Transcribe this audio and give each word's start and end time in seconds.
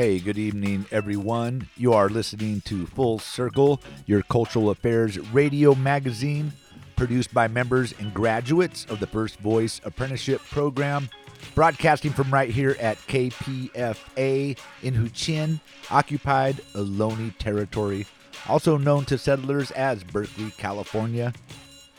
Hey, 0.00 0.18
good 0.18 0.38
evening, 0.38 0.86
everyone. 0.90 1.68
You 1.76 1.92
are 1.92 2.08
listening 2.08 2.62
to 2.62 2.86
Full 2.86 3.18
Circle, 3.18 3.82
your 4.06 4.22
cultural 4.22 4.70
affairs 4.70 5.18
radio 5.30 5.74
magazine, 5.74 6.54
produced 6.96 7.34
by 7.34 7.48
members 7.48 7.92
and 7.98 8.14
graduates 8.14 8.86
of 8.86 8.98
the 8.98 9.06
First 9.06 9.38
Voice 9.40 9.78
Apprenticeship 9.84 10.40
Program, 10.50 11.10
broadcasting 11.54 12.12
from 12.12 12.32
right 12.32 12.48
here 12.48 12.78
at 12.80 12.96
KPFA 13.08 14.58
in 14.82 14.94
Huichin, 14.94 15.60
occupied 15.90 16.62
Ohlone 16.72 17.36
territory, 17.36 18.06
also 18.48 18.78
known 18.78 19.04
to 19.04 19.18
settlers 19.18 19.70
as 19.72 20.02
Berkeley, 20.02 20.50
California. 20.56 21.34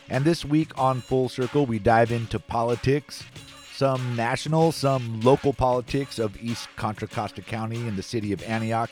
And 0.09 0.25
this 0.25 0.43
week 0.43 0.75
on 0.75 1.01
Full 1.01 1.29
Circle, 1.29 1.67
we 1.67 1.77
dive 1.77 2.11
into 2.11 2.39
politics, 2.39 3.23
some 3.81 4.15
national, 4.15 4.71
some 4.71 5.19
local 5.21 5.51
politics 5.53 6.19
of 6.19 6.39
East 6.39 6.69
Contra 6.75 7.07
Costa 7.07 7.41
County 7.41 7.87
and 7.87 7.97
the 7.97 8.03
city 8.03 8.31
of 8.31 8.43
Antioch. 8.43 8.91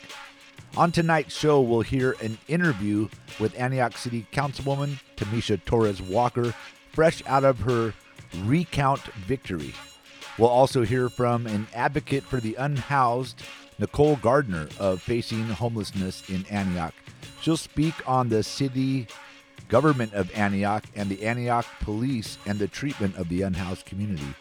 On 0.76 0.90
tonight's 0.90 1.32
show, 1.32 1.60
we'll 1.60 1.82
hear 1.82 2.16
an 2.20 2.38
interview 2.48 3.08
with 3.38 3.56
Antioch 3.56 3.96
City 3.96 4.26
Councilwoman 4.32 5.00
Tamisha 5.16 5.64
Torres 5.64 6.02
Walker, 6.02 6.52
fresh 6.90 7.22
out 7.28 7.44
of 7.44 7.60
her 7.60 7.94
recount 8.42 9.02
victory. 9.28 9.72
We'll 10.36 10.48
also 10.48 10.82
hear 10.82 11.08
from 11.08 11.46
an 11.46 11.68
advocate 11.72 12.24
for 12.24 12.40
the 12.40 12.56
unhoused, 12.56 13.44
Nicole 13.78 14.16
Gardner 14.16 14.68
of 14.80 15.00
Facing 15.00 15.44
Homelessness 15.50 16.28
in 16.28 16.44
Antioch. 16.50 16.94
She'll 17.40 17.56
speak 17.56 17.94
on 18.08 18.28
the 18.28 18.42
city 18.42 19.06
government 19.68 20.14
of 20.14 20.36
Antioch 20.36 20.82
and 20.96 21.08
the 21.08 21.22
Antioch 21.22 21.66
police 21.78 22.38
and 22.44 22.58
the 22.58 22.66
treatment 22.66 23.16
of 23.16 23.28
the 23.28 23.42
unhoused 23.42 23.86
community. 23.86 24.34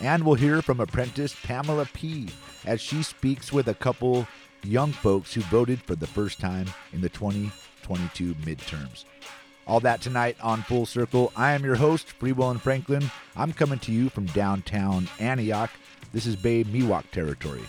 And 0.00 0.24
we'll 0.24 0.34
hear 0.34 0.60
from 0.62 0.80
apprentice 0.80 1.34
Pamela 1.42 1.86
P. 1.92 2.28
as 2.64 2.80
she 2.80 3.02
speaks 3.02 3.52
with 3.52 3.68
a 3.68 3.74
couple 3.74 4.26
young 4.62 4.92
folks 4.92 5.34
who 5.34 5.40
voted 5.42 5.80
for 5.82 5.94
the 5.94 6.06
first 6.06 6.40
time 6.40 6.66
in 6.92 7.00
the 7.00 7.08
2022 7.08 8.34
midterms. 8.36 9.04
All 9.66 9.80
that 9.80 10.02
tonight 10.02 10.36
on 10.42 10.62
Full 10.62 10.84
Circle. 10.84 11.32
I 11.36 11.52
am 11.52 11.64
your 11.64 11.76
host, 11.76 12.12
Free 12.12 12.32
Will 12.32 12.50
and 12.50 12.60
Franklin. 12.60 13.10
I'm 13.34 13.52
coming 13.52 13.78
to 13.80 13.92
you 13.92 14.10
from 14.10 14.26
downtown 14.26 15.08
Antioch. 15.18 15.70
This 16.12 16.26
is 16.26 16.36
Bay 16.36 16.64
Miwok 16.64 17.10
territory. 17.10 17.62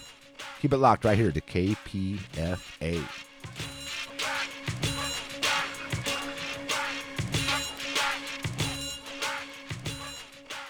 Keep 0.61 0.73
it 0.73 0.77
locked 0.77 1.05
right 1.05 1.17
here 1.17 1.31
to 1.31 1.41
KPFA. 1.41 3.01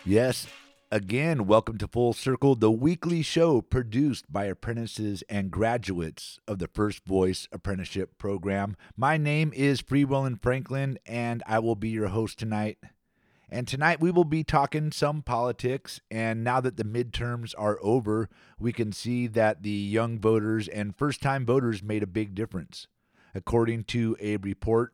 Yes, 0.07 0.45
again, 0.95 1.45
welcome 1.45 1.77
to 1.77 1.89
Full 1.89 2.13
Circle, 2.13 2.55
the 2.55 2.71
weekly 2.71 3.21
show 3.21 3.59
produced 3.59 4.31
by 4.31 4.45
apprentices 4.45 5.25
and 5.27 5.51
graduates 5.51 6.39
of 6.47 6.57
the 6.57 6.69
First 6.69 7.03
Voice 7.05 7.49
Apprenticeship 7.51 8.17
Program. 8.17 8.77
My 8.95 9.17
name 9.17 9.51
is 9.53 9.81
Free 9.81 10.05
and 10.09 10.41
Franklin, 10.41 10.97
and 11.05 11.43
I 11.45 11.59
will 11.59 11.75
be 11.75 11.89
your 11.89 12.07
host 12.07 12.39
tonight. 12.39 12.77
And 13.49 13.67
tonight 13.67 13.99
we 13.99 14.09
will 14.09 14.23
be 14.23 14.45
talking 14.45 14.93
some 14.93 15.21
politics. 15.21 15.99
And 16.09 16.45
now 16.45 16.61
that 16.61 16.77
the 16.77 16.85
midterms 16.85 17.53
are 17.57 17.77
over, 17.81 18.29
we 18.57 18.71
can 18.71 18.93
see 18.93 19.27
that 19.27 19.63
the 19.63 19.69
young 19.71 20.17
voters 20.17 20.69
and 20.69 20.95
first 20.95 21.21
time 21.21 21.45
voters 21.45 21.83
made 21.83 22.03
a 22.03 22.07
big 22.07 22.33
difference. 22.33 22.87
According 23.33 23.83
to 23.85 24.15
a 24.21 24.37
report 24.37 24.93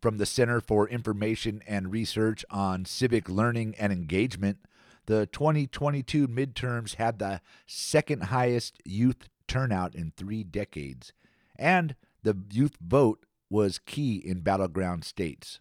from 0.00 0.18
the 0.18 0.26
Center 0.26 0.60
for 0.60 0.88
Information 0.88 1.60
and 1.66 1.90
Research 1.90 2.44
on 2.50 2.84
Civic 2.84 3.28
Learning 3.28 3.74
and 3.80 3.92
Engagement, 3.92 4.58
the 5.06 5.26
2022 5.26 6.28
midterms 6.28 6.94
had 6.94 7.18
the 7.18 7.40
second 7.66 8.24
highest 8.24 8.80
youth 8.84 9.28
turnout 9.46 9.94
in 9.94 10.12
three 10.16 10.44
decades. 10.44 11.12
And 11.56 11.94
the 12.22 12.36
youth 12.50 12.76
vote 12.80 13.24
was 13.50 13.78
key 13.78 14.16
in 14.16 14.40
battleground 14.40 15.04
states. 15.04 15.60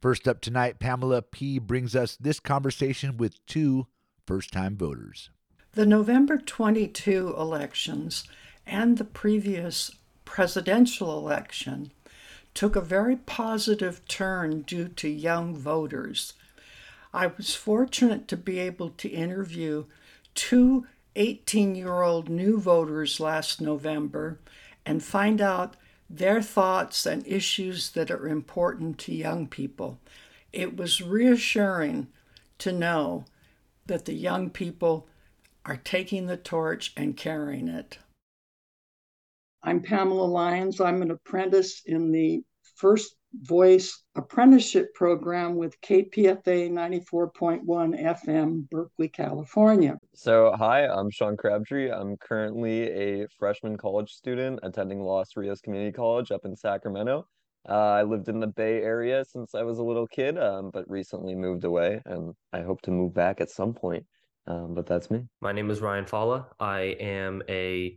First 0.00 0.28
up 0.28 0.40
tonight, 0.40 0.78
Pamela 0.78 1.22
P. 1.22 1.58
brings 1.58 1.96
us 1.96 2.16
this 2.16 2.40
conversation 2.40 3.16
with 3.16 3.44
two 3.46 3.86
first 4.26 4.52
time 4.52 4.76
voters. 4.76 5.30
The 5.72 5.86
November 5.86 6.38
22 6.38 7.34
elections 7.36 8.24
and 8.66 8.98
the 8.98 9.04
previous 9.04 9.92
presidential 10.24 11.18
election 11.18 11.92
took 12.54 12.76
a 12.76 12.80
very 12.80 13.16
positive 13.16 14.06
turn 14.08 14.62
due 14.62 14.88
to 14.88 15.08
young 15.08 15.54
voters. 15.54 16.34
I 17.18 17.26
was 17.26 17.56
fortunate 17.56 18.28
to 18.28 18.36
be 18.36 18.60
able 18.60 18.90
to 18.90 19.08
interview 19.08 19.86
two 20.36 20.86
18 21.16 21.74
year 21.74 22.02
old 22.02 22.28
new 22.28 22.60
voters 22.60 23.18
last 23.18 23.60
November 23.60 24.38
and 24.86 25.02
find 25.02 25.40
out 25.40 25.74
their 26.08 26.40
thoughts 26.40 27.06
and 27.06 27.26
issues 27.26 27.90
that 27.90 28.12
are 28.12 28.28
important 28.28 28.98
to 28.98 29.12
young 29.12 29.48
people. 29.48 29.98
It 30.52 30.76
was 30.76 31.02
reassuring 31.02 32.06
to 32.58 32.70
know 32.70 33.24
that 33.86 34.04
the 34.04 34.14
young 34.14 34.48
people 34.48 35.08
are 35.66 35.76
taking 35.76 36.26
the 36.26 36.36
torch 36.36 36.92
and 36.96 37.16
carrying 37.16 37.66
it. 37.66 37.98
I'm 39.64 39.82
Pamela 39.82 40.24
Lyons. 40.24 40.80
I'm 40.80 41.02
an 41.02 41.10
apprentice 41.10 41.82
in 41.84 42.12
the 42.12 42.44
First 42.76 43.16
Voice 43.34 44.04
Apprenticeship 44.16 44.94
Program 44.94 45.56
with 45.56 45.80
KPFA 45.80 46.70
94.1 46.70 47.64
FM, 47.64 48.68
Berkeley, 48.70 49.08
California. 49.08 49.98
So, 50.14 50.52
hi, 50.56 50.86
I'm 50.86 51.10
Sean 51.10 51.36
Crabtree. 51.36 51.90
I'm 51.90 52.16
currently 52.16 52.90
a 52.90 53.26
freshman 53.38 53.76
college 53.76 54.12
student 54.12 54.60
attending 54.62 55.02
Los 55.02 55.36
Rios 55.36 55.60
Community 55.60 55.92
College 55.92 56.30
up 56.30 56.44
in 56.44 56.56
Sacramento. 56.56 57.26
Uh, 57.68 57.72
I 57.72 58.02
lived 58.02 58.28
in 58.28 58.40
the 58.40 58.46
Bay 58.46 58.82
Area 58.82 59.24
since 59.24 59.54
I 59.54 59.62
was 59.62 59.78
a 59.78 59.84
little 59.84 60.06
kid, 60.06 60.38
um, 60.38 60.70
but 60.72 60.88
recently 60.88 61.34
moved 61.34 61.64
away, 61.64 62.00
and 62.06 62.34
I 62.52 62.62
hope 62.62 62.80
to 62.82 62.90
move 62.90 63.12
back 63.12 63.40
at 63.40 63.50
some 63.50 63.74
point. 63.74 64.06
Um, 64.46 64.74
but 64.74 64.86
that's 64.86 65.10
me. 65.10 65.24
My 65.42 65.52
name 65.52 65.70
is 65.70 65.82
Ryan 65.82 66.06
Falla. 66.06 66.46
I 66.58 66.96
am 66.98 67.42
a 67.50 67.94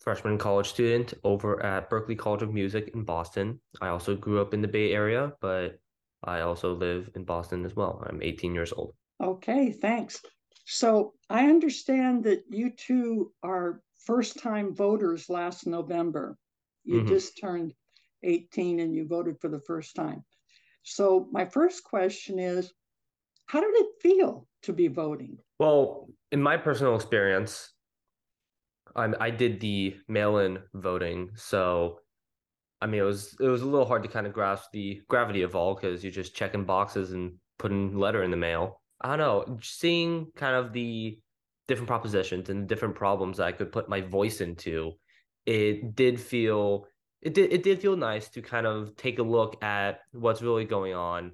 freshman 0.00 0.38
college 0.38 0.68
student 0.68 1.14
over 1.24 1.62
at 1.62 1.90
Berklee 1.90 2.18
College 2.18 2.42
of 2.42 2.52
Music 2.52 2.90
in 2.94 3.04
Boston. 3.04 3.60
I 3.80 3.88
also 3.88 4.16
grew 4.16 4.40
up 4.40 4.54
in 4.54 4.62
the 4.62 4.68
Bay 4.68 4.92
Area, 4.92 5.32
but 5.40 5.78
I 6.24 6.40
also 6.40 6.74
live 6.74 7.10
in 7.14 7.24
Boston 7.24 7.64
as 7.64 7.74
well. 7.74 8.04
I'm 8.08 8.22
18 8.22 8.54
years 8.54 8.72
old. 8.72 8.94
Okay, 9.22 9.72
thanks. 9.72 10.22
So 10.64 11.14
I 11.28 11.48
understand 11.48 12.24
that 12.24 12.44
you 12.48 12.70
two 12.70 13.32
are 13.42 13.82
first 14.04 14.38
time 14.38 14.74
voters 14.74 15.28
last 15.28 15.66
November. 15.66 16.38
You 16.84 17.00
Mhm. 17.02 17.08
just 17.08 17.38
turned 17.38 17.74
18 18.22 18.80
and 18.80 18.94
you 18.94 19.06
voted 19.06 19.40
for 19.40 19.48
the 19.48 19.60
first 19.60 19.94
time. 19.94 20.24
So 20.82 21.28
my 21.32 21.44
first 21.44 21.84
question 21.84 22.38
is 22.38 22.72
how 23.46 23.60
did 23.60 23.74
it 23.74 24.00
feel 24.00 24.46
to 24.62 24.72
be 24.72 24.88
voting? 24.88 25.38
Well, 25.58 26.08
in 26.30 26.42
my 26.42 26.56
personal 26.56 26.94
experience, 26.94 27.74
I 28.96 29.12
I 29.20 29.30
did 29.30 29.60
the 29.60 29.96
mail-in 30.08 30.58
voting, 30.74 31.30
so 31.36 32.00
I 32.80 32.86
mean 32.86 33.00
it 33.00 33.04
was 33.04 33.36
it 33.40 33.48
was 33.48 33.62
a 33.62 33.66
little 33.66 33.86
hard 33.86 34.02
to 34.04 34.08
kind 34.08 34.26
of 34.26 34.32
grasp 34.32 34.70
the 34.72 35.02
gravity 35.08 35.42
of 35.42 35.54
all 35.56 35.74
because 35.74 36.02
you're 36.02 36.12
just 36.12 36.34
checking 36.34 36.64
boxes 36.64 37.12
and 37.12 37.34
putting 37.58 37.96
letter 37.98 38.22
in 38.22 38.30
the 38.30 38.36
mail. 38.36 38.80
I 39.00 39.16
don't 39.16 39.18
know, 39.18 39.58
seeing 39.62 40.28
kind 40.36 40.56
of 40.56 40.72
the 40.72 41.18
different 41.68 41.88
propositions 41.88 42.48
and 42.48 42.66
different 42.66 42.94
problems 42.94 43.38
I 43.38 43.52
could 43.52 43.70
put 43.70 43.88
my 43.88 44.00
voice 44.00 44.40
into, 44.40 44.92
it 45.46 45.94
did 45.94 46.20
feel 46.20 46.86
it 47.22 47.34
did 47.34 47.52
it 47.52 47.62
did 47.62 47.80
feel 47.80 47.96
nice 47.96 48.28
to 48.30 48.42
kind 48.42 48.66
of 48.66 48.96
take 48.96 49.18
a 49.18 49.22
look 49.22 49.62
at 49.62 50.00
what's 50.12 50.42
really 50.42 50.64
going 50.64 50.94
on 50.94 51.32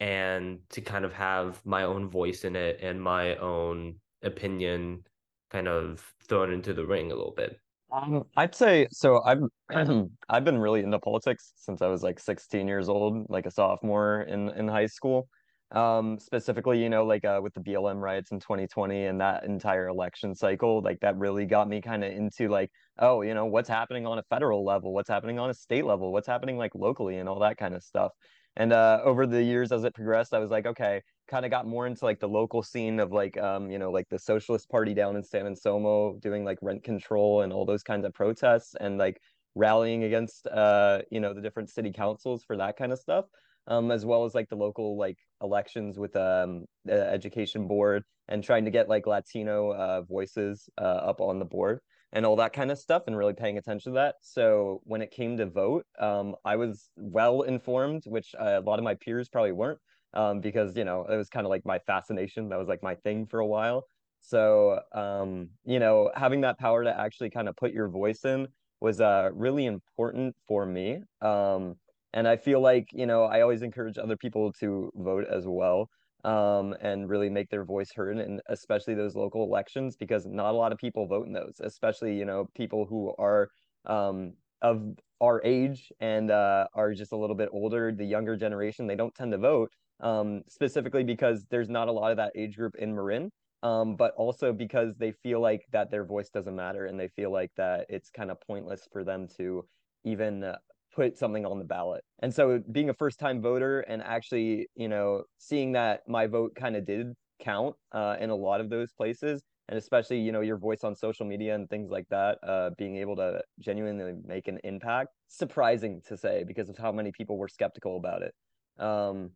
and 0.00 0.58
to 0.70 0.80
kind 0.80 1.04
of 1.04 1.12
have 1.12 1.64
my 1.64 1.84
own 1.84 2.10
voice 2.10 2.44
in 2.44 2.56
it 2.56 2.80
and 2.82 3.00
my 3.00 3.36
own 3.36 3.94
opinion 4.22 5.04
kind 5.52 5.68
of 5.68 6.12
thrown 6.28 6.52
into 6.52 6.74
the 6.74 6.86
ring 6.86 7.12
a 7.12 7.14
little 7.14 7.34
bit. 7.36 7.60
Um, 7.90 8.24
I'd 8.36 8.54
say 8.54 8.88
so. 8.90 9.22
I've 9.22 9.42
I've 10.28 10.44
been 10.44 10.58
really 10.58 10.80
into 10.82 10.98
politics 10.98 11.52
since 11.56 11.82
I 11.82 11.88
was 11.88 12.02
like 12.02 12.18
16 12.18 12.66
years 12.66 12.88
old, 12.88 13.26
like 13.28 13.44
a 13.46 13.50
sophomore 13.50 14.22
in 14.22 14.48
in 14.50 14.66
high 14.68 14.86
school. 14.86 15.28
um, 15.72 16.18
specifically, 16.18 16.82
you 16.82 16.88
know, 16.90 17.04
like 17.04 17.24
uh, 17.24 17.40
with 17.42 17.54
the 17.54 17.60
BLM 17.60 18.00
riots 18.00 18.30
in 18.32 18.40
2020 18.40 19.06
and 19.06 19.20
that 19.20 19.44
entire 19.44 19.88
election 19.88 20.34
cycle, 20.34 20.82
like 20.82 21.00
that 21.00 21.16
really 21.18 21.46
got 21.46 21.68
me 21.68 21.80
kind 21.80 22.04
of 22.04 22.12
into 22.12 22.48
like, 22.48 22.70
oh, 22.98 23.22
you 23.22 23.34
know, 23.34 23.46
what's 23.46 23.68
happening 23.68 24.06
on 24.06 24.18
a 24.18 24.22
federal 24.30 24.64
level, 24.64 24.92
what's 24.94 25.08
happening 25.08 25.38
on 25.38 25.50
a 25.50 25.54
state 25.54 25.84
level, 25.86 26.12
what's 26.12 26.26
happening 26.26 26.58
like 26.58 26.74
locally 26.74 27.16
and 27.18 27.28
all 27.28 27.40
that 27.40 27.56
kind 27.58 27.74
of 27.74 27.82
stuff. 27.82 28.12
And 28.56 28.72
uh, 28.72 29.00
over 29.04 29.26
the 29.26 29.42
years 29.42 29.72
as 29.72 29.84
it 29.84 29.94
progressed, 29.94 30.34
I 30.34 30.38
was 30.38 30.50
like, 30.50 30.66
okay, 30.66 31.02
kind 31.28 31.44
of 31.44 31.50
got 31.50 31.66
more 31.66 31.86
into 31.86 32.04
like 32.04 32.20
the 32.20 32.28
local 32.28 32.62
scene 32.62 33.00
of 33.00 33.10
like, 33.12 33.38
um, 33.38 33.70
you 33.70 33.78
know, 33.78 33.90
like 33.90 34.08
the 34.10 34.18
Socialist 34.18 34.68
Party 34.68 34.92
down 34.94 35.16
in 35.16 35.22
San 35.22 35.46
Anselmo 35.46 36.18
doing 36.20 36.44
like 36.44 36.58
rent 36.60 36.84
control 36.84 37.42
and 37.42 37.52
all 37.52 37.64
those 37.64 37.82
kinds 37.82 38.04
of 38.04 38.12
protests 38.12 38.74
and 38.78 38.98
like 38.98 39.20
rallying 39.54 40.04
against, 40.04 40.46
uh, 40.48 41.00
you 41.10 41.20
know, 41.20 41.32
the 41.32 41.40
different 41.40 41.70
city 41.70 41.92
councils 41.92 42.44
for 42.44 42.56
that 42.58 42.76
kind 42.76 42.92
of 42.92 42.98
stuff 42.98 43.24
um, 43.66 43.90
as 43.90 44.04
well 44.04 44.24
as 44.24 44.34
like 44.34 44.48
the 44.48 44.56
local 44.56 44.96
like 44.96 45.18
elections 45.42 45.98
with 45.98 46.14
um, 46.16 46.64
the 46.84 47.08
education 47.10 47.66
board 47.68 48.04
and 48.28 48.42
trying 48.42 48.64
to 48.64 48.70
get 48.70 48.88
like 48.88 49.06
Latino 49.06 49.72
uh, 49.72 50.02
voices 50.02 50.68
uh, 50.78 50.84
up 50.84 51.20
on 51.20 51.38
the 51.38 51.44
board 51.44 51.80
and 52.12 52.26
all 52.26 52.36
that 52.36 52.52
kind 52.52 52.70
of 52.70 52.78
stuff 52.78 53.04
and 53.06 53.16
really 53.16 53.32
paying 53.32 53.58
attention 53.58 53.92
to 53.92 53.96
that. 53.96 54.16
So 54.20 54.80
when 54.84 55.02
it 55.02 55.10
came 55.10 55.36
to 55.38 55.46
vote, 55.46 55.86
um, 55.98 56.36
I 56.44 56.56
was 56.56 56.90
well 56.96 57.42
informed, 57.42 58.02
which 58.06 58.34
uh, 58.38 58.60
a 58.60 58.60
lot 58.60 58.78
of 58.78 58.84
my 58.84 58.94
peers 58.94 59.28
probably 59.28 59.52
weren't 59.52 59.78
um, 60.14 60.40
because, 60.40 60.76
you 60.76 60.84
know, 60.84 61.04
it 61.06 61.16
was 61.16 61.28
kind 61.28 61.46
of 61.46 61.50
like 61.50 61.64
my 61.64 61.78
fascination. 61.78 62.48
That 62.50 62.58
was 62.58 62.68
like 62.68 62.82
my 62.82 62.96
thing 62.96 63.26
for 63.26 63.40
a 63.40 63.46
while. 63.46 63.86
So, 64.20 64.80
um, 64.92 65.50
you 65.64 65.78
know, 65.80 66.10
having 66.14 66.42
that 66.42 66.58
power 66.58 66.84
to 66.84 67.00
actually 67.00 67.30
kind 67.30 67.48
of 67.48 67.56
put 67.56 67.72
your 67.72 67.88
voice 67.88 68.24
in 68.24 68.48
was 68.80 69.00
uh, 69.00 69.30
really 69.32 69.66
important 69.66 70.36
for 70.46 70.66
me. 70.66 71.00
Um, 71.20 71.76
and 72.12 72.28
I 72.28 72.36
feel 72.36 72.60
like 72.60 72.88
you 72.92 73.06
know 73.06 73.24
I 73.24 73.40
always 73.40 73.62
encourage 73.62 73.98
other 73.98 74.16
people 74.16 74.52
to 74.54 74.90
vote 74.94 75.26
as 75.28 75.46
well 75.46 75.88
um, 76.24 76.74
and 76.80 77.08
really 77.08 77.28
make 77.28 77.50
their 77.50 77.64
voice 77.64 77.90
heard, 77.94 78.18
and 78.18 78.40
especially 78.48 78.94
those 78.94 79.14
local 79.14 79.44
elections 79.44 79.96
because 79.96 80.26
not 80.26 80.54
a 80.54 80.56
lot 80.56 80.72
of 80.72 80.78
people 80.78 81.06
vote 81.06 81.26
in 81.26 81.32
those, 81.32 81.60
especially 81.60 82.16
you 82.16 82.24
know 82.24 82.46
people 82.54 82.86
who 82.86 83.14
are 83.18 83.48
um, 83.86 84.32
of 84.62 84.82
our 85.20 85.40
age 85.44 85.90
and 86.00 86.30
uh, 86.30 86.66
are 86.74 86.92
just 86.94 87.12
a 87.12 87.16
little 87.16 87.36
bit 87.36 87.48
older. 87.52 87.92
The 87.92 88.04
younger 88.04 88.36
generation 88.36 88.86
they 88.86 88.96
don't 88.96 89.14
tend 89.14 89.32
to 89.32 89.38
vote 89.38 89.70
um, 90.00 90.42
specifically 90.48 91.04
because 91.04 91.46
there's 91.50 91.68
not 91.68 91.88
a 91.88 91.92
lot 91.92 92.10
of 92.10 92.16
that 92.18 92.32
age 92.36 92.56
group 92.56 92.74
in 92.78 92.94
Marin. 92.94 93.30
Um, 93.64 93.94
but 93.94 94.12
also 94.16 94.52
because 94.52 94.96
they 94.98 95.12
feel 95.12 95.40
like 95.40 95.60
that 95.70 95.88
their 95.88 96.04
voice 96.04 96.30
doesn't 96.30 96.56
matter 96.56 96.86
and 96.86 96.98
they 96.98 97.06
feel 97.06 97.30
like 97.30 97.52
that 97.56 97.86
it's 97.88 98.10
kind 98.10 98.32
of 98.32 98.40
pointless 98.40 98.88
for 98.90 99.04
them 99.04 99.28
to 99.36 99.64
even 100.04 100.42
uh, 100.42 100.56
put 100.94 101.16
something 101.18 101.46
on 101.46 101.58
the 101.58 101.64
ballot. 101.64 102.04
And 102.20 102.34
so 102.34 102.62
being 102.70 102.90
a 102.90 102.94
first 102.94 103.18
time 103.18 103.40
voter 103.42 103.80
and 103.80 104.02
actually, 104.02 104.68
you 104.74 104.88
know, 104.88 105.24
seeing 105.38 105.72
that 105.72 106.02
my 106.06 106.26
vote 106.26 106.54
kind 106.54 106.76
of 106.76 106.84
did 106.86 107.14
count 107.40 107.76
uh, 107.92 108.16
in 108.20 108.30
a 108.30 108.36
lot 108.36 108.60
of 108.60 108.70
those 108.70 108.92
places 108.92 109.42
and 109.68 109.78
especially 109.78 110.20
you 110.20 110.32
know 110.32 110.40
your 110.40 110.56
voice 110.56 110.84
on 110.84 110.94
social 110.94 111.26
media 111.26 111.54
and 111.54 111.68
things 111.70 111.90
like 111.90 112.06
that 112.10 112.38
uh, 112.46 112.70
being 112.78 112.96
able 112.96 113.16
to 113.16 113.42
genuinely 113.58 114.12
make 114.24 114.48
an 114.48 114.58
impact 114.64 115.08
surprising 115.28 116.00
to 116.06 116.16
say 116.16 116.44
because 116.46 116.68
of 116.68 116.76
how 116.76 116.92
many 116.92 117.12
people 117.12 117.38
were 117.38 117.48
skeptical 117.48 117.96
about 117.96 118.22
it 118.22 118.34
um, 118.78 119.30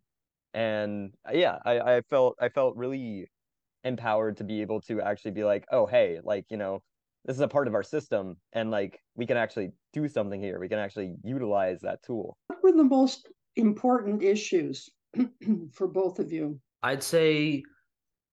and 0.54 1.12
uh, 1.28 1.32
yeah 1.32 1.58
I, 1.64 1.80
I 1.80 2.00
felt 2.02 2.36
i 2.40 2.48
felt 2.48 2.76
really 2.76 3.28
empowered 3.84 4.36
to 4.38 4.44
be 4.44 4.62
able 4.62 4.80
to 4.82 5.00
actually 5.00 5.32
be 5.32 5.44
like 5.44 5.64
oh 5.72 5.86
hey 5.86 6.20
like 6.22 6.46
you 6.50 6.56
know 6.56 6.82
this 7.26 7.36
is 7.36 7.40
a 7.40 7.48
part 7.48 7.66
of 7.66 7.74
our 7.74 7.82
system 7.82 8.36
and 8.52 8.70
like 8.70 9.00
we 9.16 9.26
can 9.26 9.36
actually 9.36 9.72
do 9.92 10.08
something 10.08 10.40
here. 10.40 10.60
We 10.60 10.68
can 10.68 10.78
actually 10.78 11.16
utilize 11.24 11.80
that 11.80 12.02
tool. 12.04 12.36
What 12.46 12.62
were 12.62 12.72
the 12.72 12.84
most 12.84 13.28
important 13.56 14.22
issues 14.22 14.88
for 15.72 15.88
both 15.88 16.20
of 16.20 16.32
you? 16.32 16.60
I'd 16.82 17.02
say 17.02 17.64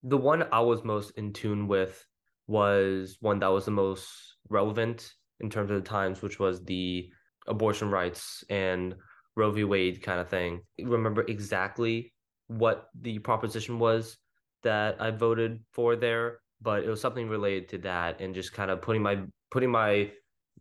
the 0.04 0.18
one 0.18 0.44
i 0.52 0.60
was 0.60 0.84
most 0.84 1.12
in 1.18 1.32
tune 1.32 1.68
with 1.68 2.06
was 2.48 3.18
one 3.22 3.40
that 3.40 3.48
was 3.48 3.66
the 3.66 3.72
most 3.72 4.36
relevant 4.50 5.14
in 5.40 5.50
terms 5.50 5.72
of 5.72 5.82
the 5.82 5.90
times 5.90 6.22
which 6.22 6.40
was 6.40 6.62
the 6.66 7.10
abortion 7.48 7.90
rights 7.90 8.44
and 8.50 8.96
roe 9.36 9.50
v. 9.50 9.64
Wade 9.64 10.04
kind 10.04 10.20
of 10.20 10.30
thing. 10.30 10.62
Remember 10.80 11.24
exactly 11.28 12.14
what 12.48 12.90
the 13.02 13.18
proposition 13.20 13.80
was 13.80 14.18
that 14.62 15.02
i 15.02 15.10
voted 15.10 15.60
for 15.72 15.96
there 15.96 16.40
but 16.64 16.84
it 16.84 16.90
was 16.90 17.02
something 17.02 17.28
related 17.28 17.70
to 17.70 17.78
that 17.80 18.22
and 18.22 18.34
just 18.34 18.54
kind 18.54 18.72
of 18.72 18.82
putting 18.82 19.02
my 19.02 19.20
putting 19.52 19.70
my 19.70 20.10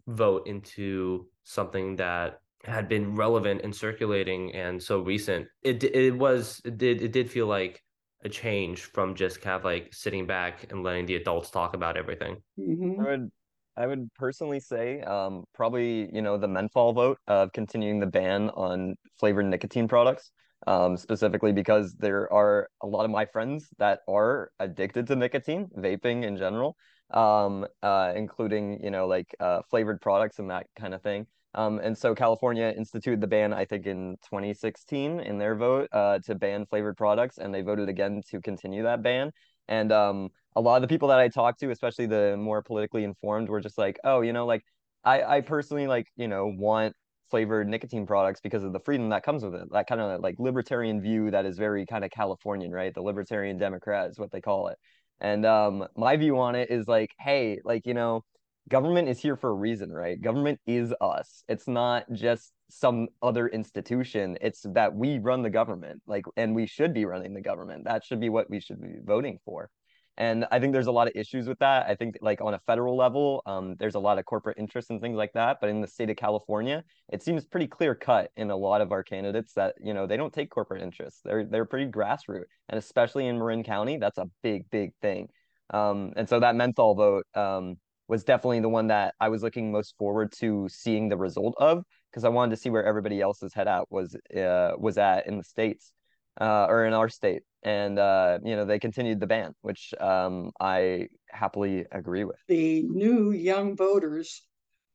vote 0.09 0.47
into 0.47 1.27
something 1.45 1.97
that 1.97 2.41
had 2.65 2.89
been 2.89 3.15
relevant 3.15 3.63
and 3.63 3.75
circulating 3.75 4.55
and 4.55 4.83
so 4.83 5.01
recent. 5.01 5.47
It 5.63 5.83
it 5.85 6.13
was 6.17 6.61
it 6.65 6.77
did 6.79 7.03
it 7.03 7.13
did 7.13 7.31
feel 7.31 7.47
like 7.47 7.83
a 8.25 8.29
change 8.29 8.83
from 8.83 9.15
just 9.15 9.41
kind 9.41 9.57
of 9.57 9.65
like 9.65 9.93
sitting 9.93 10.27
back 10.27 10.71
and 10.71 10.83
letting 10.83 11.07
the 11.07 11.17
adults 11.17 11.51
talk 11.51 11.75
about 11.75 11.97
everything. 11.97 12.37
Mm-hmm. 12.59 13.01
i 13.01 13.05
would 13.05 13.31
i 13.77 13.87
would 13.87 14.13
personally 14.15 14.61
say 14.61 15.01
um, 15.01 15.45
probably 15.55 16.09
you 16.15 16.23
know 16.23 16.37
the 16.37 16.47
menthol 16.47 16.93
vote 16.93 17.19
of 17.27 17.53
continuing 17.53 18.01
the 18.01 18.07
ban 18.07 18.51
on 18.51 18.95
flavored 19.19 19.47
nicotine 19.47 19.89
products 19.89 20.31
um, 20.67 20.97
specifically 20.97 21.53
because 21.53 21.95
there 21.95 22.33
are 22.33 22.69
a 22.83 22.87
lot 22.87 23.05
of 23.05 23.11
my 23.11 23.25
friends 23.27 23.69
that 23.79 24.01
are 24.09 24.51
addicted 24.59 25.07
to 25.09 25.17
nicotine, 25.17 25.69
vaping 25.77 26.25
in 26.25 26.37
general, 26.37 26.77
um, 27.13 27.67
uh, 27.83 28.13
including 28.15 28.83
you 28.83 28.91
know 28.91 29.07
like 29.07 29.35
uh, 29.41 29.61
flavored 29.71 30.01
products 30.01 30.39
and 30.39 30.51
that 30.51 30.67
kind 30.79 30.95
of 30.95 31.03
thing. 31.03 31.27
Um, 31.55 31.81
and 31.81 31.97
so 31.97 32.15
California 32.15 32.73
instituted 32.77 33.21
the 33.21 33.27
ban, 33.27 33.53
I 33.53 33.67
think, 33.67 33.87
in 33.87 34.17
2016 34.29 35.21
in 35.21 35.39
their 35.39 35.55
vote 35.55 35.89
uh, 35.93 36.19
to 36.21 36.35
ban 36.35 36.65
flavored 36.67 36.97
products, 36.97 37.39
and 37.39 37.55
they 37.55 37.61
voted 37.63 37.89
again 37.89 38.23
to 38.31 38.41
continue 38.41 38.85
that 38.85 39.03
ban. 39.03 39.33
And 39.69 39.93
um, 39.93 40.31
a 40.57 40.61
lot 40.61 40.77
of 40.77 40.83
the 40.83 40.89
people 40.89 41.09
that 41.09 41.19
I 41.19 41.29
talked 41.29 41.61
to, 41.61 41.71
especially 41.71 42.07
the 42.07 42.37
more 42.39 42.63
politically 42.63 43.05
informed, 43.05 43.49
were 43.49 43.61
just 43.61 43.79
like, 43.79 43.99
"Oh, 44.05 44.23
you 44.23 44.33
know, 44.33 44.47
like 44.47 44.63
I, 45.05 45.23
I 45.23 45.41
personally 45.41 45.87
like, 45.87 46.09
you 46.17 46.29
know, 46.29 46.47
want 46.47 46.95
flavored 47.33 47.67
nicotine 47.67 48.07
products 48.07 48.41
because 48.41 48.63
of 48.63 48.75
the 48.75 48.81
freedom 48.81 49.09
that 49.09 49.23
comes 49.23 49.43
with 49.43 49.55
it. 49.55 49.67
That 49.73 49.87
kind 49.87 50.03
of 50.03 50.21
like 50.21 50.35
libertarian 50.39 51.01
view 51.01 51.31
that 51.31 51.47
is 51.47 51.57
very 51.57 51.87
kind 51.87 52.05
of 52.05 52.11
Californian, 52.11 52.73
right? 52.73 52.93
The 52.93 53.01
libertarian 53.01 53.57
Democrat 53.57 54.11
is 54.11 54.19
what 54.19 54.31
they 54.31 54.43
call 54.43 54.69
it. 54.69 54.77
And 55.19 55.47
um, 55.47 55.87
my 55.97 56.19
view 56.19 56.39
on 56.39 56.55
it 56.55 56.71
is 56.71 56.87
like, 56.87 57.11
hey, 57.19 57.59
like, 57.65 57.87
you 57.87 57.95
know, 57.95 58.21
government 58.69 59.09
is 59.09 59.19
here 59.19 59.37
for 59.37 59.49
a 59.49 59.55
reason, 59.55 59.91
right? 59.91 60.21
Government 60.21 60.61
is 60.67 60.93
us. 61.01 61.43
It's 61.49 61.67
not 61.67 62.05
just 62.13 62.53
some 62.69 63.09
other 63.23 63.49
institution. 63.49 64.37
It's 64.43 64.67
that 64.75 64.95
we 64.95 65.19
run 65.19 65.41
the 65.43 65.49
government, 65.49 66.03
like, 66.07 66.27
and 66.37 66.55
we 66.55 66.67
should 66.67 66.93
be 66.93 67.07
running 67.07 67.33
the 67.33 67.41
government. 67.41 67.85
That 67.85 68.05
should 68.05 68.21
be 68.21 68.29
what 68.29 68.51
we 68.51 68.61
should 68.61 68.83
be 68.83 68.97
voting 69.03 69.39
for. 69.47 69.71
And 70.19 70.47
I 70.51 70.61
think 70.61 70.75
there's 70.75 70.89
a 70.89 70.93
lot 70.93 71.07
of 71.07 71.15
issues 71.17 71.49
with 71.49 71.59
that. 71.61 71.87
I 71.89 71.95
think 71.95 72.19
like 72.21 72.41
on 72.43 72.53
a 72.53 72.59
federal 72.67 72.97
level, 72.97 73.43
um, 73.47 73.77
there's 73.79 73.95
a 73.95 73.99
lot 73.99 74.19
of 74.19 74.27
corporate 74.27 74.59
interests 74.59 74.91
and 74.91 75.01
things 75.01 75.17
like 75.17 75.33
that. 75.33 75.59
But 75.61 75.71
in 75.71 75.81
the 75.81 75.87
state 75.87 76.11
of 76.11 76.17
California, 76.17 76.85
it 77.11 77.23
seems 77.23 77.47
pretty 77.47 77.67
clear 77.67 77.95
cut 77.95 78.31
in 78.37 78.51
a 78.51 78.57
lot 78.57 78.83
of 78.83 78.93
our 78.93 79.03
candidates 79.03 79.55
that 79.55 79.75
you 79.83 79.95
know 79.95 80.07
they 80.07 80.19
don't 80.19 80.33
take 80.33 80.51
corporate 80.51 80.83
interests. 80.83 81.21
They're 81.25 81.45
they're 81.45 81.65
pretty 81.65 81.91
grassroots, 81.91 82.45
and 82.69 82.79
especially 82.79 83.27
in 83.27 83.39
Marin 83.39 83.63
County, 83.63 83.97
that's 83.97 84.19
a 84.19 84.29
big 84.43 84.69
big 84.71 84.93
thing. 85.01 85.29
Um, 85.71 86.13
and 86.17 86.29
so 86.29 86.41
that 86.41 86.57
menthol 86.57 86.95
vote 86.95 87.27
um, 87.35 87.77
was 88.07 88.25
definitely 88.25 88.61
the 88.61 88.69
one 88.69 88.89
that 88.89 89.15
I 89.19 89.31
was 89.31 89.43
looking 89.43 89.73
most 89.73 89.95
forward 89.97 90.33
to 90.41 90.69
seeing 90.71 91.09
the 91.09 91.17
result 91.17 91.55
of 91.59 91.85
because 92.11 92.25
I 92.25 92.29
wanted 92.29 92.51
to 92.51 92.61
see 92.61 92.69
where 92.69 92.85
everybody 92.85 93.23
else's 93.23 93.55
head 93.55 93.67
out 93.69 93.87
was 93.91 94.15
uh, 94.37 94.73
was 94.77 94.99
at 94.99 95.27
in 95.27 95.39
the 95.39 95.45
states 95.45 95.93
uh, 96.41 96.67
or 96.69 96.85
in 96.87 96.93
our 96.93 97.09
state 97.09 97.43
and 97.63 97.99
uh, 97.99 98.39
you 98.45 98.57
know 98.57 98.65
they 98.65 98.79
continued 98.79 99.21
the 99.21 99.27
ban, 99.27 99.55
which 99.61 99.95
um, 100.01 100.51
I 100.61 101.09
happily 101.31 101.87
agree 101.93 102.25
with. 102.25 102.37
The 102.49 102.83
new 102.83 103.31
young 103.31 103.77
voters 103.77 104.43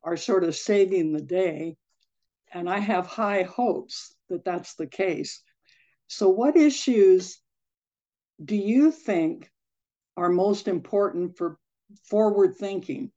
are 0.04 0.18
sort 0.18 0.44
of 0.44 0.56
saving 0.56 1.14
the 1.14 1.22
day, 1.22 1.78
and 2.54 2.70
I 2.70 2.80
have 2.80 3.08
high 3.08 3.44
hopes 3.44 4.16
that 4.30 4.44
that's 4.44 4.76
the 4.76 4.88
case. 4.88 5.42
So, 6.08 6.30
what 6.30 6.58
issues 6.58 7.40
do 8.44 8.56
you 8.56 8.92
think 8.92 9.50
are 10.18 10.30
most 10.30 10.68
important 10.68 11.38
for 11.38 11.58
forward 12.10 12.56
thinking 12.56 13.12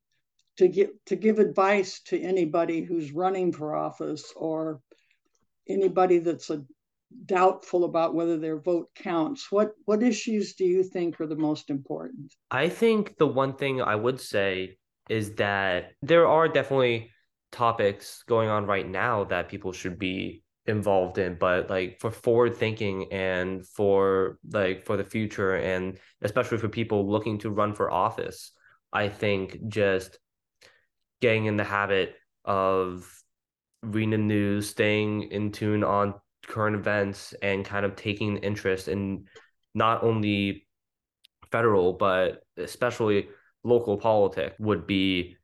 to 0.58 0.68
give 0.68 0.90
to 1.06 1.16
give 1.16 1.38
advice 1.38 2.00
to 2.02 2.20
anybody 2.20 2.82
who's 2.82 3.12
running 3.12 3.52
for 3.52 3.74
office 3.74 4.32
or 4.36 4.80
anybody 5.68 6.18
that's 6.18 6.50
a 6.50 6.64
doubtful 7.26 7.84
about 7.84 8.14
whether 8.14 8.36
their 8.36 8.58
vote 8.58 8.88
counts. 8.94 9.50
What 9.50 9.72
what 9.84 10.02
issues 10.02 10.54
do 10.54 10.64
you 10.64 10.82
think 10.82 11.20
are 11.20 11.26
the 11.26 11.36
most 11.36 11.70
important? 11.70 12.34
I 12.50 12.68
think 12.68 13.16
the 13.18 13.26
one 13.26 13.54
thing 13.54 13.82
I 13.82 13.96
would 13.96 14.20
say 14.20 14.78
is 15.08 15.34
that 15.34 15.92
there 16.02 16.26
are 16.26 16.48
definitely 16.48 17.10
topics 17.52 18.22
going 18.28 18.48
on 18.48 18.64
right 18.66 18.88
now 18.88 19.24
that 19.24 19.48
people 19.48 19.72
should 19.72 19.98
be 19.98 20.42
involved 20.66 21.18
in 21.18 21.34
but 21.34 21.68
like 21.68 21.98
for 21.98 22.10
forward 22.10 22.56
thinking 22.56 23.12
and 23.12 23.66
for 23.66 24.38
like 24.52 24.84
for 24.84 24.96
the 24.96 25.02
future 25.02 25.56
and 25.56 25.98
especially 26.22 26.58
for 26.58 26.68
people 26.68 27.10
looking 27.10 27.38
to 27.38 27.50
run 27.50 27.74
for 27.74 27.90
office 27.90 28.52
i 28.92 29.08
think 29.08 29.58
just 29.66 30.18
getting 31.20 31.46
in 31.46 31.56
the 31.56 31.64
habit 31.64 32.14
of 32.44 33.10
reading 33.82 34.10
the 34.10 34.18
news 34.18 34.68
staying 34.68 35.22
in 35.32 35.50
tune 35.50 35.82
on 35.82 36.14
current 36.46 36.76
events 36.76 37.34
and 37.42 37.64
kind 37.64 37.84
of 37.84 37.96
taking 37.96 38.36
interest 38.38 38.88
in 38.88 39.24
not 39.74 40.02
only 40.02 40.66
federal 41.50 41.92
but 41.92 42.42
especially 42.56 43.28
local 43.64 43.96
politics 43.96 44.56
would 44.58 44.86
be 44.86 45.36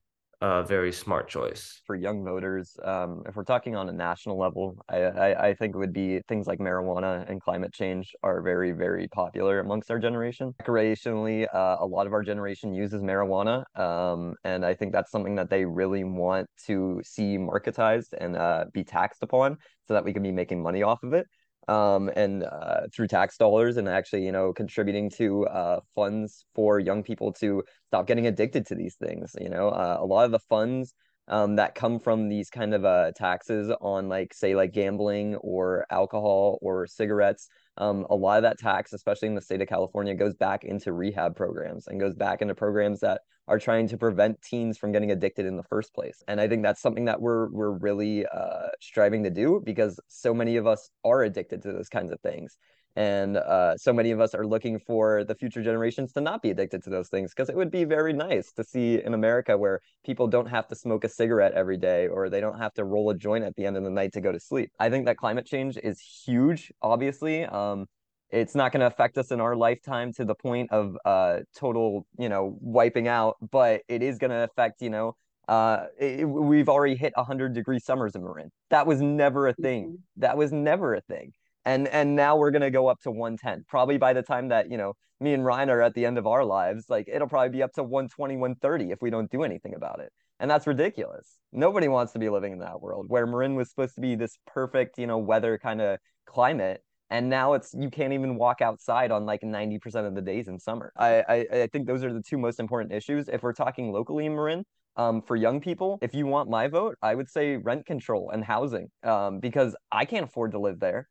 a 0.43 0.63
very 0.63 0.93
smart 0.93 1.29
choice 1.29 1.81
for 1.87 1.97
young 1.97 2.23
voters. 2.23 2.77
Um, 2.85 3.23
if 3.27 3.37
we're 3.37 3.45
talking 3.45 3.75
on 3.75 3.89
a 3.89 3.93
national 3.93 4.39
level, 4.39 4.77
I, 4.89 4.99
I, 4.99 5.49
I 5.49 5.55
think 5.55 5.75
it 5.75 5.79
would 5.79 5.95
be 5.95 6.21
things 6.29 6.47
like 6.47 6.59
marijuana 6.59 7.29
and 7.31 7.41
climate 7.41 7.73
change 7.73 8.13
are 8.23 8.43
very, 8.43 8.73
very 8.73 9.09
popular 9.09 9.61
amongst 9.61 9.91
our 9.91 9.99
generation. 9.99 10.55
Recreationally, 10.63 11.47
uh, 11.55 11.77
a 11.81 11.87
lot 11.87 12.07
of 12.07 12.13
our 12.13 12.23
generation 12.23 12.75
uses 12.75 13.01
marijuana, 13.01 13.65
um, 13.79 14.35
and 14.45 14.65
I 14.65 14.75
think 14.75 14.93
that's 14.93 15.11
something 15.11 15.37
that 15.37 15.49
they 15.49 15.65
really 15.65 16.05
want 16.05 16.49
to 16.67 17.01
see 17.03 17.39
marketized 17.39 18.13
and 18.19 18.37
uh, 18.37 18.67
be 18.75 18.85
taxed 18.85 19.23
upon 19.23 19.57
so 19.87 19.95
that 19.95 20.05
we 20.05 20.13
can 20.13 20.23
be 20.23 20.33
making 20.33 20.63
money 20.63 20.83
off 20.83 21.03
of 21.03 21.13
it 21.13 21.27
um, 21.69 22.11
and 22.15 22.45
uh, 22.45 22.83
through 22.95 23.09
tax 23.09 23.37
dollars 23.37 23.77
and 23.77 23.89
actually, 23.89 24.25
you 24.25 24.33
know, 24.33 24.53
contributing 24.53 25.11
to 25.11 25.47
uh, 25.47 25.81
funds 25.95 26.45
for 26.55 26.79
young 26.79 27.03
people 27.03 27.33
to 27.35 27.63
stop 27.89 28.07
getting 28.07 28.27
addicted 28.27 28.67
to 28.67 28.75
these 28.75 28.97
things. 28.97 29.35
You 29.41 29.49
know, 29.49 29.69
uh, 29.69 29.97
a 29.99 30.05
lot 30.05 30.25
of 30.25 30.31
the 30.31 30.39
funds 30.49 30.95
um, 31.29 31.57
that 31.57 31.75
come 31.75 31.99
from 31.99 32.29
these 32.29 32.51
kind 32.51 32.73
of 32.73 32.85
uh, 32.85 33.11
taxes 33.17 33.73
on, 33.81 34.09
like, 34.09 34.33
say, 34.33 34.55
like 34.55 34.73
gambling 34.73 35.35
or 35.37 35.87
alcohol 35.91 36.59
or 36.63 36.87
cigarettes 36.87 37.49
um, 37.79 38.07
a 38.11 38.15
lot 38.15 38.39
of 38.39 38.43
that 38.43 38.59
tax, 38.59 38.93
especially 38.93 39.29
in 39.29 39.35
the 39.35 39.41
state 39.41 39.61
of 39.61 39.69
California, 39.69 40.15
goes 40.15 40.35
back 40.35 40.65
into 40.65 40.93
rehab 40.93 41.37
programs 41.37 41.87
and 41.87 42.01
goes 42.01 42.15
back 42.15 42.43
into 42.43 42.55
programs 42.55 43.01
that 43.01 43.21
are 43.49 43.59
trying 43.59 43.87
to 43.89 43.97
prevent 43.97 44.41
teens 44.43 44.77
from 44.77 44.93
getting 44.93 45.11
addicted 45.13 45.47
in 45.47 45.57
the 45.57 45.63
first 45.65 45.95
place. 45.95 46.23
And 46.27 46.41
I 46.41 46.49
think 46.49 46.63
that's 46.63 46.81
something 46.81 47.05
that 47.05 47.21
we're 47.21 47.49
we're 47.51 47.71
really 47.71 48.27
uh, 48.27 48.69
striving 48.81 49.23
to 49.25 49.31
do 49.31 49.63
because 49.65 50.01
so 50.09 50.35
many 50.35 50.57
of 50.57 50.67
us 50.67 50.91
are 51.05 51.23
addicted 51.23 51.63
to 51.63 51.73
those 51.73 51.89
kinds 51.89 52.11
of 52.11 52.21
things 52.21 52.57
and 52.97 53.37
uh, 53.37 53.77
so 53.77 53.93
many 53.93 54.11
of 54.11 54.21
us 54.21 54.35
are 54.35 54.47
looking 54.47 54.79
for 54.79 55.23
the 55.25 55.35
future 55.35 55.63
generations 55.63 56.13
to 56.13 56.21
not 56.21 56.43
be 56.43 56.51
addicted 56.51 56.83
to 56.83 56.91
those 56.91 57.09
things 57.09 57.33
because 57.33 57.49
it 57.49 57.57
would 57.57 57.71
be 57.71 57.85
very 57.85 58.13
nice 58.13 58.53
to 58.53 58.65
see 58.65 59.03
in 59.03 59.15
america 59.15 59.57
where 59.57 59.81
people 60.05 60.27
don't 60.27 60.47
have 60.47 60.67
to 60.69 60.75
smoke 60.75 61.05
a 61.05 61.09
cigarette 61.09 61.53
every 61.53 61.77
day 61.77 62.09
or 62.09 62.31
they 62.31 62.41
don't 62.41 62.59
have 62.59 62.73
to 62.75 62.85
roll 62.85 63.11
a 63.11 63.15
joint 63.15 63.45
at 63.45 63.55
the 63.57 63.67
end 63.67 63.77
of 63.77 63.85
the 63.85 63.91
night 63.91 64.13
to 64.13 64.21
go 64.21 64.33
to 64.33 64.41
sleep. 64.41 64.71
I 64.79 64.91
think 64.91 65.07
that 65.07 65.17
climate 65.17 65.47
change 65.47 65.77
is 65.83 66.01
huge 66.01 66.73
obviously. 66.83 67.45
Um, 67.45 67.87
it's 68.31 68.55
not 68.55 68.73
going 68.73 68.81
to 68.81 68.87
affect 68.87 69.19
us 69.19 69.31
in 69.31 69.41
our 69.41 69.55
lifetime 69.55 70.13
to 70.15 70.25
the 70.25 70.35
point 70.35 70.73
of 70.73 70.97
uh, 71.05 71.41
total 71.57 72.07
you 72.19 72.29
know 72.29 72.57
wiping 72.61 73.09
out 73.09 73.37
but 73.51 73.83
it 73.89 74.03
is 74.03 74.19
going 74.19 74.31
to 74.31 74.45
affect 74.45 74.83
you 74.83 74.91
know 74.91 75.15
uh, 75.49 75.87
it, 76.01 76.29
we've 76.29 76.69
already 76.69 76.97
hit 76.97 77.13
100 77.15 77.55
degree 77.55 77.79
summers 77.79 78.15
in. 78.15 78.23
Marin 78.23 78.51
that 78.71 78.87
was 78.87 79.01
never 79.01 79.49
a 79.49 79.55
thing. 79.55 79.85
Mm-hmm. 79.85 80.21
that 80.21 80.37
was 80.37 80.53
never 80.53 80.95
a 80.95 81.01
thing 81.03 81.33
and 81.67 81.89
and 81.89 82.17
now 82.17 82.37
we're 82.37 82.51
gonna 82.51 82.71
go 82.71 82.87
up 82.87 83.01
to 83.03 83.11
110 83.11 83.65
probably 83.69 83.99
by 83.99 84.15
the 84.15 84.23
time 84.23 84.49
that 84.49 84.71
you 84.71 84.79
know 84.79 84.95
me 85.21 85.35
and 85.35 85.45
ryan 85.45 85.69
are 85.69 85.83
at 85.83 85.95
the 85.95 86.07
end 86.07 86.17
of 86.17 86.27
our 86.27 86.45
lives 86.45 86.87
like 86.89 87.09
it'll 87.13 87.29
probably 87.29 87.51
be 87.51 87.63
up 87.63 87.73
to 87.73 87.83
120 87.83 88.37
130 88.37 88.93
if 88.93 89.03
we 89.03 89.11
don't 89.11 89.31
do 89.31 89.43
anything 89.43 89.75
about 89.75 90.01
it. 90.01 90.13
And 90.39 90.51
that's 90.51 90.67
ridiculous. 90.67 91.39
Nobody 91.53 91.89
wants 91.89 92.13
to 92.13 92.19
be 92.19 92.29
living 92.29 92.53
in 92.53 92.59
that 92.59 92.81
world 92.81 93.07
where 93.09 93.27
marin 93.27 93.55
was 93.55 93.71
supposed 93.71 93.95
to 93.97 94.01
be 94.01 94.15
this 94.15 94.39
perfect 94.47 94.99
you 94.99 95.07
know 95.07 95.19
weather 95.19 95.59
kind 95.59 95.81
of 95.81 95.99
climate 96.27 96.83
and 97.11 97.29
now 97.31 97.55
it's 97.55 97.73
you 97.73 97.89
can't 97.89 98.13
even 98.13 98.37
walk 98.37 98.61
outside 98.61 99.11
on 99.11 99.25
like 99.27 99.41
90% 99.43 100.07
of 100.07 100.15
the 100.15 100.23
days 100.23 100.49
in 100.49 100.59
summer. 100.59 100.93
I, 100.97 101.25
I 101.29 101.47
i 101.63 101.67
think 101.69 101.87
those 101.87 102.03
are 102.05 102.13
the 102.13 102.23
two 102.23 102.39
most 102.39 102.61
important 102.61 102.93
issues. 102.93 103.29
If 103.29 103.43
we're 103.43 103.53
talking 103.53 103.93
locally 103.93 104.27
in 104.27 104.35
marin 104.35 104.65
um, 104.97 105.23
for 105.23 105.37
young 105.37 105.61
people, 105.61 105.99
if 106.03 106.15
you 106.15 106.27
want 106.27 106.51
my 106.51 106.69
vote, 106.69 106.97
I 107.03 107.15
would 107.15 107.31
say 107.31 107.57
rent 107.57 107.87
control 107.87 108.31
and 108.31 108.45
housing 108.45 108.89
um, 109.05 109.41
because 109.41 109.77
I 109.93 110.05
can't 110.05 110.25
afford 110.25 110.53
to 110.53 110.59
live 110.59 110.81
there 110.81 111.09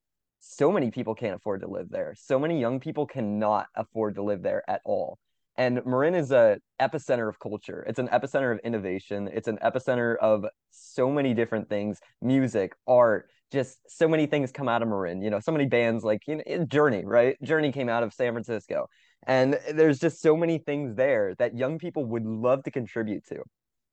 so 0.48 0.72
many 0.72 0.92
people 0.92 1.16
can't 1.16 1.36
afford 1.36 1.62
to 1.62 1.68
live 1.68 1.90
there. 1.90 2.14
So 2.18 2.38
many 2.38 2.60
young 2.60 2.80
people 2.80 3.08
cannot 3.08 3.66
afford 3.76 4.16
to 4.16 4.24
live 4.24 4.44
there 4.44 4.64
at 4.70 4.82
all. 4.86 5.18
And 5.58 5.84
Marin 5.86 6.14
is 6.14 6.32
a 6.32 6.60
epicenter 6.80 7.28
of 7.28 7.40
culture. 7.40 7.84
It's 7.88 7.98
an 7.98 8.10
epicenter 8.10 8.54
of 8.54 8.60
innovation. 8.60 9.28
It's 9.34 9.48
an 9.48 9.58
epicenter 9.64 10.18
of 10.18 10.46
so 10.70 11.10
many 11.10 11.34
different 11.34 11.68
things, 11.68 12.00
music, 12.22 12.74
art, 12.88 13.30
just 13.52 13.80
so 13.88 14.08
many 14.08 14.28
things 14.28 14.52
come 14.52 14.70
out 14.70 14.82
of 14.84 14.88
Marin. 14.88 15.22
You 15.22 15.32
know, 15.32 15.40
so 15.40 15.52
many 15.52 15.66
bands 15.66 16.04
like 16.04 16.22
you 16.28 16.36
know, 16.36 16.44
eh, 16.46 16.66
Journey, 16.68 17.06
right? 17.06 17.42
Journey 17.42 17.72
came 17.72 17.90
out 17.90 18.04
of 18.04 18.14
San 18.14 18.34
Francisco. 18.34 18.88
And 19.26 19.60
there's 19.74 19.98
just 19.98 20.22
so 20.22 20.38
many 20.38 20.60
things 20.60 20.96
there 20.96 21.34
that 21.40 21.58
young 21.58 21.80
people 21.80 22.06
would 22.06 22.26
love 22.26 22.64
to 22.64 22.72
contribute 22.72 23.26
to 23.28 23.42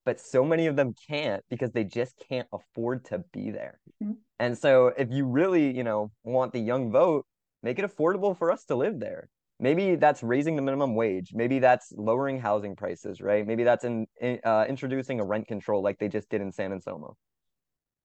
but 0.04 0.20
so 0.20 0.44
many 0.44 0.66
of 0.66 0.76
them 0.76 0.94
can't 1.08 1.44
because 1.48 1.72
they 1.72 1.84
just 1.84 2.14
can't 2.28 2.48
afford 2.52 3.04
to 3.06 3.22
be 3.32 3.50
there. 3.50 3.80
Mm-hmm. 4.02 4.12
And 4.38 4.58
so 4.58 4.88
if 4.98 5.10
you 5.10 5.26
really, 5.26 5.74
you 5.74 5.84
know, 5.84 6.10
want 6.24 6.52
the 6.52 6.58
young 6.58 6.90
vote, 6.90 7.26
make 7.62 7.78
it 7.78 7.84
affordable 7.84 8.36
for 8.36 8.50
us 8.50 8.64
to 8.66 8.74
live 8.74 8.98
there. 8.98 9.28
Maybe 9.60 9.94
that's 9.94 10.22
raising 10.24 10.56
the 10.56 10.62
minimum 10.62 10.96
wage. 10.96 11.30
Maybe 11.32 11.60
that's 11.60 11.92
lowering 11.96 12.40
housing 12.40 12.74
prices, 12.74 13.20
right? 13.20 13.46
Maybe 13.46 13.62
that's 13.62 13.84
in, 13.84 14.06
in 14.20 14.40
uh, 14.42 14.64
introducing 14.68 15.20
a 15.20 15.24
rent 15.24 15.46
control 15.46 15.82
like 15.82 15.98
they 15.98 16.08
just 16.08 16.28
did 16.28 16.40
in 16.40 16.50
San 16.50 16.72
Anselmo. 16.72 17.16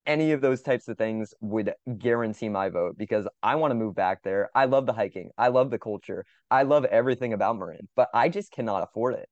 Any 0.05 0.31
of 0.31 0.39
those 0.39 0.61
types 0.61 0.87
of 0.87 0.97
things 0.97 1.33
would 1.41 1.73
guarantee 1.97 2.47
my 2.47 2.69
vote 2.69 2.97
because 2.97 3.27
I 3.41 3.55
want 3.55 3.71
to 3.71 3.75
move 3.75 3.95
back 3.95 4.21
there. 4.23 4.49
I 4.53 4.65
love 4.65 4.85
the 4.85 4.93
hiking. 4.93 5.31
I 5.37 5.47
love 5.47 5.71
the 5.71 5.79
culture. 5.79 6.25
I 6.51 6.63
love 6.63 6.85
everything 6.85 7.33
about 7.33 7.57
Marin, 7.57 7.89
but 7.95 8.09
I 8.13 8.29
just 8.29 8.51
cannot 8.51 8.83
afford 8.83 9.15
it 9.15 9.27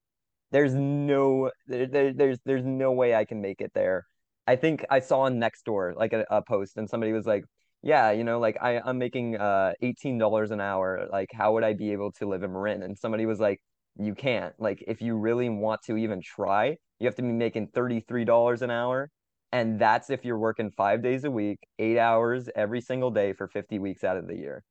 there's 0.52 0.74
no 0.74 1.52
there, 1.68 1.88
there, 1.88 2.14
there's 2.14 2.40
there's 2.46 2.64
no 2.66 2.92
way 2.92 3.16
I 3.16 3.26
can 3.26 3.42
make 3.42 3.62
it 3.62 3.72
there. 3.74 4.06
I 4.48 4.56
think 4.56 4.86
I 4.90 5.00
saw 5.00 5.22
on 5.22 5.40
Nextdoor 5.40 5.96
like 5.96 6.14
a, 6.14 6.26
a 6.30 6.42
post 6.42 6.78
and 6.78 6.90
somebody 6.90 7.12
was 7.14 7.26
like, 7.26 7.44
yeah, 7.82 8.12
you 8.12 8.24
know, 8.24 8.40
like 8.40 8.58
I 8.62 8.80
I'm 8.84 8.98
making 8.98 9.38
uh 9.38 9.74
eighteen 9.82 10.18
dollars 10.18 10.52
an 10.52 10.62
hour. 10.62 11.08
Like 11.12 11.30
how 11.34 11.54
would 11.54 11.64
I 11.64 11.74
be 11.74 11.92
able 11.92 12.12
to 12.14 12.28
live 12.28 12.44
in 12.44 12.54
Marin? 12.54 12.84
And 12.84 12.98
somebody 12.98 13.26
was 13.26 13.40
like, 13.40 13.60
you 13.98 14.14
can't. 14.16 14.54
Like 14.60 14.84
if 14.88 15.02
you 15.02 15.16
really 15.18 15.50
want 15.50 15.82
to 15.84 15.98
even 15.98 16.22
try, 16.22 16.78
you 17.00 17.08
have 17.08 17.16
to 17.16 17.22
be 17.22 17.32
making 17.32 17.68
thirty 17.70 18.00
three 18.02 18.26
dollars 18.26 18.62
an 18.62 18.72
hour. 18.72 19.10
And 19.52 19.80
that's 19.80 20.10
if 20.10 20.26
you're 20.26 20.38
working 20.38 20.72
five 20.72 21.02
days 21.02 21.24
a 21.24 21.32
week, 21.32 21.60
eight 21.80 21.98
hours 21.98 22.50
every 22.56 22.82
single 22.82 23.10
day 23.10 23.32
for 23.32 23.48
50 23.48 23.80
weeks 23.80 24.04
out 24.04 24.18
of 24.18 24.28
the 24.28 24.36
year. 24.36 24.64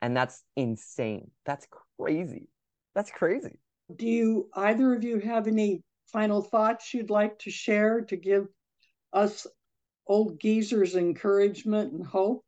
And 0.00 0.16
that's 0.16 0.42
insane. 0.56 1.30
That's 1.46 1.68
crazy. 1.96 2.48
That's 2.94 3.10
crazy 3.12 3.60
do 3.96 4.06
you 4.06 4.48
either 4.54 4.94
of 4.94 5.04
you 5.04 5.18
have 5.20 5.46
any 5.46 5.82
final 6.06 6.42
thoughts 6.42 6.92
you'd 6.92 7.10
like 7.10 7.38
to 7.40 7.50
share 7.50 8.02
to 8.02 8.16
give 8.16 8.46
us 9.12 9.46
old 10.06 10.40
geezers 10.40 10.96
encouragement 10.96 11.92
and 11.92 12.06
hope? 12.06 12.44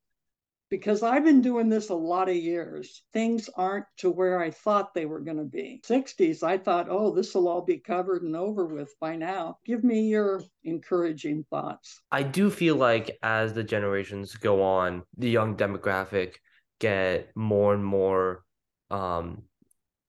Because 0.71 1.03
I've 1.03 1.25
been 1.25 1.43
doing 1.43 1.69
this 1.69 1.91
a 1.91 1.95
lot 1.95 2.29
of 2.29 2.35
years. 2.35 3.03
Things 3.13 3.49
aren't 3.55 3.85
to 3.99 4.11
where 4.11 4.41
I 4.41 4.51
thought 4.51 4.93
they 4.93 5.07
were 5.07 5.21
going 5.21 5.37
to 5.37 5.45
be. 5.45 5.81
60s, 5.87 6.43
I 6.43 6.59
thought, 6.59 6.89
oh, 6.89 7.15
this 7.15 7.35
will 7.35 7.49
all 7.49 7.63
be 7.63 7.79
covered 7.79 8.23
and 8.23 8.35
over 8.35 8.67
with 8.67 8.93
by 8.99 9.15
now. 9.15 9.59
Give 9.65 9.85
me 9.85 10.09
your 10.09 10.43
encouraging 10.65 11.45
thoughts. 11.51 12.01
I 12.11 12.23
do 12.23 12.51
feel 12.51 12.77
like 12.77 13.17
as 13.23 13.53
the 13.53 13.63
generations 13.63 14.35
go 14.35 14.63
on, 14.63 15.03
the 15.17 15.31
young 15.31 15.57
demographic 15.57 16.37
get 16.81 17.31
more 17.37 17.75
and 17.75 17.85
more 17.85 18.43
um, 18.91 19.43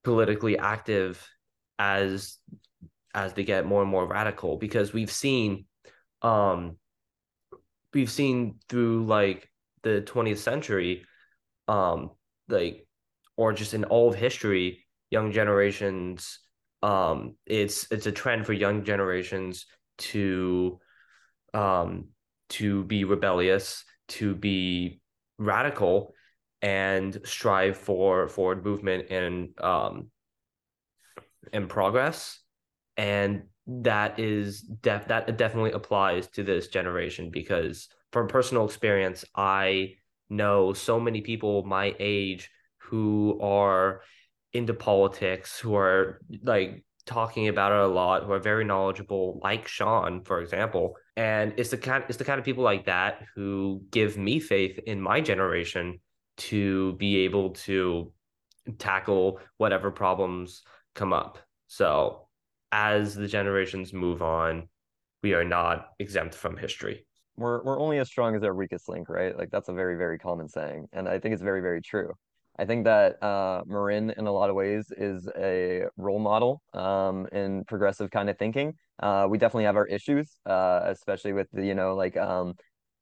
politically 0.05 0.57
active 0.57 1.27
as 1.77 2.37
as 3.13 3.33
they 3.33 3.43
get 3.43 3.65
more 3.65 3.81
and 3.81 3.91
more 3.91 4.07
radical 4.07 4.57
because 4.57 4.93
we've 4.93 5.11
seen 5.11 5.65
um 6.21 6.77
we've 7.93 8.11
seen 8.11 8.59
through 8.69 9.05
like 9.05 9.49
the 9.83 10.01
20th 10.05 10.37
century 10.37 11.03
um 11.67 12.11
like 12.47 12.87
or 13.35 13.51
just 13.51 13.73
in 13.73 13.83
all 13.85 14.09
of 14.09 14.15
history 14.15 14.85
young 15.09 15.31
generations 15.31 16.39
um 16.83 17.35
it's 17.45 17.91
it's 17.91 18.05
a 18.05 18.11
trend 18.11 18.45
for 18.45 18.53
young 18.53 18.83
generations 18.83 19.65
to 19.97 20.79
um 21.53 22.09
to 22.49 22.83
be 22.83 23.03
rebellious 23.03 23.83
to 24.07 24.35
be 24.35 25.01
radical 25.37 26.13
and 26.65 27.19
strive 27.23 27.77
for 27.77 28.27
forward 28.27 28.65
movement 28.65 29.11
and 29.11 29.49
um 29.61 30.09
and 31.53 31.69
progress. 31.69 32.39
And 32.97 33.43
that 33.67 34.19
is 34.19 34.61
def 34.61 35.07
that 35.07 35.37
definitely 35.37 35.73
applies 35.73 36.27
to 36.29 36.43
this 36.43 36.67
generation 36.67 37.29
because 37.29 37.87
from 38.11 38.27
personal 38.27 38.63
experience 38.63 39.25
i 39.35 39.91
know 40.29 40.71
so 40.71 40.99
many 40.99 41.19
people 41.21 41.63
my 41.63 41.95
age 41.99 42.51
who 42.77 43.39
are 43.41 44.01
into 44.53 44.71
politics 44.71 45.59
who 45.59 45.75
are 45.75 46.21
like 46.43 46.85
talking 47.05 47.47
about 47.47 47.71
it 47.71 47.79
a 47.79 47.87
lot 47.87 48.23
who 48.23 48.31
are 48.31 48.39
very 48.39 48.63
knowledgeable 48.63 49.39
like 49.43 49.67
sean 49.67 50.23
for 50.23 50.41
example. 50.41 50.95
And 51.15 51.53
it's 51.57 51.69
the 51.69 51.77
kind 51.77 52.03
it's 52.07 52.17
the 52.17 52.23
kind 52.23 52.39
of 52.39 52.45
people 52.45 52.63
like 52.63 52.85
that 52.85 53.23
who 53.35 53.83
give 53.91 54.17
me 54.17 54.39
faith 54.39 54.79
in 54.85 54.99
my 54.99 55.21
generation 55.21 55.99
to 56.37 56.93
be 56.93 57.17
able 57.19 57.51
to 57.51 58.11
tackle 58.77 59.39
whatever 59.57 59.91
problems 59.91 60.63
come 60.93 61.13
up. 61.13 61.37
So 61.67 62.27
as 62.71 63.15
the 63.15 63.27
generations 63.27 63.93
move 63.93 64.21
on, 64.21 64.67
we 65.23 65.33
are 65.33 65.45
not 65.45 65.89
exempt 65.99 66.35
from 66.35 66.57
history. 66.57 67.05
we're 67.37 67.63
we're 67.63 67.79
only 67.79 67.97
as 67.99 68.07
strong 68.07 68.35
as 68.35 68.43
our 68.43 68.53
weakest 68.53 68.87
link, 68.89 69.09
right? 69.09 69.37
Like 69.37 69.49
that's 69.51 69.69
a 69.69 69.73
very, 69.73 69.97
very 69.97 70.17
common 70.17 70.47
saying, 70.47 70.87
and 70.93 71.07
I 71.07 71.19
think 71.19 71.33
it's 71.33 71.43
very, 71.43 71.61
very 71.61 71.81
true. 71.81 72.13
I 72.57 72.65
think 72.65 72.85
that 72.85 73.21
uh, 73.21 73.63
Marin, 73.65 74.11
in 74.17 74.27
a 74.27 74.31
lot 74.31 74.49
of 74.49 74.55
ways, 74.55 74.89
is 74.95 75.27
a 75.37 75.87
role 75.97 76.19
model 76.19 76.61
um, 76.73 77.27
in 77.33 77.65
progressive 77.65 78.09
kind 78.11 78.29
of 78.29 78.37
thinking. 78.37 78.75
Uh, 79.01 79.27
we 79.29 79.37
definitely 79.37 79.65
have 79.65 79.75
our 79.75 79.87
issues, 79.87 80.37
uh, 80.45 80.81
especially 80.85 81.33
with 81.33 81.47
the, 81.51 81.65
you 81.65 81.75
know, 81.75 81.95
like 81.95 82.15
um, 82.15 82.53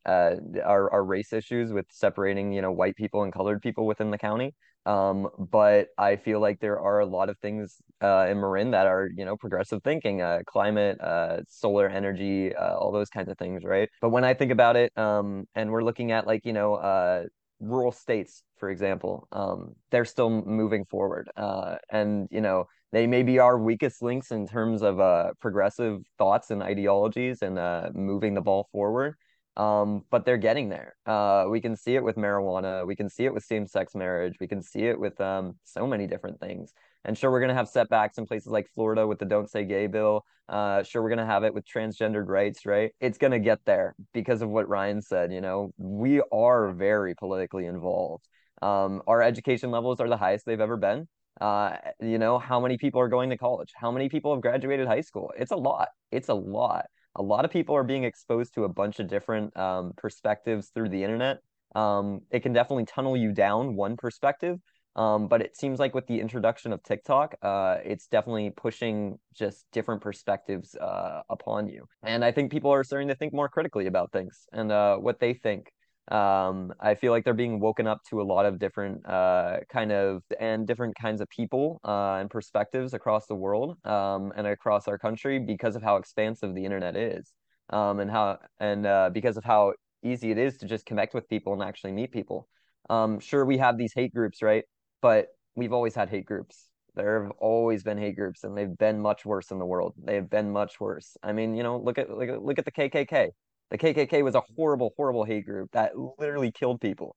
uh, 0.06 0.36
our 0.64 0.92
our 0.92 1.04
race 1.04 1.34
issues 1.34 1.72
with 1.72 1.86
separating, 1.90 2.52
you 2.52 2.62
know, 2.62 2.72
white 2.72 2.96
people 2.96 3.24
and 3.24 3.34
colored 3.34 3.62
people 3.62 3.86
within 3.86 4.12
the 4.12 4.18
county. 4.18 4.54
Um, 4.86 5.30
but 5.38 5.88
I 5.98 6.18
feel 6.18 6.42
like 6.42 6.60
there 6.60 6.78
are 6.78 7.00
a 7.00 7.06
lot 7.06 7.30
of 7.30 7.38
things 7.40 7.78
uh, 8.02 8.28
in 8.30 8.42
Marin 8.42 8.72
that 8.72 8.86
are, 8.86 9.10
you 9.16 9.24
know, 9.24 9.38
progressive 9.38 9.82
thinking, 9.82 10.22
uh, 10.22 10.40
climate, 10.46 11.00
uh, 11.00 11.38
solar 11.48 11.88
energy, 11.88 12.54
uh, 12.54 12.76
all 12.76 12.92
those 12.92 13.10
kinds 13.10 13.30
of 13.30 13.38
things, 13.38 13.64
right? 13.64 13.88
But 14.02 14.10
when 14.10 14.26
I 14.26 14.34
think 14.34 14.52
about 14.52 14.76
it, 14.76 14.92
um, 14.98 15.48
and 15.56 15.72
we're 15.72 15.84
looking 15.86 16.12
at 16.12 16.28
like, 16.28 16.44
you 16.44 16.52
know, 16.52 16.76
uh, 16.76 17.24
rural 17.62 17.94
states, 17.94 18.44
for 18.58 18.70
example, 18.70 19.26
um, 19.32 19.74
they're 19.90 20.04
still 20.04 20.30
moving 20.30 20.84
forward. 20.84 21.30
Uh, 21.38 21.76
and, 21.90 22.28
you 22.30 22.42
know, 22.42 22.68
they 22.92 23.08
may 23.08 23.24
be 23.24 23.40
our 23.40 23.58
weakest 23.58 24.02
links 24.02 24.32
in 24.32 24.46
terms 24.46 24.84
of 24.84 24.98
progressive 25.40 26.02
thoughts 26.18 26.52
and 26.52 26.62
ideologies 26.62 27.42
and 27.42 27.58
uh, 27.58 27.90
moving 27.94 28.34
the 28.34 28.42
ball 28.42 28.68
forward. 28.74 29.16
Um, 29.56 30.04
but 30.10 30.26
they're 30.26 30.38
getting 30.38 30.70
there. 30.70 30.96
Uh, 31.06 31.46
we 31.48 31.62
can 31.62 31.76
see 31.76 31.96
it 31.96 32.04
with 32.04 32.16
marijuana. 32.16 32.88
We 32.88 32.96
can 32.96 33.10
see 33.10 33.26
it 33.26 33.34
with 33.34 33.44
same-sex 33.44 33.94
marriage. 33.94 34.36
We 34.40 34.48
can 34.48 34.62
see 34.62 34.88
it 34.88 35.00
with 35.00 35.20
um, 35.22 35.56
so 35.64 35.86
many 35.86 36.08
different 36.08 36.40
things. 36.40 36.74
And 37.06 37.18
sure, 37.18 37.30
we're 37.30 37.40
going 37.40 37.50
to 37.50 37.56
have 37.56 37.68
setbacks 37.68 38.18
in 38.18 38.26
places 38.26 38.48
like 38.48 38.68
Florida 38.74 39.06
with 39.06 39.20
the 39.20 39.26
Don't 39.26 39.50
Say 39.50 39.66
Gay 39.66 39.88
bill. 39.88 40.26
Uh, 40.50 40.84
sure, 40.84 41.02
we're 41.04 41.10
going 41.10 41.20
to 41.20 41.26
have 41.26 41.44
it 41.44 41.54
with 41.54 41.66
transgendered 41.68 42.28
rights, 42.28 42.66
right? 42.66 42.92
It's 43.00 43.18
going 43.18 43.32
to 43.32 43.40
get 43.40 43.60
there 43.66 43.96
because 44.14 44.42
of 44.42 44.50
what 44.50 44.68
Ryan 44.68 45.02
said. 45.02 45.32
You 45.32 45.42
know, 45.42 45.72
we 45.78 46.22
are 46.32 46.72
very 46.72 47.14
politically 47.14 47.66
involved. 47.66 48.28
Um, 48.62 49.04
our 49.08 49.22
education 49.22 49.70
levels 49.70 50.00
are 50.00 50.10
the 50.10 50.18
highest 50.18 50.46
they've 50.46 50.60
ever 50.60 50.78
been. 50.78 51.08
Uh, 51.42 51.76
you 52.00 52.18
know, 52.18 52.40
how 52.40 52.60
many 52.60 52.78
people 52.78 53.02
are 53.02 53.08
going 53.08 53.30
to 53.30 53.38
college? 53.38 53.72
How 53.76 53.92
many 53.92 54.08
people 54.08 54.34
have 54.34 54.42
graduated 54.42 54.88
high 54.88 55.02
school? 55.02 55.32
It's 55.38 55.52
a 55.52 55.58
lot. 55.58 55.90
It's 56.12 56.30
a 56.30 56.34
lot 56.34 56.86
a 57.16 57.22
lot 57.22 57.46
of 57.46 57.52
people 57.52 57.76
are 57.76 57.84
being 57.84 58.04
exposed 58.04 58.54
to 58.56 58.64
a 58.64 58.70
bunch 58.70 59.00
of 59.00 59.08
different 59.08 59.56
um, 59.58 59.94
perspectives 59.98 60.70
through 60.74 60.90
the 60.90 61.04
internet. 61.04 61.40
Um, 61.76 62.22
it 62.32 62.42
can 62.42 62.54
definitely 62.54 62.86
tunnel 62.86 63.18
you 63.18 63.32
down 63.32 63.76
one 63.76 63.98
perspective, 63.98 64.60
um, 64.96 65.28
but 65.28 65.42
it 65.42 65.58
seems 65.58 65.80
like 65.80 65.96
with 65.96 66.06
the 66.08 66.20
introduction 66.20 66.72
of 66.72 66.84
TikTok, 66.84 67.36
uh, 67.42 67.78
it's 67.84 68.08
definitely 68.08 68.52
pushing 68.52 69.18
just 69.34 69.66
different 69.72 70.02
perspectives 70.02 70.76
uh, 70.76 71.22
upon 71.30 71.68
you. 71.68 71.86
And 72.04 72.24
I 72.24 72.32
think 72.32 72.52
people 72.52 72.72
are 72.72 72.84
starting 72.84 73.08
to 73.08 73.16
think 73.16 73.34
more 73.34 73.50
critically 73.50 73.88
about 73.88 74.12
things 74.12 74.46
and 74.52 74.72
uh, 74.72 74.98
what 74.98 75.20
they 75.20 75.34
think 75.34 75.72
um 76.12 76.74
i 76.82 76.94
feel 76.96 77.12
like 77.14 77.24
they're 77.24 77.34
being 77.34 77.62
woken 77.62 77.88
up 77.88 78.02
to 78.04 78.22
a 78.22 78.24
lot 78.24 78.46
of 78.46 78.60
different 78.60 79.06
uh 79.08 79.58
kind 79.72 79.92
of 79.92 80.22
and 80.40 80.68
different 80.68 80.94
kinds 80.96 81.22
of 81.22 81.30
people 81.30 81.80
uh 81.86 82.16
and 82.16 82.30
perspectives 82.30 82.94
across 82.94 83.26
the 83.28 83.36
world 83.36 83.78
um 83.86 84.34
and 84.36 84.46
across 84.46 84.88
our 84.90 84.98
country 84.98 85.40
because 85.40 85.78
of 85.78 85.82
how 85.82 85.96
expansive 85.96 86.54
the 86.56 86.66
internet 86.66 86.98
is 86.98 87.32
um 87.70 88.00
and 88.00 88.12
how 88.12 88.38
and 88.60 88.86
uh 88.86 89.10
because 89.14 89.38
of 89.38 89.46
how 89.46 89.74
easy 90.04 90.32
it 90.32 90.38
is 90.38 90.58
to 90.58 90.66
just 90.66 90.86
connect 90.86 91.14
with 91.14 91.28
people 91.30 91.54
and 91.54 91.64
actually 91.64 91.92
meet 91.92 92.12
people. 92.12 92.48
Um 92.90 93.20
sure 93.20 93.46
we 93.46 93.58
have 93.58 93.78
these 93.78 93.94
hate 93.94 94.14
groups 94.14 94.42
right? 94.42 94.66
But 95.02 95.28
we've 95.56 95.74
always 95.74 95.96
had 95.96 96.10
hate 96.10 96.26
groups. 96.26 96.70
There 96.96 97.24
have 97.24 97.32
always 97.40 97.84
been 97.84 97.98
hate 97.98 98.16
groups 98.16 98.44
and 98.44 98.56
they've 98.58 98.78
been 98.78 99.00
much 99.00 99.26
worse 99.26 99.52
in 99.52 99.60
the 99.60 99.66
world. 99.66 99.94
They've 100.04 100.30
been 100.30 100.52
much 100.52 100.80
worse. 100.80 101.18
I 101.24 101.32
mean 101.34 101.56
you 101.56 101.64
know 101.64 101.78
look 101.78 101.98
at 101.98 102.10
look 102.10 102.30
at, 102.30 102.44
look 102.44 102.60
at 102.60 102.66
the 102.66 102.72
kkk 102.72 103.30
the 103.74 103.80
KKK 103.80 104.24
was 104.24 104.36
a 104.36 104.44
horrible, 104.56 104.94
horrible 104.96 105.24
hate 105.24 105.48
group 105.48 105.72
that 105.72 105.94
literally 106.20 106.52
killed 106.52 106.80
people. 106.80 107.16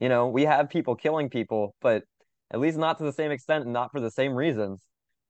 You 0.00 0.08
know, 0.08 0.28
we 0.28 0.46
have 0.46 0.70
people 0.70 0.96
killing 0.96 1.28
people, 1.28 1.74
but 1.82 2.04
at 2.50 2.58
least 2.58 2.78
not 2.78 2.96
to 2.98 3.04
the 3.04 3.12
same 3.12 3.30
extent 3.30 3.64
and 3.64 3.72
not 3.74 3.92
for 3.92 4.00
the 4.00 4.10
same 4.10 4.32
reasons. 4.32 4.82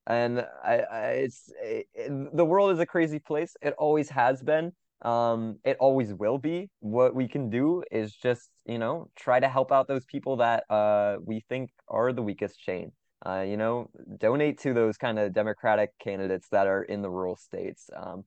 And 0.06 0.46
I, 0.64 0.78
I 0.78 1.06
it's 1.24 1.50
it, 1.60 1.86
the 2.32 2.44
world 2.44 2.70
is 2.70 2.78
a 2.78 2.86
crazy 2.86 3.18
place. 3.18 3.56
It 3.60 3.74
always 3.78 4.10
has 4.10 4.44
been. 4.44 4.70
Um, 5.02 5.58
it 5.64 5.76
always 5.80 6.14
will 6.14 6.38
be. 6.38 6.70
What 6.78 7.16
we 7.16 7.26
can 7.26 7.50
do 7.50 7.82
is 7.90 8.14
just, 8.14 8.48
you 8.64 8.78
know, 8.78 9.10
try 9.16 9.40
to 9.40 9.48
help 9.48 9.72
out 9.72 9.88
those 9.88 10.04
people 10.04 10.36
that 10.36 10.70
uh 10.70 11.16
we 11.24 11.44
think 11.48 11.70
are 11.88 12.12
the 12.12 12.22
weakest 12.22 12.60
chain. 12.60 12.92
Uh, 13.26 13.40
you 13.40 13.56
know, 13.56 13.90
donate 14.18 14.60
to 14.60 14.72
those 14.72 14.96
kind 14.96 15.18
of 15.18 15.32
democratic 15.32 15.90
candidates 15.98 16.46
that 16.52 16.68
are 16.68 16.84
in 16.84 17.02
the 17.02 17.10
rural 17.10 17.34
states. 17.34 17.90
Um, 17.94 18.24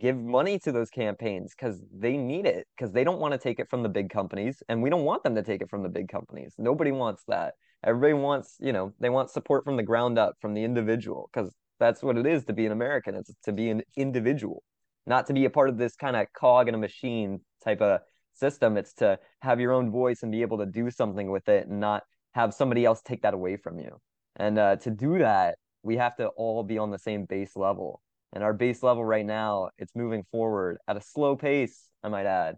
give 0.00 0.16
money 0.16 0.58
to 0.58 0.72
those 0.72 0.90
campaigns 0.90 1.54
because 1.56 1.82
they 1.92 2.16
need 2.16 2.46
it 2.46 2.66
because 2.76 2.92
they 2.92 3.04
don't 3.04 3.20
want 3.20 3.32
to 3.32 3.38
take 3.38 3.58
it 3.58 3.68
from 3.68 3.82
the 3.82 3.88
big 3.88 4.10
companies 4.10 4.62
and 4.68 4.82
we 4.82 4.90
don't 4.90 5.04
want 5.04 5.22
them 5.22 5.34
to 5.34 5.42
take 5.42 5.60
it 5.60 5.70
from 5.70 5.82
the 5.82 5.88
big 5.88 6.08
companies. 6.08 6.54
Nobody 6.58 6.92
wants 6.92 7.22
that. 7.28 7.54
Everybody 7.84 8.14
wants 8.14 8.56
you 8.60 8.72
know 8.72 8.92
they 9.00 9.10
want 9.10 9.30
support 9.30 9.64
from 9.64 9.76
the 9.76 9.82
ground 9.82 10.18
up 10.18 10.36
from 10.40 10.54
the 10.54 10.64
individual 10.64 11.28
because 11.32 11.52
that's 11.80 12.02
what 12.02 12.16
it 12.16 12.26
is 12.26 12.44
to 12.44 12.52
be 12.52 12.64
an 12.64 12.70
american 12.70 13.16
it's 13.16 13.34
to 13.42 13.50
be 13.50 13.68
an 13.68 13.82
individual 13.96 14.62
not 15.06 15.26
to 15.26 15.32
be 15.32 15.44
a 15.46 15.50
part 15.50 15.68
of 15.68 15.78
this 15.78 15.96
kind 15.96 16.14
of 16.14 16.26
cog 16.32 16.68
in 16.68 16.74
a 16.74 16.78
machine 16.78 17.40
type 17.64 17.80
of 17.80 18.00
system. 18.34 18.76
It's 18.76 18.94
to 18.94 19.18
have 19.40 19.60
your 19.60 19.72
own 19.72 19.90
voice 19.90 20.22
and 20.22 20.32
be 20.32 20.42
able 20.42 20.58
to 20.58 20.66
do 20.66 20.90
something 20.90 21.30
with 21.30 21.48
it 21.48 21.66
and 21.66 21.80
not 21.80 22.02
have 22.32 22.54
somebody 22.54 22.84
else 22.84 23.02
take 23.02 23.22
that 23.22 23.34
away 23.34 23.56
from 23.56 23.78
you. 23.78 24.00
And 24.36 24.58
uh, 24.58 24.76
to 24.76 24.90
do 24.90 25.18
that 25.18 25.58
we 25.82 25.96
have 25.96 26.16
to 26.16 26.28
all 26.28 26.62
be 26.62 26.78
on 26.78 26.90
the 26.90 26.98
same 26.98 27.24
base 27.24 27.56
level 27.56 28.00
and 28.32 28.42
our 28.42 28.52
base 28.52 28.82
level 28.82 29.04
right 29.04 29.26
now 29.26 29.70
it's 29.78 29.94
moving 29.94 30.24
forward 30.30 30.78
at 30.88 30.96
a 30.96 31.00
slow 31.00 31.36
pace 31.36 31.88
i 32.02 32.08
might 32.08 32.26
add 32.26 32.56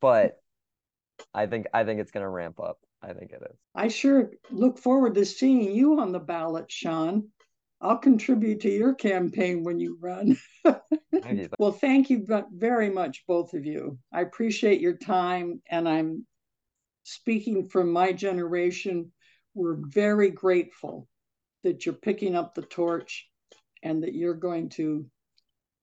but 0.00 0.36
i 1.34 1.46
think 1.46 1.66
i 1.74 1.84
think 1.84 2.00
it's 2.00 2.10
going 2.10 2.24
to 2.24 2.28
ramp 2.28 2.60
up 2.60 2.78
i 3.02 3.12
think 3.12 3.32
it 3.32 3.42
is 3.50 3.56
I 3.76 3.88
sure 3.88 4.30
look 4.50 4.78
forward 4.78 5.14
to 5.16 5.26
seeing 5.26 5.70
you 5.70 6.00
on 6.00 6.10
the 6.10 6.18
ballot, 6.18 6.72
Sean. 6.72 7.28
I'll 7.82 7.98
contribute 7.98 8.60
to 8.60 8.70
your 8.70 8.94
campaign 8.94 9.62
when 9.62 9.78
you 9.78 9.98
run. 10.00 10.38
Thank 10.64 11.50
well, 11.58 11.72
thank 11.72 12.08
you 12.08 12.26
very 12.50 12.88
much, 12.88 13.24
both 13.28 13.52
of 13.52 13.66
you. 13.66 13.98
I 14.12 14.22
appreciate 14.22 14.80
your 14.80 14.96
time, 14.96 15.60
and 15.70 15.86
I'm 15.86 16.26
speaking 17.02 17.68
from 17.68 17.92
my 17.92 18.12
generation. 18.12 19.12
We're 19.54 19.76
very 19.78 20.30
grateful 20.30 21.06
that 21.64 21.84
you're 21.84 21.94
picking 21.94 22.34
up 22.34 22.54
the 22.54 22.62
torch 22.62 23.28
and 23.82 24.02
that 24.02 24.14
you're 24.14 24.34
going 24.34 24.70
to 24.70 25.04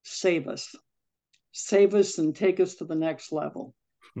save 0.04 0.46
us, 0.46 0.76
save 1.52 1.94
us, 1.94 2.18
and 2.18 2.36
take 2.36 2.60
us 2.60 2.76
to 2.76 2.84
the 2.84 2.94
next 2.94 3.32
level. 3.32 3.74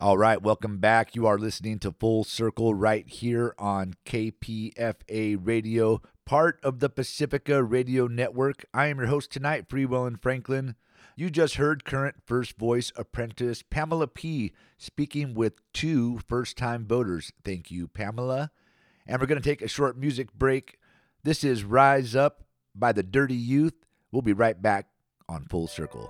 All 0.00 0.18
right, 0.18 0.40
welcome 0.40 0.78
back. 0.78 1.16
You 1.16 1.26
are 1.26 1.38
listening 1.38 1.78
to 1.80 1.92
Full 1.92 2.24
Circle 2.24 2.74
right 2.74 3.08
here 3.08 3.54
on 3.58 3.94
KPFA 4.06 5.38
Radio, 5.40 6.02
part 6.24 6.60
of 6.62 6.78
the 6.78 6.90
Pacifica 6.90 7.62
Radio 7.62 8.06
Network. 8.06 8.64
I 8.72 8.86
am 8.86 8.98
your 8.98 9.08
host 9.08 9.32
tonight, 9.32 9.68
Freewell 9.68 10.06
and 10.06 10.20
Franklin. 10.20 10.76
You 11.16 11.30
just 11.30 11.56
heard 11.56 11.84
current 11.84 12.16
First 12.26 12.58
Voice 12.58 12.92
apprentice 12.96 13.62
Pamela 13.62 14.08
P. 14.08 14.52
speaking 14.76 15.32
with 15.32 15.54
two 15.72 16.18
first 16.18 16.58
time 16.58 16.86
voters. 16.86 17.32
Thank 17.44 17.70
you, 17.70 17.88
Pamela. 17.88 18.50
And 19.06 19.20
we're 19.20 19.28
going 19.28 19.40
to 19.40 19.48
take 19.48 19.62
a 19.62 19.68
short 19.68 19.96
music 19.96 20.32
break. 20.34 20.78
This 21.22 21.44
is 21.44 21.62
Rise 21.62 22.16
Up 22.16 22.42
by 22.74 22.92
the 22.92 23.02
Dirty 23.02 23.36
Youth. 23.36 23.83
We'll 24.14 24.22
be 24.22 24.32
right 24.32 24.62
back 24.62 24.86
on 25.28 25.42
Full 25.46 25.66
Circle. 25.66 26.08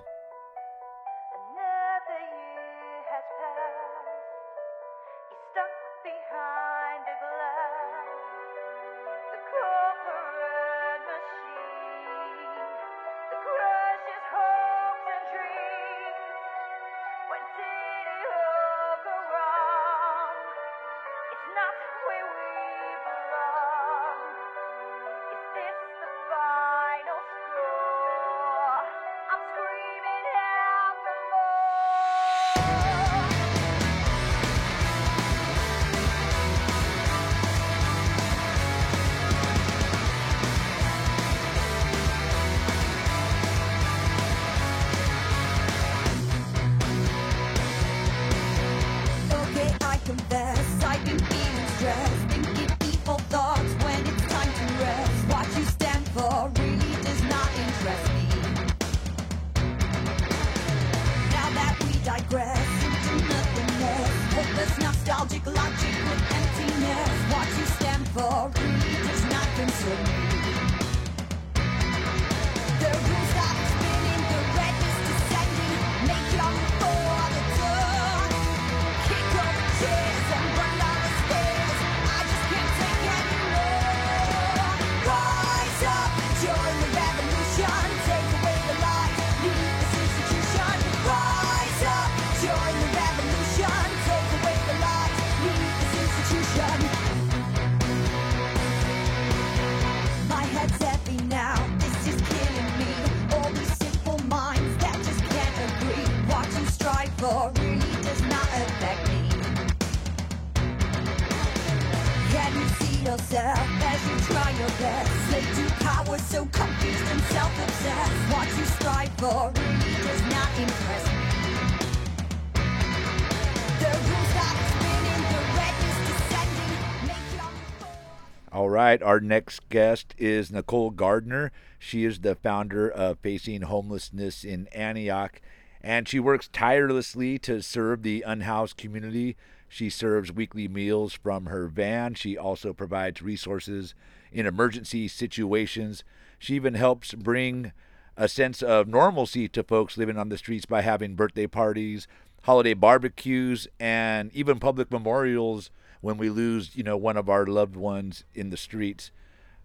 Our 129.03 129.21
next 129.21 129.69
guest 129.69 130.15
is 130.19 130.51
Nicole 130.51 130.91
Gardner. 130.91 131.53
She 131.79 132.05
is 132.05 132.21
the 132.21 132.35
founder 132.35 132.89
of 132.89 133.19
Facing 133.19 133.63
Homelessness 133.63 134.45
in 134.45 134.69
Antioch, 134.69 135.41
and 135.81 136.09
she 136.09 136.21
works 136.21 136.49
tirelessly 136.53 137.39
to 137.41 137.63
serve 137.63 138.03
the 138.03 138.23
unhoused 138.27 138.77
community. 138.77 139.37
She 139.69 139.91
serves 139.91 140.33
weekly 140.33 140.69
meals 140.69 141.15
from 141.15 141.47
her 141.47 141.67
van. 141.67 142.15
She 142.15 142.39
also 142.39 142.73
provides 142.73 143.23
resources 143.23 143.95
in 144.33 144.47
emergency 144.47 145.09
situations. 145.09 146.05
She 146.39 146.55
even 146.55 146.75
helps 146.75 147.15
bring 147.15 147.73
a 148.17 148.29
sense 148.29 148.63
of 148.63 148.87
normalcy 148.87 149.49
to 149.49 149.63
folks 149.63 149.97
living 149.97 150.17
on 150.17 150.29
the 150.29 150.39
streets 150.39 150.67
by 150.67 150.83
having 150.83 151.17
birthday 151.17 151.47
parties, 151.47 152.07
holiday 152.43 152.75
barbecues, 152.75 153.67
and 153.81 154.33
even 154.33 154.59
public 154.59 154.91
memorials 154.91 155.71
when 156.05 156.19
we 156.19 156.29
lose, 156.29 156.77
you 156.77 156.83
know, 156.83 156.99
one 156.99 157.17
of 157.17 157.31
our 157.31 157.47
loved 157.47 157.77
ones 157.77 158.25
in 158.35 158.51
the 158.51 158.59
streets. 158.59 159.11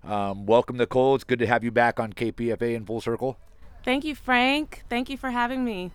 Um, 0.06 0.46
welcome, 0.46 0.78
Nicole. 0.78 1.16
It's 1.16 1.26
good 1.26 1.40
to 1.40 1.46
have 1.46 1.66
you 1.66 1.70
back 1.70 2.00
on 2.00 2.14
KPFA 2.14 2.76
in 2.76 2.86
Full 2.86 3.02
Circle. 3.02 3.38
Thank 3.84 4.06
you, 4.06 4.16
Frank. 4.16 4.84
Thank 4.90 5.10
you 5.10 5.18
for 5.18 5.32
having 5.32 5.66
me. 5.66 5.92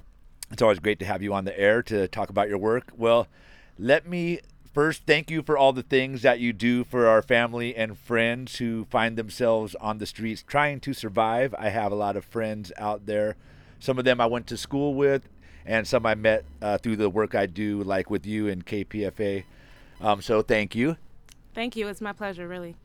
It's 0.52 0.60
always 0.60 0.80
great 0.80 0.98
to 0.98 1.06
have 1.06 1.22
you 1.22 1.32
on 1.32 1.46
the 1.46 1.58
air 1.58 1.82
to 1.84 2.06
talk 2.08 2.28
about 2.28 2.50
your 2.50 2.58
work. 2.58 2.92
Well, 2.94 3.26
let 3.78 4.06
me 4.06 4.40
first 4.70 5.04
thank 5.06 5.30
you 5.30 5.42
for 5.42 5.56
all 5.56 5.72
the 5.72 5.82
things 5.82 6.20
that 6.20 6.40
you 6.40 6.52
do 6.52 6.84
for 6.84 7.06
our 7.06 7.22
family 7.22 7.74
and 7.74 7.96
friends 7.96 8.56
who 8.56 8.84
find 8.90 9.16
themselves 9.16 9.74
on 9.76 9.96
the 9.96 10.06
streets 10.06 10.44
trying 10.46 10.78
to 10.80 10.92
survive. 10.92 11.54
I 11.58 11.70
have 11.70 11.90
a 11.90 11.96
lot 11.96 12.18
of 12.18 12.24
friends 12.26 12.70
out 12.76 13.06
there. 13.06 13.36
Some 13.80 13.98
of 13.98 14.04
them 14.04 14.20
I 14.20 14.26
went 14.26 14.46
to 14.48 14.58
school 14.58 14.92
with, 14.92 15.26
and 15.64 15.88
some 15.88 16.04
I 16.04 16.14
met 16.14 16.44
uh, 16.60 16.76
through 16.76 16.96
the 16.96 17.08
work 17.08 17.34
I 17.34 17.46
do, 17.46 17.82
like 17.82 18.10
with 18.10 18.26
you 18.26 18.46
and 18.46 18.66
KPFA. 18.66 19.44
Um, 20.04 20.20
so 20.20 20.42
thank 20.42 20.74
you. 20.74 20.98
Thank 21.54 21.76
you. 21.76 21.88
It's 21.88 22.02
my 22.02 22.12
pleasure, 22.12 22.46
really. 22.46 22.76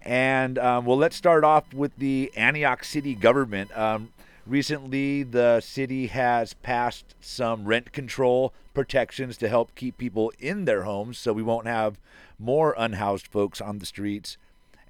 And 0.00 0.58
um, 0.58 0.86
well, 0.86 0.96
let's 0.96 1.16
start 1.16 1.44
off 1.44 1.74
with 1.74 1.94
the 1.98 2.32
Antioch 2.34 2.82
City 2.82 3.14
government. 3.14 3.76
Um, 3.76 4.14
recently, 4.46 5.22
the 5.22 5.60
city 5.60 6.06
has 6.06 6.54
passed 6.54 7.14
some 7.20 7.66
rent 7.66 7.92
control 7.92 8.54
protections 8.72 9.36
to 9.36 9.50
help 9.50 9.74
keep 9.74 9.98
people 9.98 10.32
in 10.38 10.64
their 10.64 10.84
homes 10.84 11.18
so 11.18 11.34
we 11.34 11.42
won't 11.42 11.66
have 11.66 12.00
more 12.38 12.74
unhoused 12.78 13.26
folks 13.26 13.60
on 13.60 13.78
the 13.78 13.84
streets. 13.84 14.38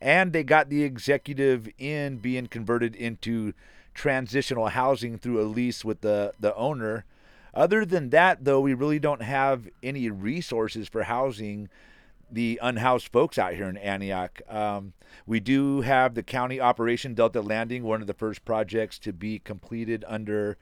And 0.00 0.32
they 0.32 0.44
got 0.44 0.68
the 0.68 0.84
Executive 0.84 1.68
Inn 1.78 2.18
being 2.18 2.46
converted 2.46 2.94
into 2.94 3.54
transitional 3.92 4.68
housing 4.68 5.18
through 5.18 5.40
a 5.40 5.50
lease 5.50 5.84
with 5.84 6.02
the, 6.02 6.32
the 6.38 6.54
owner. 6.54 7.04
Other 7.54 7.84
than 7.84 8.10
that, 8.10 8.44
though, 8.44 8.60
we 8.60 8.74
really 8.74 8.98
don't 8.98 9.22
have 9.22 9.68
any 9.82 10.10
resources 10.10 10.88
for 10.88 11.04
housing 11.04 11.68
the 12.30 12.58
unhoused 12.62 13.08
folks 13.08 13.38
out 13.38 13.54
here 13.54 13.68
in 13.68 13.76
Antioch. 13.76 14.40
Um, 14.48 14.92
we 15.26 15.40
do 15.40 15.80
have 15.80 16.14
the 16.14 16.22
county 16.22 16.60
operation 16.60 17.14
Delta 17.14 17.40
Landing, 17.40 17.82
one 17.82 18.00
of 18.00 18.06
the 18.06 18.14
first 18.14 18.44
projects 18.44 18.98
to 19.00 19.12
be 19.12 19.38
completed 19.40 20.04
under 20.06 20.56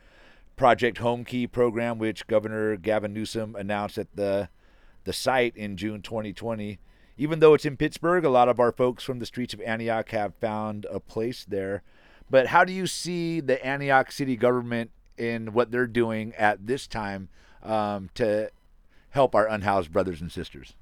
Project 0.56 0.98
Homekey 0.98 1.50
program, 1.50 1.98
which 1.98 2.26
Governor 2.26 2.76
Gavin 2.76 3.12
Newsom 3.12 3.54
announced 3.54 3.98
at 3.98 4.08
the 4.14 4.48
the 5.04 5.12
site 5.12 5.56
in 5.56 5.76
June 5.76 6.02
2020. 6.02 6.78
Even 7.16 7.40
though 7.40 7.54
it's 7.54 7.64
in 7.64 7.76
Pittsburg, 7.76 8.24
a 8.24 8.28
lot 8.30 8.48
of 8.48 8.60
our 8.60 8.72
folks 8.72 9.02
from 9.02 9.20
the 9.20 9.26
streets 9.26 9.54
of 9.54 9.60
Antioch 9.62 10.10
have 10.10 10.34
found 10.34 10.86
a 10.90 11.00
place 11.00 11.46
there. 11.48 11.82
But 12.28 12.48
how 12.48 12.64
do 12.64 12.72
you 12.72 12.86
see 12.86 13.40
the 13.40 13.64
Antioch 13.64 14.12
city 14.12 14.36
government 14.36 14.90
in 15.18 15.52
what 15.52 15.70
they're 15.70 15.86
doing 15.86 16.34
at 16.36 16.66
this 16.66 16.86
time 16.86 17.28
um, 17.62 18.10
to 18.14 18.50
help 19.10 19.34
our 19.34 19.46
unhoused 19.46 19.92
brothers 19.92 20.20
and 20.20 20.30
sisters? 20.30 20.74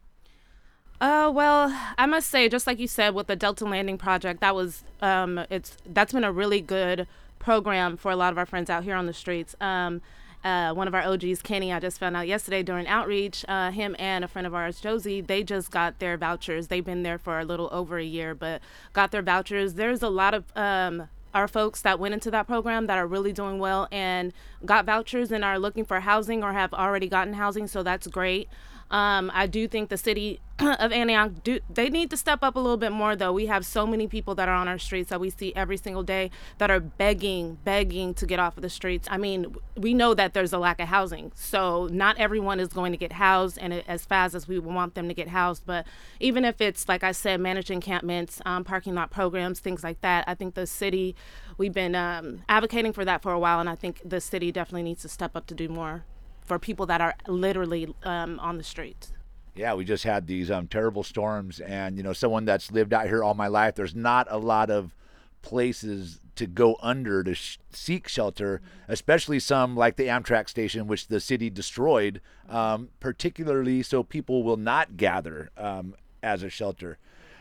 Uh, 1.00 1.30
well, 1.32 1.78
I 1.98 2.06
must 2.06 2.30
say, 2.30 2.48
just 2.48 2.66
like 2.66 2.78
you 2.78 2.88
said, 2.88 3.14
with 3.14 3.26
the 3.26 3.36
Delta 3.36 3.64
Landing 3.64 3.98
project, 3.98 4.40
that 4.40 4.54
was 4.54 4.82
um, 5.02 5.44
it's 5.50 5.76
that's 5.86 6.12
been 6.12 6.24
a 6.24 6.32
really 6.32 6.60
good 6.60 7.06
program 7.38 7.96
for 7.96 8.10
a 8.10 8.16
lot 8.16 8.32
of 8.32 8.38
our 8.38 8.46
friends 8.46 8.70
out 8.70 8.84
here 8.84 8.94
on 8.94 9.06
the 9.06 9.12
streets. 9.12 9.54
Um, 9.60 10.00
uh, 10.42 10.72
one 10.72 10.86
of 10.86 10.94
our 10.94 11.02
OGs, 11.02 11.42
Kenny, 11.42 11.72
I 11.72 11.80
just 11.80 11.98
found 11.98 12.16
out 12.16 12.28
yesterday 12.28 12.62
during 12.62 12.86
outreach, 12.86 13.44
uh, 13.48 13.72
him 13.72 13.96
and 13.98 14.24
a 14.24 14.28
friend 14.28 14.46
of 14.46 14.54
ours, 14.54 14.80
Josie, 14.80 15.20
they 15.20 15.42
just 15.42 15.70
got 15.70 15.98
their 15.98 16.16
vouchers. 16.16 16.68
They've 16.68 16.84
been 16.84 17.02
there 17.02 17.18
for 17.18 17.40
a 17.40 17.44
little 17.44 17.68
over 17.72 17.98
a 17.98 18.04
year, 18.04 18.34
but 18.34 18.62
got 18.92 19.10
their 19.10 19.22
vouchers. 19.22 19.74
There's 19.74 20.02
a 20.02 20.08
lot 20.08 20.34
of 20.34 20.44
um, 20.54 21.08
our 21.36 21.46
folks 21.46 21.82
that 21.82 22.00
went 22.00 22.14
into 22.14 22.30
that 22.30 22.46
program 22.46 22.86
that 22.86 22.96
are 22.96 23.06
really 23.06 23.32
doing 23.32 23.58
well 23.58 23.86
and 23.92 24.32
got 24.64 24.86
vouchers 24.86 25.30
and 25.30 25.44
are 25.44 25.58
looking 25.58 25.84
for 25.84 26.00
housing 26.00 26.42
or 26.42 26.54
have 26.54 26.72
already 26.72 27.08
gotten 27.08 27.34
housing, 27.34 27.66
so 27.66 27.82
that's 27.82 28.06
great. 28.06 28.48
Um, 28.90 29.32
I 29.34 29.46
do 29.46 29.66
think 29.66 29.88
the 29.88 29.96
city 29.96 30.40
of 30.58 30.92
Antioch 30.92 31.32
do 31.42 31.60
they 31.68 31.90
need 31.90 32.08
to 32.10 32.16
step 32.16 32.38
up 32.42 32.56
a 32.56 32.60
little 32.60 32.76
bit 32.76 32.92
more 32.92 33.16
though. 33.16 33.32
We 33.32 33.46
have 33.46 33.66
so 33.66 33.86
many 33.86 34.06
people 34.06 34.34
that 34.36 34.48
are 34.48 34.54
on 34.54 34.68
our 34.68 34.78
streets 34.78 35.10
that 35.10 35.20
we 35.20 35.28
see 35.28 35.52
every 35.54 35.76
single 35.76 36.02
day 36.02 36.30
that 36.58 36.70
are 36.70 36.80
begging, 36.80 37.58
begging 37.64 38.14
to 38.14 38.26
get 38.26 38.38
off 38.38 38.56
of 38.56 38.62
the 38.62 38.70
streets. 38.70 39.08
I 39.10 39.18
mean, 39.18 39.54
we 39.76 39.92
know 39.92 40.14
that 40.14 40.34
there's 40.34 40.52
a 40.52 40.58
lack 40.58 40.80
of 40.80 40.88
housing, 40.88 41.32
so 41.34 41.88
not 41.90 42.16
everyone 42.18 42.60
is 42.60 42.68
going 42.68 42.92
to 42.92 42.98
get 42.98 43.12
housed 43.12 43.58
and 43.58 43.82
as 43.88 44.04
fast 44.04 44.34
as 44.34 44.46
we 44.46 44.58
want 44.58 44.94
them 44.94 45.08
to 45.08 45.14
get 45.14 45.28
housed. 45.28 45.66
But 45.66 45.84
even 46.20 46.44
if 46.44 46.60
it's 46.60 46.88
like 46.88 47.02
I 47.02 47.12
said, 47.12 47.40
managed 47.40 47.70
encampments, 47.70 48.40
um, 48.46 48.64
parking 48.64 48.94
lot 48.94 49.10
programs, 49.10 49.58
things 49.58 49.82
like 49.82 50.00
that, 50.02 50.24
I 50.28 50.34
think 50.34 50.54
the 50.54 50.66
city 50.66 51.16
we've 51.58 51.74
been 51.74 51.94
um, 51.94 52.42
advocating 52.48 52.92
for 52.92 53.04
that 53.04 53.20
for 53.20 53.32
a 53.32 53.38
while, 53.38 53.58
and 53.58 53.68
I 53.68 53.74
think 53.74 54.00
the 54.04 54.20
city 54.20 54.52
definitely 54.52 54.84
needs 54.84 55.02
to 55.02 55.08
step 55.08 55.34
up 55.34 55.46
to 55.46 55.54
do 55.54 55.68
more 55.68 56.04
for 56.46 56.58
people 56.58 56.86
that 56.86 57.00
are 57.00 57.14
literally 57.26 57.94
um, 58.04 58.38
on 58.40 58.56
the 58.58 58.64
streets. 58.64 59.12
Yeah, 59.54 59.74
we 59.74 59.84
just 59.84 60.04
had 60.04 60.26
these 60.26 60.50
um, 60.50 60.68
terrible 60.68 61.02
storms, 61.02 61.60
and 61.60 61.96
you 61.96 62.02
know, 62.02 62.12
someone 62.12 62.44
that's 62.44 62.70
lived 62.70 62.92
out 62.92 63.06
here 63.06 63.24
all 63.24 63.34
my 63.34 63.48
life, 63.48 63.74
there's 63.74 63.94
not 63.94 64.26
a 64.30 64.38
lot 64.38 64.70
of 64.70 64.94
places 65.42 66.20
to 66.36 66.46
go 66.46 66.76
under 66.82 67.24
to 67.24 67.34
sh- 67.34 67.58
seek 67.70 68.06
shelter, 68.06 68.60
especially 68.88 69.40
some 69.40 69.74
like 69.74 69.96
the 69.96 70.08
Amtrak 70.08 70.48
station, 70.48 70.86
which 70.86 71.08
the 71.08 71.20
city 71.20 71.48
destroyed, 71.48 72.20
um, 72.48 72.90
particularly 73.00 73.82
so 73.82 74.02
people 74.02 74.42
will 74.42 74.58
not 74.58 74.96
gather 74.96 75.50
um, 75.56 75.94
as 76.22 76.42
a 76.42 76.50
shelter. 76.50 76.98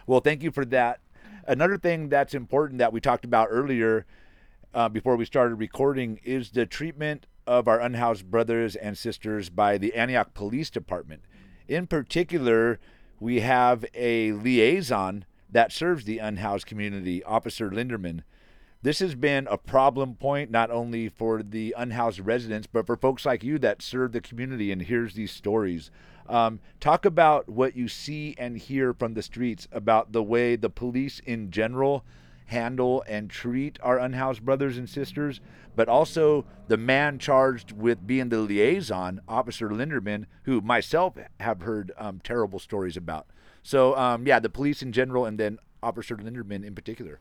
Well, 0.07 0.21
thank 0.21 0.41
you 0.41 0.51
for 0.51 0.63
that. 0.65 0.99
Another 1.47 1.77
thing 1.77 2.09
that's 2.09 2.33
important 2.33 2.79
that 2.79 2.93
we 2.93 3.01
talked 3.01 3.25
about 3.25 3.49
earlier 3.51 4.05
uh, 4.73 4.89
before 4.89 5.15
we 5.15 5.25
started 5.25 5.55
recording 5.55 6.19
is 6.23 6.51
the 6.51 6.65
treatment 6.65 7.27
of 7.47 7.67
our 7.67 7.79
unhoused 7.79 8.29
brothers 8.29 8.75
and 8.75 8.97
sisters 8.97 9.49
by 9.49 9.77
the 9.77 9.93
Antioch 9.93 10.33
Police 10.33 10.69
Department. 10.69 11.23
In 11.67 11.87
particular, 11.87 12.79
we 13.19 13.41
have 13.41 13.85
a 13.93 14.33
liaison 14.33 15.25
that 15.49 15.71
serves 15.71 16.05
the 16.05 16.19
unhoused 16.19 16.65
community, 16.65 17.23
Officer 17.23 17.69
Linderman. 17.69 18.23
This 18.81 18.99
has 18.99 19.15
been 19.15 19.47
a 19.49 19.57
problem 19.57 20.15
point 20.15 20.51
not 20.51 20.69
only 20.69 21.09
for 21.09 21.41
the 21.41 21.73
unhoused 21.77 22.19
residents, 22.19 22.67
but 22.67 22.85
for 22.85 22.95
folks 22.95 23.25
like 23.25 23.43
you 23.43 23.57
that 23.59 23.81
serve 23.81 24.11
the 24.11 24.21
community 24.21 24.71
and 24.71 24.81
hears 24.81 25.15
these 25.15 25.31
stories. 25.31 25.89
Um, 26.27 26.59
talk 26.79 27.05
about 27.05 27.49
what 27.49 27.75
you 27.75 27.87
see 27.87 28.35
and 28.37 28.57
hear 28.57 28.93
from 28.93 29.13
the 29.13 29.23
streets 29.23 29.67
about 29.71 30.11
the 30.11 30.23
way 30.23 30.55
the 30.55 30.69
police 30.69 31.19
in 31.19 31.51
general 31.51 32.03
handle 32.45 33.03
and 33.07 33.29
treat 33.29 33.79
our 33.81 33.97
unhoused 33.99 34.43
brothers 34.43 34.77
and 34.77 34.89
sisters, 34.89 35.41
but 35.75 35.89
also 35.89 36.45
the 36.67 36.77
man 36.77 37.19
charged 37.19 37.71
with 37.71 38.05
being 38.05 38.29
the 38.29 38.39
liaison, 38.39 39.21
Officer 39.27 39.69
Linderman, 39.69 40.25
who 40.43 40.61
myself 40.61 41.15
have 41.39 41.61
heard 41.61 41.91
um, 41.97 42.21
terrible 42.23 42.59
stories 42.59 42.97
about. 42.97 43.27
So, 43.63 43.95
um, 43.97 44.27
yeah, 44.27 44.39
the 44.39 44.49
police 44.49 44.81
in 44.81 44.91
general, 44.91 45.25
and 45.25 45.39
then 45.39 45.57
Officer 45.81 46.15
Linderman 46.15 46.63
in 46.65 46.75
particular. 46.75 47.19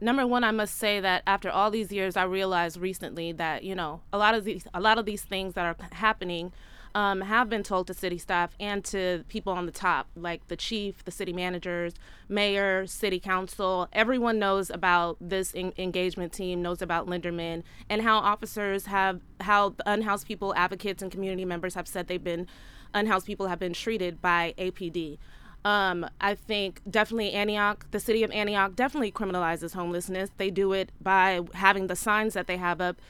Number 0.00 0.26
one, 0.26 0.42
I 0.42 0.50
must 0.50 0.78
say 0.78 0.98
that 0.98 1.22
after 1.28 1.48
all 1.48 1.70
these 1.70 1.92
years, 1.92 2.16
I 2.16 2.24
realized 2.24 2.76
recently 2.76 3.30
that 3.32 3.62
you 3.62 3.76
know 3.76 4.00
a 4.12 4.18
lot 4.18 4.34
of 4.34 4.44
these 4.44 4.66
a 4.74 4.80
lot 4.80 4.98
of 4.98 5.06
these 5.06 5.22
things 5.22 5.54
that 5.54 5.64
are 5.64 5.76
happening 5.92 6.52
um, 6.94 7.22
have 7.22 7.48
been 7.48 7.62
told 7.62 7.86
to 7.86 7.94
city 7.94 8.18
staff 8.18 8.54
and 8.60 8.84
to 8.84 9.24
people 9.28 9.52
on 9.52 9.66
the 9.66 9.72
top, 9.72 10.08
like 10.14 10.46
the 10.48 10.56
chief, 10.56 11.04
the 11.04 11.10
city 11.10 11.32
managers, 11.32 11.94
mayor, 12.28 12.86
city 12.86 13.18
council. 13.18 13.88
Everyone 13.92 14.38
knows 14.38 14.70
about 14.70 15.16
this 15.20 15.54
en- 15.54 15.72
engagement 15.78 16.32
team, 16.32 16.62
knows 16.62 16.82
about 16.82 17.06
Linderman, 17.06 17.62
and 17.88 18.02
how 18.02 18.18
officers 18.18 18.86
have, 18.86 19.20
how 19.40 19.74
unhoused 19.86 20.26
people, 20.26 20.54
advocates, 20.54 21.02
and 21.02 21.10
community 21.10 21.44
members 21.44 21.74
have 21.74 21.88
said 21.88 22.08
they've 22.08 22.22
been, 22.22 22.46
unhoused 22.94 23.26
people 23.26 23.46
have 23.46 23.58
been 23.58 23.72
treated 23.72 24.20
by 24.20 24.54
APD. 24.58 25.18
Um, 25.64 26.06
I 26.20 26.34
think 26.34 26.80
definitely 26.90 27.32
Antioch, 27.32 27.86
the 27.92 28.00
city 28.00 28.24
of 28.24 28.32
Antioch, 28.32 28.74
definitely 28.74 29.12
criminalizes 29.12 29.74
homelessness. 29.74 30.30
They 30.36 30.50
do 30.50 30.72
it 30.72 30.90
by 31.00 31.40
having 31.54 31.86
the 31.86 31.94
signs 31.94 32.34
that 32.34 32.48
they 32.48 32.56
have 32.56 32.80
up 32.80 33.00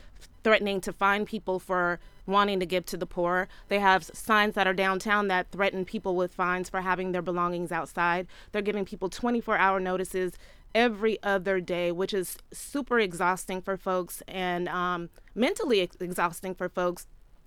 threatening 0.42 0.80
to 0.82 0.92
fine 0.92 1.24
people 1.24 1.58
for 1.58 2.00
wanting 2.26 2.60
to 2.60 2.66
give 2.66 2.86
to 2.86 2.96
the 2.96 3.06
poor. 3.06 3.48
They 3.68 3.80
have 3.80 4.04
signs 4.04 4.54
that 4.54 4.66
are 4.66 4.74
downtown 4.74 5.28
that 5.28 5.50
threaten 5.50 5.84
people 5.84 6.14
with 6.14 6.32
fines 6.34 6.68
for 6.68 6.80
having 6.80 7.12
their 7.12 7.22
belongings 7.22 7.72
outside. 7.72 8.26
They're 8.52 8.62
giving 8.62 8.84
people 8.84 9.08
24 9.08 9.56
hour 9.58 9.80
notices 9.80 10.34
every 10.74 11.22
other 11.22 11.60
day, 11.60 11.92
which 11.92 12.14
is 12.14 12.38
super 12.52 12.98
exhausting 12.98 13.60
for 13.60 13.76
folks 13.76 14.22
and 14.28 14.68
um, 14.68 15.10
mentally 15.34 15.80
ex- 15.80 15.96
exhausting 16.00 16.54
for 16.54 16.68
folks 16.68 17.06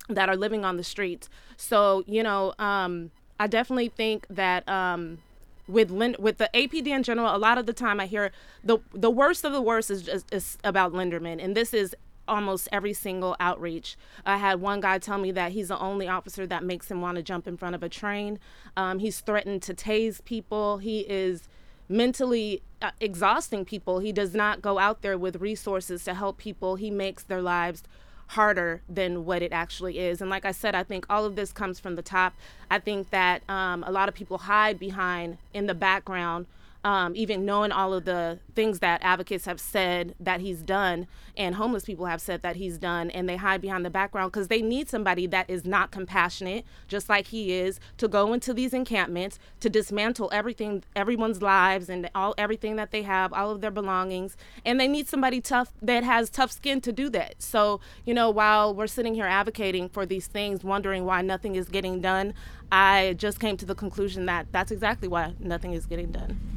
that 0.10 0.30
are 0.30 0.36
living 0.36 0.64
on 0.64 0.78
the 0.78 0.84
streets. 0.84 1.30
So, 1.58 2.04
you 2.06 2.22
know, 2.22 2.54
um, 2.60 3.12
I 3.40 3.48
definitely 3.48 3.90
think 3.90 4.28
that 4.30 4.68
um, 4.70 5.20
with 5.68 5.90
with 5.92 6.38
the 6.38 6.50
APD 6.54 6.88
in 6.88 7.04
general, 7.04 7.36
a 7.36 7.38
lot 7.38 7.58
of 7.58 7.66
the 7.66 7.74
time 7.74 8.00
I 8.00 8.06
hear 8.06 8.32
the 8.64 8.78
the 8.94 9.10
worst 9.10 9.44
of 9.44 9.52
the 9.52 9.62
worst 9.62 9.90
is 9.90 10.04
just 10.04 10.34
is 10.34 10.58
about 10.64 10.94
Linderman, 10.94 11.44
and 11.44 11.56
this 11.56 11.74
is 11.74 11.96
almost 12.28 12.68
every 12.72 12.94
single 12.94 13.36
outreach. 13.40 13.98
I 14.26 14.38
had 14.38 14.62
one 14.62 14.82
guy 14.82 15.00
tell 15.00 15.18
me 15.18 15.32
that 15.32 15.52
he's 15.52 15.68
the 15.70 15.80
only 15.80 16.08
officer 16.08 16.46
that 16.48 16.64
makes 16.64 16.90
him 16.90 17.02
want 17.02 17.18
to 17.18 17.24
jump 17.24 17.48
in 17.48 17.58
front 17.58 17.76
of 17.76 17.84
a 17.84 17.90
train. 17.90 18.40
Um, 18.76 19.00
he's 19.00 19.20
threatened 19.20 19.62
to 19.64 19.74
tase 19.74 20.24
people. 20.24 20.80
He 20.80 21.02
is 21.02 21.48
mentally 21.88 22.62
uh, 22.82 22.92
exhausting 23.00 23.66
people. 23.66 24.00
He 24.00 24.12
does 24.12 24.34
not 24.34 24.62
go 24.62 24.80
out 24.80 25.02
there 25.02 25.18
with 25.18 25.38
resources 25.38 26.04
to 26.06 26.14
help 26.14 26.38
people. 26.38 26.76
He 26.76 26.90
makes 26.90 27.24
their 27.24 27.42
lives 27.42 27.84
harder 28.30 28.82
than 28.90 29.26
what 29.26 29.42
it 29.42 29.52
actually 29.52 30.00
is. 30.00 30.20
And 30.20 30.30
like 30.30 30.46
I 30.46 30.52
said, 30.52 30.74
I 30.74 30.84
think 30.84 31.06
all 31.10 31.26
of 31.26 31.36
this 31.36 31.52
comes 31.52 31.80
from 31.80 31.96
the 31.96 32.02
top. 32.02 32.34
I 32.72 32.80
think 32.80 33.12
that 33.12 33.48
um, 33.50 33.84
a 33.86 33.92
lot 33.92 34.10
of 34.10 34.16
people 34.16 34.40
hide 34.40 34.80
behind 34.80 35.38
in 35.54 35.68
the 35.68 35.76
background 35.76 36.48
um, 36.86 37.14
even 37.16 37.46
knowing 37.46 37.72
all 37.72 37.94
of 37.96 38.06
the 38.06 38.40
things 38.54 38.80
that 38.80 39.02
advocates 39.04 39.46
have 39.46 39.60
said 39.60 40.14
that 40.20 40.40
he's 40.40 40.62
done 40.62 41.08
and 41.36 41.56
homeless 41.56 41.84
people 41.84 42.06
have 42.06 42.22
said 42.22 42.42
that 42.44 42.56
he's 42.56 42.78
done, 42.78 43.10
and 43.10 43.28
they 43.28 43.36
hide 43.36 43.62
behind 43.62 43.84
the 43.84 43.90
background 43.90 44.32
because 44.32 44.48
they 44.48 44.62
need 44.62 44.88
somebody 44.88 45.28
that 45.28 45.50
is 45.50 45.66
not 45.66 45.92
compassionate, 45.92 46.64
just 46.88 47.10
like 47.10 47.28
he 47.28 47.52
is, 47.54 47.80
to 47.98 48.08
go 48.08 48.32
into 48.34 48.54
these 48.54 48.74
encampments 48.74 49.40
to 49.60 49.70
dismantle 49.70 50.30
everything, 50.32 50.84
everyone's 50.96 51.42
lives 51.42 51.90
and 51.90 52.10
all 52.16 52.34
everything 52.38 52.76
that 52.78 52.92
they 52.92 53.02
have, 53.02 53.34
all 53.34 53.52
of 53.52 53.62
their 53.62 53.72
belongings, 53.72 54.38
and 54.64 54.80
they 54.80 54.88
need 54.88 55.08
somebody 55.08 55.42
tough 55.42 55.74
that 55.82 56.04
has 56.04 56.30
tough 56.30 56.52
skin 56.52 56.80
to 56.82 56.92
do 56.92 57.10
that. 57.10 57.42
So 57.42 57.82
you 58.06 58.14
know, 58.14 58.30
while 58.30 58.74
we're 58.74 58.88
sitting 58.88 59.16
here 59.16 59.26
advocating 59.26 59.90
for 59.90 60.06
these 60.06 60.28
things, 60.28 60.64
wondering 60.64 61.06
why 61.06 61.22
nothing 61.22 61.56
is 61.56 61.68
getting 61.68 62.00
done, 62.00 62.34
I 62.72 63.16
just 63.18 63.40
came 63.40 63.58
to 63.58 63.66
the 63.66 63.76
conclusion 63.76 64.26
that 64.28 64.48
that's 64.52 64.72
exactly 64.72 65.08
why 65.08 65.34
nothing 65.40 65.74
is 65.74 65.86
getting 65.86 66.12
done. 66.12 66.55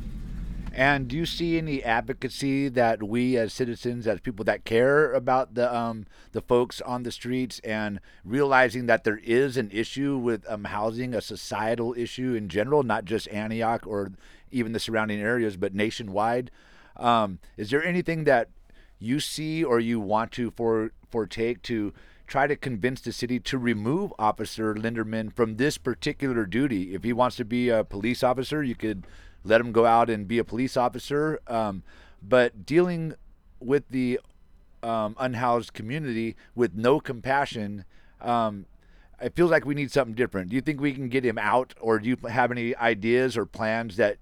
And 0.78 1.08
do 1.08 1.16
you 1.16 1.26
see 1.26 1.58
any 1.58 1.82
advocacy 1.82 2.68
that 2.68 3.02
we 3.02 3.36
as 3.36 3.52
citizens, 3.52 4.06
as 4.06 4.20
people 4.20 4.44
that 4.44 4.64
care 4.64 5.12
about 5.12 5.54
the 5.54 5.76
um, 5.76 6.06
the 6.30 6.40
folks 6.40 6.80
on 6.82 7.02
the 7.02 7.10
streets, 7.10 7.58
and 7.64 7.98
realizing 8.24 8.86
that 8.86 9.02
there 9.02 9.18
is 9.24 9.56
an 9.56 9.72
issue 9.72 10.16
with 10.16 10.48
um, 10.48 10.62
housing, 10.62 11.14
a 11.14 11.20
societal 11.20 11.94
issue 11.98 12.34
in 12.34 12.48
general, 12.48 12.84
not 12.84 13.06
just 13.06 13.26
Antioch 13.30 13.88
or 13.88 14.12
even 14.52 14.70
the 14.70 14.78
surrounding 14.78 15.18
areas, 15.18 15.56
but 15.56 15.74
nationwide? 15.74 16.52
Um, 16.96 17.40
is 17.56 17.70
there 17.70 17.84
anything 17.84 18.22
that 18.24 18.48
you 19.00 19.18
see 19.18 19.64
or 19.64 19.80
you 19.80 19.98
want 19.98 20.30
to 20.32 20.52
for 20.52 20.92
foretake 21.12 21.62
to 21.62 21.92
try 22.28 22.46
to 22.46 22.54
convince 22.54 23.00
the 23.00 23.10
city 23.10 23.40
to 23.40 23.58
remove 23.58 24.12
Officer 24.16 24.76
Linderman 24.76 25.32
from 25.34 25.56
this 25.56 25.76
particular 25.76 26.46
duty? 26.46 26.94
If 26.94 27.02
he 27.02 27.12
wants 27.12 27.34
to 27.34 27.44
be 27.44 27.68
a 27.68 27.82
police 27.82 28.22
officer, 28.22 28.62
you 28.62 28.76
could 28.76 29.08
let 29.48 29.60
him 29.60 29.72
go 29.72 29.86
out 29.86 30.10
and 30.10 30.28
be 30.28 30.38
a 30.38 30.44
police 30.44 30.76
officer. 30.76 31.40
Um, 31.46 31.82
but 32.22 32.66
dealing 32.66 33.14
with 33.60 33.84
the 33.90 34.20
um, 34.82 35.16
unhoused 35.18 35.72
community 35.72 36.36
with 36.54 36.74
no 36.74 37.00
compassion, 37.00 37.84
um, 38.20 38.66
it 39.20 39.34
feels 39.34 39.50
like 39.50 39.64
we 39.64 39.74
need 39.74 39.90
something 39.90 40.14
different. 40.14 40.50
Do 40.50 40.56
you 40.56 40.62
think 40.62 40.80
we 40.80 40.92
can 40.92 41.08
get 41.08 41.24
him 41.24 41.38
out, 41.38 41.74
or 41.80 41.98
do 41.98 42.08
you 42.08 42.16
have 42.28 42.52
any 42.52 42.76
ideas 42.76 43.36
or 43.36 43.46
plans 43.46 43.96
that 43.96 44.18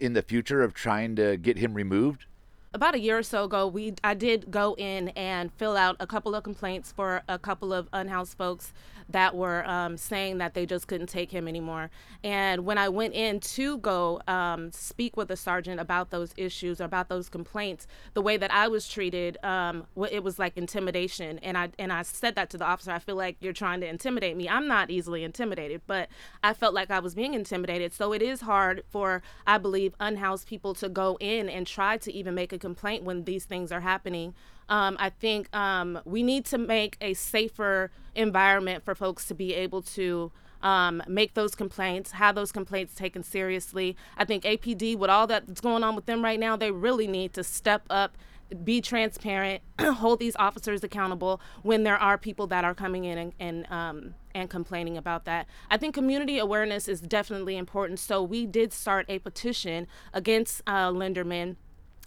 in 0.00 0.14
the 0.14 0.22
future 0.22 0.62
of 0.62 0.72
trying 0.72 1.16
to 1.16 1.36
get 1.36 1.58
him 1.58 1.74
removed? 1.74 2.26
about 2.74 2.94
a 2.94 2.98
year 2.98 3.18
or 3.18 3.22
so 3.22 3.44
ago, 3.44 3.66
we 3.66 3.94
I 4.02 4.14
did 4.14 4.50
go 4.50 4.74
in 4.78 5.08
and 5.10 5.52
fill 5.52 5.76
out 5.76 5.96
a 6.00 6.06
couple 6.06 6.34
of 6.34 6.42
complaints 6.42 6.92
for 6.92 7.22
a 7.28 7.38
couple 7.38 7.72
of 7.72 7.88
unhoused 7.92 8.36
folks 8.36 8.72
that 9.08 9.34
were 9.34 9.68
um, 9.68 9.96
saying 9.96 10.38
that 10.38 10.54
they 10.54 10.66
just 10.66 10.88
couldn't 10.88 11.08
take 11.08 11.30
him 11.30 11.48
anymore. 11.48 11.90
And 12.24 12.64
when 12.64 12.78
I 12.78 12.88
went 12.88 13.14
in 13.14 13.40
to 13.40 13.78
go 13.78 14.20
um, 14.28 14.70
speak 14.72 15.16
with 15.16 15.28
the 15.28 15.36
sergeant 15.36 15.80
about 15.80 16.10
those 16.10 16.32
issues, 16.36 16.80
or 16.80 16.84
about 16.84 17.08
those 17.08 17.28
complaints, 17.28 17.86
the 18.14 18.22
way 18.22 18.36
that 18.36 18.52
I 18.52 18.68
was 18.68 18.88
treated, 18.88 19.38
um, 19.44 19.86
it 20.10 20.22
was 20.22 20.38
like 20.38 20.56
intimidation. 20.56 21.38
And 21.40 21.56
I 21.58 21.70
and 21.78 21.92
I 21.92 22.02
said 22.02 22.34
that 22.36 22.50
to 22.50 22.58
the 22.58 22.64
officer. 22.64 22.90
I 22.90 22.98
feel 22.98 23.16
like 23.16 23.36
you're 23.40 23.52
trying 23.52 23.80
to 23.80 23.88
intimidate 23.88 24.36
me. 24.36 24.48
I'm 24.48 24.68
not 24.68 24.90
easily 24.90 25.24
intimidated, 25.24 25.82
but 25.86 26.08
I 26.42 26.54
felt 26.54 26.74
like 26.74 26.90
I 26.90 27.00
was 27.00 27.14
being 27.14 27.34
intimidated. 27.34 27.92
So 27.92 28.12
it 28.12 28.22
is 28.22 28.42
hard 28.42 28.84
for 28.88 29.22
I 29.46 29.58
believe 29.58 29.94
unhoused 30.00 30.46
people 30.46 30.74
to 30.74 30.88
go 30.88 31.16
in 31.20 31.48
and 31.48 31.66
try 31.66 31.96
to 31.98 32.12
even 32.12 32.34
make 32.34 32.52
a 32.52 32.58
complaint 32.58 33.04
when 33.04 33.24
these 33.24 33.44
things 33.44 33.72
are 33.72 33.80
happening. 33.80 34.34
Um, 34.68 34.96
I 34.98 35.10
think 35.10 35.54
um, 35.54 36.00
we 36.04 36.22
need 36.22 36.44
to 36.46 36.58
make 36.58 36.96
a 37.00 37.14
safer 37.14 37.90
environment 38.14 38.84
for 38.84 38.94
folks 38.94 39.26
to 39.26 39.34
be 39.34 39.54
able 39.54 39.82
to 39.82 40.32
um, 40.62 41.02
make 41.08 41.34
those 41.34 41.54
complaints, 41.54 42.12
have 42.12 42.34
those 42.34 42.52
complaints 42.52 42.94
taken 42.94 43.22
seriously. 43.22 43.96
I 44.16 44.24
think 44.24 44.44
APD, 44.44 44.96
with 44.96 45.10
all 45.10 45.26
that's 45.26 45.60
going 45.60 45.82
on 45.82 45.96
with 45.96 46.06
them 46.06 46.22
right 46.24 46.38
now, 46.38 46.56
they 46.56 46.70
really 46.70 47.06
need 47.06 47.32
to 47.34 47.44
step 47.44 47.82
up, 47.90 48.16
be 48.64 48.80
transparent, 48.80 49.62
hold 49.80 50.20
these 50.20 50.36
officers 50.36 50.84
accountable 50.84 51.40
when 51.62 51.82
there 51.82 51.96
are 51.96 52.16
people 52.16 52.46
that 52.48 52.64
are 52.64 52.74
coming 52.74 53.04
in 53.04 53.18
and 53.18 53.32
and, 53.40 53.70
um, 53.70 54.14
and 54.34 54.48
complaining 54.48 54.96
about 54.96 55.24
that. 55.24 55.46
I 55.70 55.76
think 55.76 55.94
community 55.94 56.38
awareness 56.38 56.88
is 56.88 57.00
definitely 57.00 57.56
important. 57.56 57.98
So 57.98 58.22
we 58.22 58.46
did 58.46 58.72
start 58.72 59.06
a 59.08 59.18
petition 59.18 59.86
against 60.12 60.62
uh, 60.66 60.90
Linderman 60.90 61.56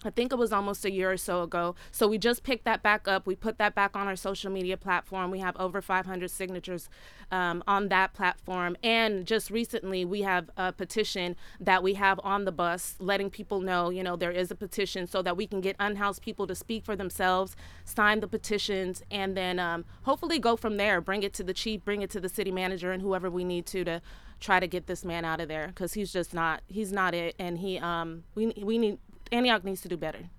I 0.06 0.10
think 0.12 0.32
it 0.32 0.36
was 0.36 0.52
almost 0.52 0.86
a 0.86 0.91
year 0.91 1.12
or 1.12 1.18
so 1.18 1.41
ago. 1.41 1.76
So 1.91 2.08
we 2.08 2.18
just 2.18 2.44
picked 2.44 2.65
that 2.65 2.84
back 2.84 3.08
up. 3.08 3.26
We 3.26 3.36
put 3.36 3.58
that 3.58 3.74
back 3.74 3.96
on 3.96 4.08
our 4.08 4.15
social 4.15 4.52
media 4.52 4.78
platform. 4.78 5.32
We 5.32 5.39
have 5.39 5.56
over 5.58 5.82
500 5.82 6.30
signatures 6.30 6.89
um, 7.32 7.63
on 7.68 7.89
that 7.89 8.13
platform. 8.13 8.78
And 8.84 9.26
just 9.26 9.50
recently, 9.50 10.06
we 10.06 10.22
have 10.22 10.50
a 10.58 10.72
petition 10.72 11.36
that 11.60 11.82
we 11.82 11.96
have 11.96 12.20
on 12.24 12.46
the 12.46 12.52
bus 12.52 12.96
letting 13.00 13.30
people 13.30 13.62
know, 13.62 13.89
you 13.89 14.04
know, 14.04 14.15
there 14.15 14.32
is 14.32 14.52
a 14.52 14.56
petition 14.56 15.08
so 15.08 15.22
that 15.22 15.36
we 15.36 15.48
can 15.48 15.62
get 15.62 15.76
unhoused 15.80 16.22
people 16.22 16.46
to 16.48 16.56
speak 16.56 16.86
for 16.86 16.96
themselves, 16.96 17.56
sign 17.84 18.20
the 18.20 18.28
petitions, 18.28 19.04
and 19.10 19.36
then 19.36 19.60
um, 19.60 19.86
hopefully 20.04 20.39
go 20.39 20.56
from 20.56 20.78
there. 20.78 21.02
Bring 21.02 21.24
it 21.24 21.34
to 21.34 21.44
the 21.44 21.54
chief, 21.54 21.84
bring 21.84 22.02
it 22.02 22.10
to 22.12 22.20
the 22.20 22.30
city 22.30 22.52
manager, 22.52 22.91
and 22.91 23.02
whoever 23.02 23.30
we 23.30 23.44
need 23.44 23.65
to 23.68 23.84
to 23.84 24.02
try 24.39 24.60
to 24.60 24.68
get 24.68 24.88
this 24.88 25.06
man 25.06 25.24
out 25.24 25.39
of 25.39 25.48
there 25.48 25.68
because 25.68 25.94
he's 25.94 26.12
just 26.12 26.34
not 26.34 26.62
he's 26.68 26.91
not 26.91 27.13
it 27.13 27.34
and 27.39 27.60
he 27.60 27.80
um 27.80 28.24
we 28.36 28.54
we 28.62 28.78
need 28.78 28.98
Antioch 29.32 29.64
needs 29.64 29.82
to 29.82 29.88
do 29.88 29.98
better. 29.98 30.30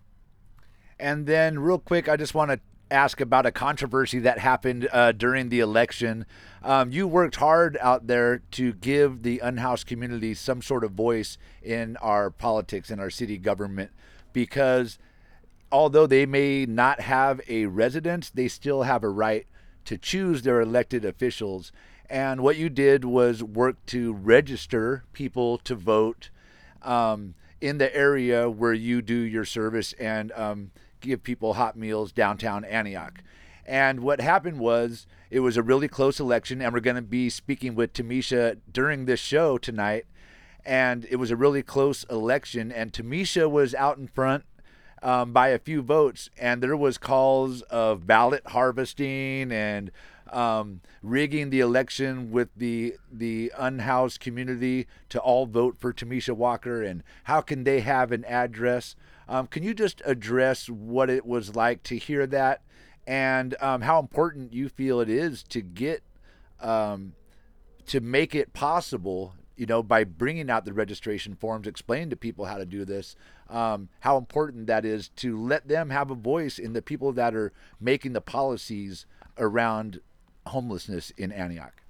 And 0.99 1.27
then, 1.27 1.59
real 1.59 1.79
quick, 1.79 2.09
I 2.09 2.17
just 2.17 2.35
want 2.35 2.51
to 2.51 2.61
ask 2.91 3.21
about 3.21 3.47
a 3.47 3.51
controversy 3.51 4.21
that 4.21 4.39
happened 4.39 4.89
uh, 4.93 5.13
during 5.13 5.49
the 5.49 5.61
election. 5.61 6.25
Um, 6.63 6.91
you 6.91 7.07
worked 7.09 7.37
hard 7.37 7.77
out 7.81 8.07
there 8.07 8.39
to 8.53 8.73
give 8.73 9.23
the 9.23 9.41
unhoused 9.41 9.87
community 9.87 10.35
some 10.35 10.63
sort 10.63 10.85
of 10.85 10.93
voice 10.93 11.37
in 11.63 11.97
our 11.99 12.31
politics, 12.31 12.91
in 12.91 13.01
our 13.01 13.11
city 13.11 13.39
government, 13.39 13.91
because 14.33 14.99
although 15.73 16.07
they 16.07 16.27
may 16.27 16.65
not 16.65 17.01
have 17.01 17.41
a 17.49 17.67
residence, 17.67 18.31
they 18.31 18.49
still 18.49 18.85
have 18.85 19.03
a 19.03 19.09
right 19.09 19.47
to 19.85 19.99
choose 19.99 20.43
their 20.43 20.61
elected 20.61 21.05
officials. 21.05 21.73
And 22.09 22.41
what 22.41 22.57
you 22.57 22.69
did 22.69 23.05
was 23.05 23.43
work 23.43 23.85
to 23.87 24.13
register 24.13 25.05
people 25.13 25.59
to 25.59 25.75
vote. 25.75 26.31
Um, 26.83 27.35
in 27.67 27.79
the 27.79 27.95
area 27.95 28.49
where 28.49 28.73
you 28.73 29.03
do 29.03 29.17
your 29.17 29.45
service 29.45 29.93
and 29.95 30.31
um, 30.33 30.71
give 31.01 31.25
people 31.25 31.55
hot 31.55 31.77
meals 31.77 32.13
downtown 32.13 32.65
Antioch. 32.65 33.21
And 33.67 34.01
what 34.01 34.21
happened 34.21 34.61
was 34.61 35.09
it 35.31 35.41
was 35.41 35.57
a 35.57 35.63
really 35.65 35.89
close 35.89 36.21
election, 36.21 36.63
and 36.63 36.73
we're 36.73 36.79
going 36.79 36.95
to 36.95 37.03
be 37.03 37.29
speaking 37.29 37.75
with 37.75 37.93
Tamisha 37.93 38.59
during 38.71 39.07
this 39.07 39.19
show 39.19 39.59
tonight. 39.59 40.07
And 40.65 41.07
it 41.11 41.17
was 41.17 41.33
a 41.33 41.37
really 41.37 41.63
close 41.63 42.05
election, 42.05 42.71
and 42.71 42.93
Tamisha 42.93 43.51
was 43.51 43.75
out 43.75 43.99
in 43.99 44.07
front 44.07 44.45
um, 45.03 45.33
by 45.33 45.49
a 45.49 45.59
few 45.59 45.83
votes, 45.83 46.31
and 46.39 46.63
there 46.63 46.77
was 46.77 46.99
calls 46.99 47.63
of 47.63 48.07
ballot 48.07 48.43
harvesting 48.47 49.51
and 49.51 49.91
um, 50.33 50.81
rigging 51.03 51.51
the 51.51 51.61
election 51.61 52.31
with 52.31 52.49
the 52.57 52.97
the 53.11 53.53
unhoused 53.57 54.21
community 54.21 54.87
to 55.09 55.21
all 55.21 55.47
vote 55.47 55.77
for 55.79 55.93
Tamisha 55.93 56.35
Walker, 56.35 56.83
and 56.83 57.03
how 57.25 57.41
can 57.41 57.65
they 57.65 57.81
have 57.81 58.13
an 58.13 58.25
address? 58.25 58.97
Um, 59.29 59.47
can 59.47 59.63
you 59.63 59.75
just 59.75 60.03
address 60.05 60.69
what 60.69 61.11
it 61.11 61.27
was 61.27 61.57
like 61.57 61.83
to 61.85 61.97
hear 61.97 62.27
that, 62.29 62.63
and 63.07 63.55
um, 63.61 63.83
how 63.83 63.99
important 63.99 64.53
you 64.53 64.69
feel 64.69 65.01
it 65.01 65.09
is 65.09 65.43
to 65.45 65.61
get 65.61 66.03
um, 66.61 67.15
to 67.87 68.01
make 68.01 68.35
it 68.35 68.53
possible? 68.53 69.35
You 69.57 69.65
know, 69.65 69.83
by 69.83 70.05
bringing 70.05 70.51
out 70.51 70.67
the 70.67 70.75
registration 70.75 71.35
forms, 71.35 71.67
explain 71.67 72.11
to 72.11 72.17
people 72.17 72.45
how 72.45 72.59
to 72.59 72.67
do 72.67 72.85
this, 72.85 73.17
um, 73.49 73.89
how 74.01 74.19
important 74.19 74.67
that 74.67 74.85
is 74.85 75.09
to 75.17 75.41
let 75.41 75.67
them 75.67 75.89
have 75.89 76.11
a 76.11 76.15
voice 76.15 76.59
in 76.59 76.75
the 76.75 76.83
people 76.83 77.11
that 77.13 77.35
are 77.35 77.55
making 77.81 78.13
the 78.13 78.21
policies 78.21 79.07
around 79.39 80.01
homelessness 80.47 81.11
in 81.11 81.33
Antioch? 81.33 81.83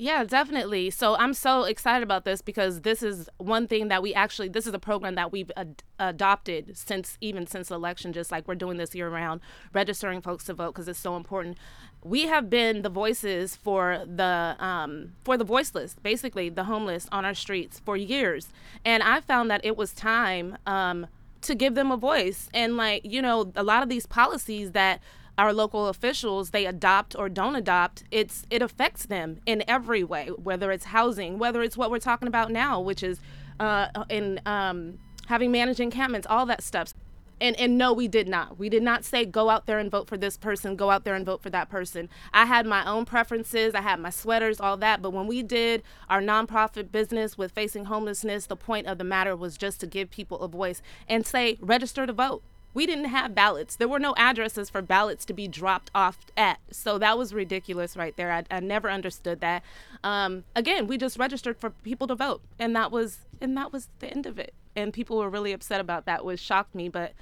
Yeah, 0.00 0.22
definitely. 0.22 0.90
So 0.90 1.16
I'm 1.16 1.34
so 1.34 1.64
excited 1.64 2.04
about 2.04 2.24
this 2.24 2.40
because 2.40 2.82
this 2.82 3.02
is 3.02 3.28
one 3.38 3.66
thing 3.66 3.88
that 3.88 4.00
we 4.00 4.14
actually 4.14 4.48
this 4.48 4.64
is 4.64 4.72
a 4.72 4.78
program 4.78 5.16
that 5.16 5.32
we've 5.32 5.50
ad- 5.56 5.82
adopted 5.98 6.78
since 6.78 7.18
even 7.20 7.48
since 7.48 7.68
election 7.68 8.12
just 8.12 8.30
like 8.30 8.46
we're 8.46 8.54
doing 8.54 8.76
this 8.76 8.94
year 8.94 9.08
round 9.08 9.40
registering 9.72 10.22
folks 10.22 10.44
to 10.44 10.54
vote 10.54 10.72
because 10.72 10.86
it's 10.86 11.00
so 11.00 11.16
important. 11.16 11.58
We 12.04 12.28
have 12.28 12.48
been 12.48 12.82
the 12.82 12.88
voices 12.88 13.56
for 13.56 14.04
the 14.06 14.54
um, 14.60 15.14
for 15.24 15.36
the 15.36 15.42
voiceless, 15.44 15.96
basically 16.00 16.48
the 16.48 16.64
homeless 16.64 17.08
on 17.10 17.24
our 17.24 17.34
streets 17.34 17.80
for 17.84 17.96
years. 17.96 18.50
And 18.84 19.02
I 19.02 19.20
found 19.20 19.50
that 19.50 19.64
it 19.64 19.76
was 19.76 19.92
time 19.92 20.58
um, 20.64 21.08
to 21.42 21.56
give 21.56 21.74
them 21.74 21.90
a 21.90 21.96
voice 21.96 22.48
and 22.54 22.76
like, 22.76 23.02
you 23.04 23.20
know, 23.20 23.50
a 23.56 23.64
lot 23.64 23.82
of 23.82 23.88
these 23.88 24.06
policies 24.06 24.70
that 24.72 25.00
our 25.38 25.52
local 25.52 25.86
officials 25.88 26.50
they 26.50 26.66
adopt 26.66 27.16
or 27.16 27.28
don't 27.28 27.54
adopt 27.54 28.04
it's 28.10 28.44
it 28.50 28.60
affects 28.60 29.06
them 29.06 29.38
in 29.46 29.64
every 29.66 30.04
way 30.04 30.28
whether 30.36 30.70
it's 30.70 30.86
housing 30.86 31.38
whether 31.38 31.62
it's 31.62 31.76
what 31.76 31.90
we're 31.90 31.98
talking 31.98 32.28
about 32.28 32.50
now 32.50 32.80
which 32.80 33.02
is 33.02 33.20
uh 33.60 33.88
in 34.10 34.40
um 34.44 34.98
having 35.28 35.52
managed 35.52 35.80
encampments 35.80 36.26
all 36.28 36.46
that 36.46 36.62
stuff. 36.62 36.92
And 37.40 37.54
and 37.60 37.78
no 37.78 37.92
we 37.92 38.08
did 38.08 38.28
not. 38.28 38.58
We 38.58 38.68
did 38.68 38.82
not 38.82 39.04
say 39.04 39.24
go 39.24 39.48
out 39.48 39.66
there 39.66 39.78
and 39.78 39.90
vote 39.90 40.08
for 40.08 40.16
this 40.16 40.36
person. 40.36 40.74
Go 40.74 40.90
out 40.90 41.04
there 41.04 41.14
and 41.14 41.24
vote 41.24 41.40
for 41.40 41.50
that 41.50 41.68
person. 41.68 42.08
I 42.34 42.46
had 42.46 42.66
my 42.66 42.84
own 42.84 43.04
preferences. 43.04 43.76
I 43.76 43.82
had 43.82 44.00
my 44.00 44.10
sweaters 44.10 44.58
all 44.58 44.76
that. 44.78 45.00
But 45.00 45.10
when 45.10 45.28
we 45.28 45.44
did 45.44 45.84
our 46.10 46.20
nonprofit 46.20 46.90
business 46.90 47.38
with 47.38 47.52
facing 47.52 47.84
homelessness 47.84 48.46
the 48.46 48.56
point 48.56 48.88
of 48.88 48.98
the 48.98 49.04
matter 49.04 49.36
was 49.36 49.56
just 49.56 49.78
to 49.80 49.86
give 49.86 50.10
people 50.10 50.40
a 50.40 50.48
voice 50.48 50.82
and 51.08 51.24
say 51.24 51.58
register 51.60 52.06
to 52.06 52.12
vote 52.12 52.42
we 52.74 52.86
didn't 52.86 53.06
have 53.06 53.34
ballots. 53.34 53.76
There 53.76 53.88
were 53.88 53.98
no 53.98 54.14
addresses 54.16 54.70
for 54.70 54.82
ballots 54.82 55.24
to 55.26 55.32
be 55.32 55.48
dropped 55.48 55.90
off 55.94 56.18
at. 56.36 56.60
So 56.70 56.98
that 56.98 57.18
was 57.18 57.32
ridiculous 57.32 57.96
right 57.96 58.16
there. 58.16 58.30
I, 58.30 58.44
I 58.50 58.60
never 58.60 58.90
understood 58.90 59.40
that. 59.40 59.62
Um, 60.04 60.44
again, 60.54 60.86
we 60.86 60.98
just 60.98 61.18
registered 61.18 61.56
for 61.58 61.70
people 61.70 62.06
to 62.06 62.14
vote, 62.14 62.42
and 62.58 62.76
that 62.76 62.92
was 62.92 63.18
and 63.40 63.56
that 63.56 63.72
was 63.72 63.88
the 64.00 64.08
end 64.08 64.26
of 64.26 64.38
it. 64.38 64.54
And 64.76 64.92
people 64.92 65.18
were 65.18 65.30
really 65.30 65.52
upset 65.52 65.80
about 65.80 66.06
that, 66.06 66.24
which 66.24 66.40
shocked 66.40 66.74
me. 66.74 66.88
But 66.88 67.14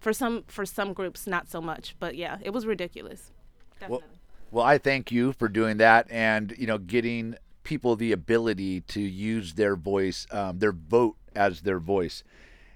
for 0.00 0.12
some 0.12 0.44
for 0.48 0.66
some 0.66 0.92
groups, 0.92 1.26
not 1.26 1.50
so 1.50 1.60
much. 1.60 1.94
But 1.98 2.16
yeah, 2.16 2.38
it 2.42 2.50
was 2.50 2.66
ridiculous. 2.66 3.30
Well, 3.88 4.02
well, 4.50 4.64
I 4.64 4.78
thank 4.78 5.12
you 5.12 5.32
for 5.32 5.48
doing 5.48 5.76
that, 5.76 6.06
and 6.10 6.54
you 6.58 6.66
know, 6.66 6.78
getting 6.78 7.36
people 7.62 7.96
the 7.96 8.12
ability 8.12 8.80
to 8.82 9.00
use 9.00 9.54
their 9.54 9.76
voice, 9.76 10.26
um, 10.30 10.58
their 10.60 10.72
vote 10.72 11.16
as 11.34 11.62
their 11.62 11.78
voice. 11.78 12.22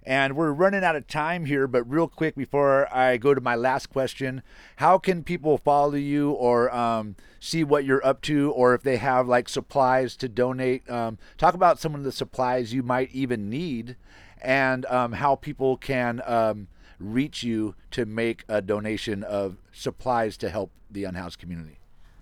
And 0.02 0.34
we're 0.34 0.52
running 0.52 0.82
out 0.82 0.96
of 0.96 1.06
time 1.06 1.44
here, 1.44 1.66
but 1.66 1.82
real 1.82 2.08
quick 2.08 2.34
before 2.34 2.92
I 2.94 3.18
go 3.18 3.34
to 3.34 3.40
my 3.40 3.54
last 3.54 3.90
question, 3.90 4.42
how 4.76 4.96
can 4.96 5.22
people 5.22 5.58
follow 5.58 5.94
you 5.94 6.30
or 6.30 6.74
um, 6.74 7.16
see 7.38 7.64
what 7.64 7.84
you're 7.84 8.04
up 8.04 8.22
to, 8.22 8.50
or 8.52 8.74
if 8.74 8.82
they 8.82 8.96
have 8.96 9.28
like 9.28 9.48
supplies 9.48 10.16
to 10.16 10.28
donate? 10.28 10.88
Um, 10.88 11.18
talk 11.36 11.54
about 11.54 11.78
some 11.78 11.94
of 11.94 12.04
the 12.04 12.12
supplies 12.12 12.72
you 12.72 12.82
might 12.82 13.10
even 13.12 13.50
need, 13.50 13.96
and 14.40 14.86
um, 14.86 15.12
how 15.12 15.34
people 15.34 15.76
can 15.76 16.22
um, 16.24 16.68
reach 16.98 17.42
you 17.42 17.74
to 17.90 18.06
make 18.06 18.44
a 18.48 18.62
donation 18.62 19.22
of 19.22 19.58
supplies 19.70 20.38
to 20.38 20.48
help 20.48 20.72
the 20.90 21.04
unhoused 21.04 21.38
community. 21.38 21.79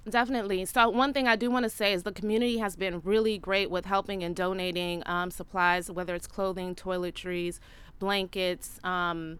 Definitely. 0.08 0.64
So, 0.66 0.88
one 0.88 1.12
thing 1.12 1.28
I 1.28 1.36
do 1.36 1.50
want 1.50 1.64
to 1.64 1.70
say 1.70 1.92
is 1.92 2.02
the 2.02 2.12
community 2.12 2.58
has 2.58 2.76
been 2.76 3.00
really 3.04 3.38
great 3.38 3.70
with 3.70 3.84
helping 3.84 4.24
and 4.24 4.34
donating 4.34 5.02
um, 5.06 5.30
supplies, 5.30 5.90
whether 5.90 6.14
it's 6.14 6.26
clothing, 6.26 6.74
toiletries, 6.74 7.58
blankets, 7.98 8.80
um, 8.84 9.38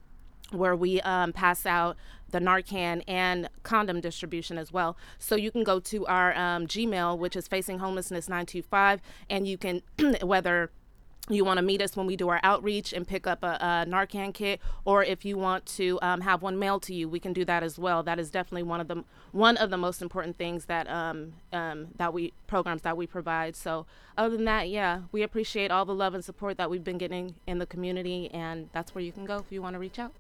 where 0.52 0.76
we 0.76 1.02
um, 1.02 1.34
pass 1.34 1.66
out 1.66 1.98
the 2.30 2.40
Narcan 2.40 3.04
and 3.08 3.50
condom 3.64 4.02
distribution 4.02 4.58
as 4.58 4.72
well. 4.72 4.98
So 5.20 5.36
you 5.36 5.52
can 5.52 5.64
go 5.64 5.80
to 5.80 6.06
our 6.06 6.36
um, 6.36 6.68
Gmail, 6.68 7.18
which 7.18 7.36
is 7.36 7.48
Facing 7.48 7.80
Homelessness 7.80 8.28
925, 8.28 9.02
and 9.30 9.48
you 9.48 9.58
can, 9.58 9.82
whether 10.22 10.72
you 11.30 11.46
want 11.46 11.58
to 11.58 11.62
meet 11.62 11.82
us 11.82 11.96
when 11.96 12.06
we 12.06 12.18
do 12.18 12.28
our 12.28 12.40
outreach 12.44 12.92
and 12.92 13.08
pick 13.08 13.26
up 13.26 13.44
a, 13.44 13.58
a 13.62 13.90
Narcan 13.90 14.34
kit, 14.34 14.60
or 14.84 15.04
if 15.04 15.24
you 15.24 15.38
want 15.38 15.66
to 15.66 15.98
um, 16.02 16.22
have 16.22 16.42
one 16.42 16.60
mailed 16.60 16.84
to 16.84 16.94
you, 16.94 17.08
we 17.08 17.20
can 17.20 17.32
do 17.32 17.46
that 17.46 17.64
as 17.64 17.80
well. 17.80 18.04
That 18.04 18.20
is 18.20 18.30
definitely 18.30 18.64
one 18.64 18.82
of 18.82 18.90
the 18.90 19.06
one 19.32 19.56
of 19.56 19.70
the 19.70 19.78
most 19.78 20.02
important 20.02 20.38
things 20.38 20.66
that 20.66 20.90
um, 20.90 21.34
um, 21.54 21.88
that 21.96 22.14
we 22.14 22.34
programs 22.48 22.82
that 22.82 22.98
we 22.98 23.08
provide. 23.08 23.56
So 23.56 23.86
other 24.18 24.36
than 24.36 24.46
that, 24.46 24.68
yeah, 24.68 25.02
we 25.14 25.24
appreciate 25.24 25.72
all 25.72 25.86
the 25.86 25.96
love 25.96 26.14
and 26.14 26.26
support 26.26 26.58
that 26.58 26.70
we've 26.70 26.84
been 26.84 26.98
getting 26.98 27.36
in 27.48 27.60
the 27.60 27.66
community, 27.66 28.30
and 28.34 28.70
that's 28.74 28.94
where 28.94 29.04
you 29.04 29.14
can 29.14 29.24
go 29.24 29.38
if 29.38 29.46
you 29.50 29.62
want 29.62 29.76
to 29.76 29.80
reach 29.80 30.00
out. 30.00 30.12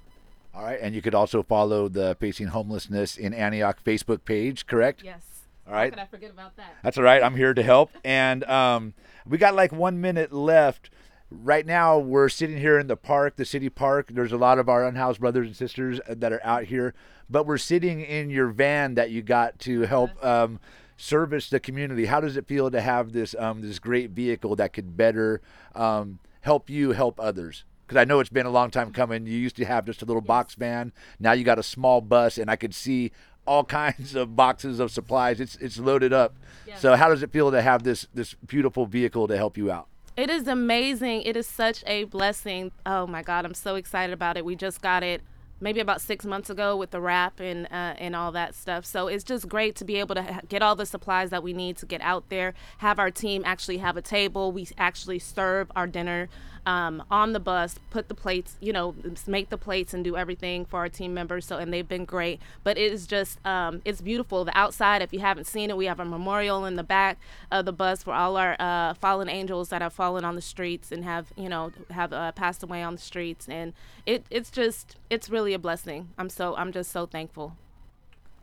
All 0.56 0.64
right, 0.64 0.80
and 0.82 0.94
you 0.96 1.02
could 1.02 1.16
also 1.16 1.42
follow 1.44 1.90
the 1.90 2.16
Facing 2.20 2.48
Homelessness 2.48 3.18
in 3.18 3.34
Antioch 3.34 3.84
Facebook 3.84 4.24
page, 4.24 4.68
correct? 4.68 5.02
Yes. 5.04 5.33
All 5.68 5.74
right. 5.74 5.86
How 5.86 5.90
could 5.90 6.00
I 6.00 6.06
forget 6.06 6.32
about 6.32 6.56
that? 6.58 6.76
That's 6.84 6.98
all 6.98 7.04
right. 7.04 7.24
I'm 7.24 7.36
here 7.36 7.54
to 7.54 7.64
help. 7.64 7.92
And 8.04 8.44
um, 8.46 8.94
we 9.28 9.38
got 9.38 9.56
like 9.56 9.72
one 9.72 10.02
minute 10.02 10.34
left. 10.34 10.90
Right 11.32 11.66
now, 11.66 11.98
we're 11.98 12.30
sitting 12.30 12.58
here 12.58 12.78
in 12.78 12.88
the 12.88 12.96
park, 12.98 13.38
the 13.38 13.46
city 13.46 13.70
park. 13.70 14.10
There's 14.12 14.32
a 14.32 14.38
lot 14.38 14.60
of 14.60 14.70
our 14.70 14.86
unhoused 14.86 15.20
brothers 15.20 15.48
and 15.48 15.56
sisters 15.56 16.00
that 16.08 16.32
are 16.32 16.42
out 16.44 16.66
here, 16.66 16.94
but 17.28 17.48
we're 17.48 17.58
sitting 17.58 18.02
in 18.02 18.30
your 18.30 18.50
van 18.50 18.94
that 18.96 19.10
you 19.10 19.24
got 19.24 19.58
to 19.60 19.82
help 19.82 20.12
um, 20.24 20.60
service 20.96 21.50
the 21.50 21.60
community. 21.60 22.06
How 22.06 22.20
does 22.20 22.38
it 22.38 22.48
feel 22.48 22.70
to 22.70 22.82
have 22.82 23.14
this 23.14 23.34
um, 23.40 23.62
this 23.62 23.80
great 23.80 24.12
vehicle 24.12 24.56
that 24.58 24.74
could 24.74 24.96
better 24.96 25.42
um, 25.74 26.20
help 26.42 26.70
you 26.70 26.92
help 26.92 27.20
others? 27.20 27.66
Because 27.88 28.00
I 28.00 28.06
know 28.06 28.20
it's 28.20 28.30
been 28.30 28.46
a 28.46 28.52
long 28.52 28.70
time 28.70 28.92
coming. 28.92 29.26
You 29.26 29.38
used 29.38 29.56
to 29.56 29.66
have 29.66 29.86
just 29.86 30.04
a 30.04 30.06
little 30.06 30.22
box 30.22 30.54
van. 30.54 30.94
Now 31.20 31.32
you 31.32 31.44
got 31.44 31.58
a 31.58 31.64
small 31.64 32.00
bus, 32.00 32.38
and 32.38 32.50
I 32.52 32.56
could 32.58 32.76
see 32.76 33.12
all 33.46 33.64
kinds 33.82 34.16
of 34.16 34.36
boxes 34.36 34.80
of 34.80 34.92
supplies. 34.92 35.40
It's 35.40 35.56
it's 35.58 35.78
loaded 35.78 36.14
up. 36.14 36.36
Yes. 36.68 36.82
So 36.82 36.96
how 36.96 37.10
does 37.10 37.24
it 37.24 37.32
feel 37.32 37.52
to 37.52 37.62
have 37.62 37.84
this 37.84 38.08
this 38.14 38.34
beautiful 38.34 38.86
vehicle 38.86 39.28
to 39.28 39.38
help 39.38 39.58
you 39.58 39.72
out? 39.72 39.88
It 40.16 40.30
is 40.30 40.48
amazing. 40.48 41.24
It 41.24 41.36
is 41.36 41.48
such 41.48 41.84
a 41.88 42.04
blessing. 42.04 42.72
Oh 42.86 43.08
my 43.08 43.24
God, 43.24 43.46
I'm 43.46 43.56
so 43.56 43.76
excited 43.76 44.14
about 44.14 44.38
it. 44.38 44.46
We 44.46 44.56
just 44.56 44.82
got 44.82 45.02
it 45.02 45.22
maybe 45.60 45.80
about 45.80 46.02
six 46.02 46.26
months 46.26 46.50
ago 46.50 46.76
with 46.76 46.92
the 46.92 47.02
wrap 47.02 47.40
and 47.40 47.66
uh, 47.68 47.96
and 47.98 48.16
all 48.16 48.32
that 48.34 48.54
stuff. 48.54 48.86
So 48.86 49.08
it's 49.08 49.24
just 49.24 49.48
great 49.48 49.76
to 49.78 49.86
be 49.86 49.96
able 49.96 50.14
to 50.16 50.22
ha- 50.22 50.42
get 50.48 50.62
all 50.62 50.76
the 50.76 50.86
supplies 50.86 51.32
that 51.32 51.42
we 51.42 51.54
need 51.54 51.78
to 51.78 51.86
get 51.86 52.02
out 52.02 52.30
there. 52.30 52.54
Have 52.80 53.00
our 53.00 53.10
team 53.10 53.42
actually 53.46 53.78
have 53.78 53.98
a 53.98 54.02
table. 54.02 54.52
We 54.52 54.68
actually 54.78 55.20
serve 55.20 55.72
our 55.76 55.88
dinner 55.88 56.30
um, 56.66 57.04
on 57.12 57.34
the 57.34 57.40
bus, 57.40 57.80
put 57.90 58.08
the 58.08 58.16
plates, 58.16 58.58
you 58.60 58.74
know, 58.74 58.96
make 59.28 59.50
the 59.50 59.58
plates 59.58 59.94
and 59.94 60.04
do 60.04 60.16
everything 60.16 60.66
for 60.66 60.80
our 60.80 60.90
team 60.90 61.14
members. 61.14 61.46
So 61.46 61.58
and 61.58 61.74
they've 61.74 61.88
been 61.88 62.06
great. 62.06 62.40
But 62.64 62.78
it 62.78 62.92
is 62.92 63.08
just 63.08 63.46
um, 63.46 63.82
it's 63.86 64.02
beautiful. 64.02 64.46
The 64.46 64.58
outside, 64.58 65.02
if 65.02 65.14
you 65.14 65.20
haven't 65.20 65.46
seen 65.46 65.70
it, 65.70 65.78
we 65.78 65.86
have 65.86 66.00
a 66.00 66.06
memorial 66.06 66.66
in 66.66 66.76
the 66.76 66.84
back 66.84 67.18
of 67.52 67.66
the 67.66 67.74
bus 67.74 68.04
for 68.04 68.14
all 68.14 68.38
our 68.38 68.56
uh, 68.60 68.94
fallen 68.96 69.30
angels 69.30 69.70
that 69.70 69.82
have 69.82 69.94
fallen 69.94 70.24
on 70.26 70.36
the 70.36 70.42
streets 70.42 70.92
and 70.92 71.04
have 71.04 71.32
you 71.36 71.50
know 71.50 71.72
have 71.92 72.14
uh, 72.14 72.32
passed 72.32 72.64
away 72.64 72.84
on 72.84 72.96
the 72.96 73.02
streets. 73.02 73.48
And 73.50 73.74
it 74.06 74.26
it's 74.30 74.50
just 74.50 74.98
it's 75.10 75.30
really 75.30 75.54
a 75.54 75.60
blessing. 75.60 76.10
I'm 76.18 76.30
so 76.30 76.56
I'm 76.56 76.72
just 76.72 76.92
so 76.92 77.06
thankful. 77.06 77.56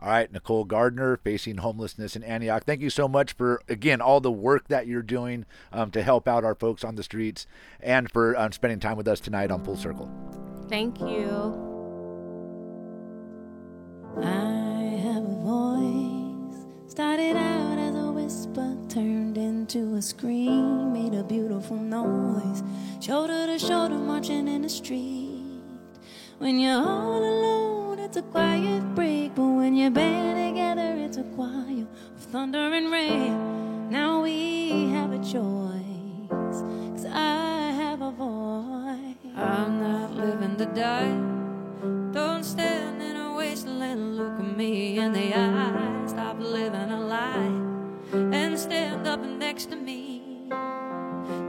All 0.03 0.09
right, 0.09 0.33
Nicole 0.33 0.65
Gardner, 0.65 1.19
facing 1.19 1.59
homelessness 1.59 2.17
in 2.17 2.23
Antioch. 2.23 2.65
Thank 2.65 2.81
you 2.81 2.89
so 2.89 3.07
much 3.07 3.35
for 3.35 3.61
again 3.69 4.01
all 4.01 4.21
the 4.21 4.31
work 4.33 4.69
that 4.69 4.87
you're 4.87 5.03
doing 5.03 5.45
um, 5.73 5.91
to 5.91 6.03
help 6.03 6.27
out 6.27 6.43
our 6.43 6.55
folks 6.55 6.85
on 6.85 6.95
the 6.95 7.03
streets, 7.03 7.47
and 7.81 8.11
for 8.11 8.35
um, 8.39 8.51
spending 8.53 8.81
time 8.81 8.97
with 8.97 9.07
us 9.07 9.21
tonight 9.21 9.51
on 9.51 9.63
Full 9.63 9.77
Circle. 9.77 10.11
Thank 10.71 11.01
you. 11.01 11.69
I 14.17 14.99
have 15.05 15.23
a 15.23 15.37
voice. 15.45 16.91
Started 16.91 17.37
out 17.37 17.79
as 17.79 17.95
a 17.95 18.11
whisper, 18.11 18.77
turned 18.89 19.37
into 19.37 19.97
a 19.97 20.03
scream, 20.03 20.95
made 20.95 21.13
a 21.15 21.23
beautiful 21.23 21.77
noise. 21.77 22.63
Shoulder 23.01 23.47
to 23.47 23.59
shoulder, 23.59 23.97
marching 23.97 24.49
in 24.49 24.63
the 24.63 24.69
street. 24.71 25.43
When 26.39 26.59
you're 26.59 26.73
all 26.83 27.19
alone, 27.19 27.90
it's 28.05 28.17
a 28.17 28.23
quiet 28.23 28.83
break, 28.95 29.35
but 29.35 29.47
when 29.47 29.77
you're 29.77 29.91
band 29.91 30.55
together, 30.55 30.95
it's 30.97 31.17
a 31.17 31.25
choir 31.35 31.87
of 32.17 32.23
thunder 32.33 32.59
and 32.59 32.91
rain. 32.91 33.91
Now 33.91 34.23
we 34.23 34.91
have 34.91 35.13
a 35.13 35.19
choice, 35.19 36.29
cause 36.29 37.05
I 37.07 37.71
have 37.83 38.01
a 38.03 38.11
voice. 38.11 39.35
I'm 39.37 39.81
not 39.81 40.13
living 40.13 40.57
to 40.57 40.67
die. 40.67 41.15
Don't 42.13 42.45
stand 42.45 43.03
in 43.03 43.17
a 43.17 43.35
wasteland, 43.35 44.17
look 44.17 44.39
at 44.39 44.57
me 44.57 44.99
in 44.99 45.13
the 45.13 45.35
eye. 45.35 46.07
Stop 46.07 46.41
living 46.41 46.91
a 46.91 47.01
lie 47.01 47.53
and 48.13 48.59
stand 48.59 49.07
up 49.07 49.21
next 49.21 49.67
to 49.67 49.77
me. 49.77 50.23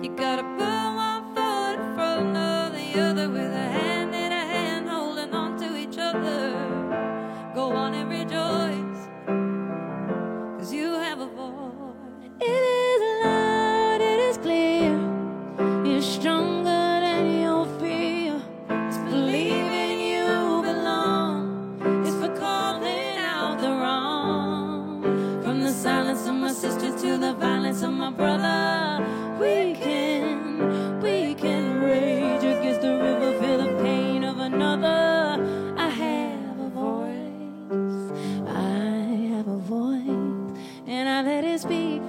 You 0.02 0.14
gotta 0.16 0.44
put 0.58 0.96
one 1.08 1.36
foot 1.36 1.80
in 1.80 1.96
front 1.96 2.38
of 2.38 2.74
the 2.74 3.02
other 3.02 3.30
with 3.30 3.52
a 3.52 3.68
hand 3.78 4.14
in 4.14 4.32
a 4.32 4.46
hand 4.54 4.90
holding 4.90 5.34
on 5.34 5.58
to 5.60 5.78
each 5.78 5.98
other. 5.98 6.41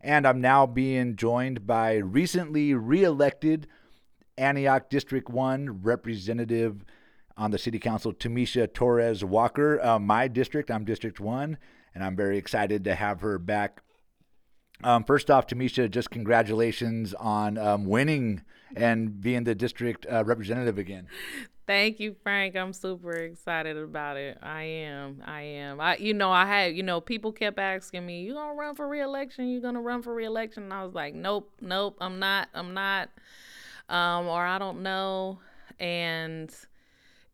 And 0.00 0.26
I'm 0.26 0.40
now 0.40 0.66
being 0.66 1.16
joined 1.16 1.66
by 1.66 1.96
recently 1.96 2.74
reelected 2.74 3.66
Antioch 4.36 4.88
District 4.88 5.28
1 5.28 5.82
Representative 5.82 6.84
on 7.38 7.52
the 7.52 7.58
City 7.58 7.78
Council, 7.78 8.12
Tamisha 8.12 8.70
Torres 8.72 9.24
Walker. 9.24 9.80
Uh, 9.80 9.98
my 9.98 10.28
district, 10.28 10.70
I'm 10.70 10.84
District 10.84 11.20
1, 11.20 11.56
and 11.94 12.04
I'm 12.04 12.16
very 12.16 12.36
excited 12.36 12.84
to 12.84 12.94
have 12.94 13.20
her 13.20 13.38
back. 13.38 13.80
Um, 14.84 15.04
first 15.04 15.30
off, 15.30 15.46
Tamisha, 15.46 15.90
just 15.90 16.10
congratulations 16.10 17.14
on 17.14 17.56
um, 17.56 17.86
winning 17.86 18.42
and 18.76 19.20
being 19.20 19.44
the 19.44 19.54
district 19.54 20.06
uh, 20.10 20.24
representative 20.24 20.78
again. 20.78 21.06
Thank 21.66 22.00
you, 22.00 22.16
Frank. 22.22 22.56
I'm 22.56 22.72
super 22.72 23.12
excited 23.12 23.76
about 23.76 24.16
it. 24.16 24.38
I 24.42 24.62
am. 24.62 25.22
I 25.26 25.42
am. 25.42 25.80
I 25.80 25.96
you 25.96 26.14
know, 26.14 26.30
I 26.30 26.46
had, 26.46 26.74
you 26.74 26.82
know, 26.82 26.98
people 27.00 27.30
kept 27.30 27.58
asking 27.58 28.06
me, 28.06 28.22
"You 28.22 28.32
to 28.32 28.54
run 28.56 28.74
for 28.74 28.88
reelection? 28.88 29.48
You 29.48 29.60
to 29.60 29.72
run 29.72 30.00
for 30.00 30.14
reelection?" 30.14 30.62
And 30.62 30.72
I 30.72 30.82
was 30.82 30.94
like, 30.94 31.14
"Nope, 31.14 31.52
nope, 31.60 31.98
I'm 32.00 32.18
not. 32.18 32.48
I'm 32.54 32.72
not." 32.72 33.10
Um 33.90 34.28
or 34.28 34.46
I 34.46 34.58
don't 34.58 34.82
know. 34.82 35.40
And 35.78 36.50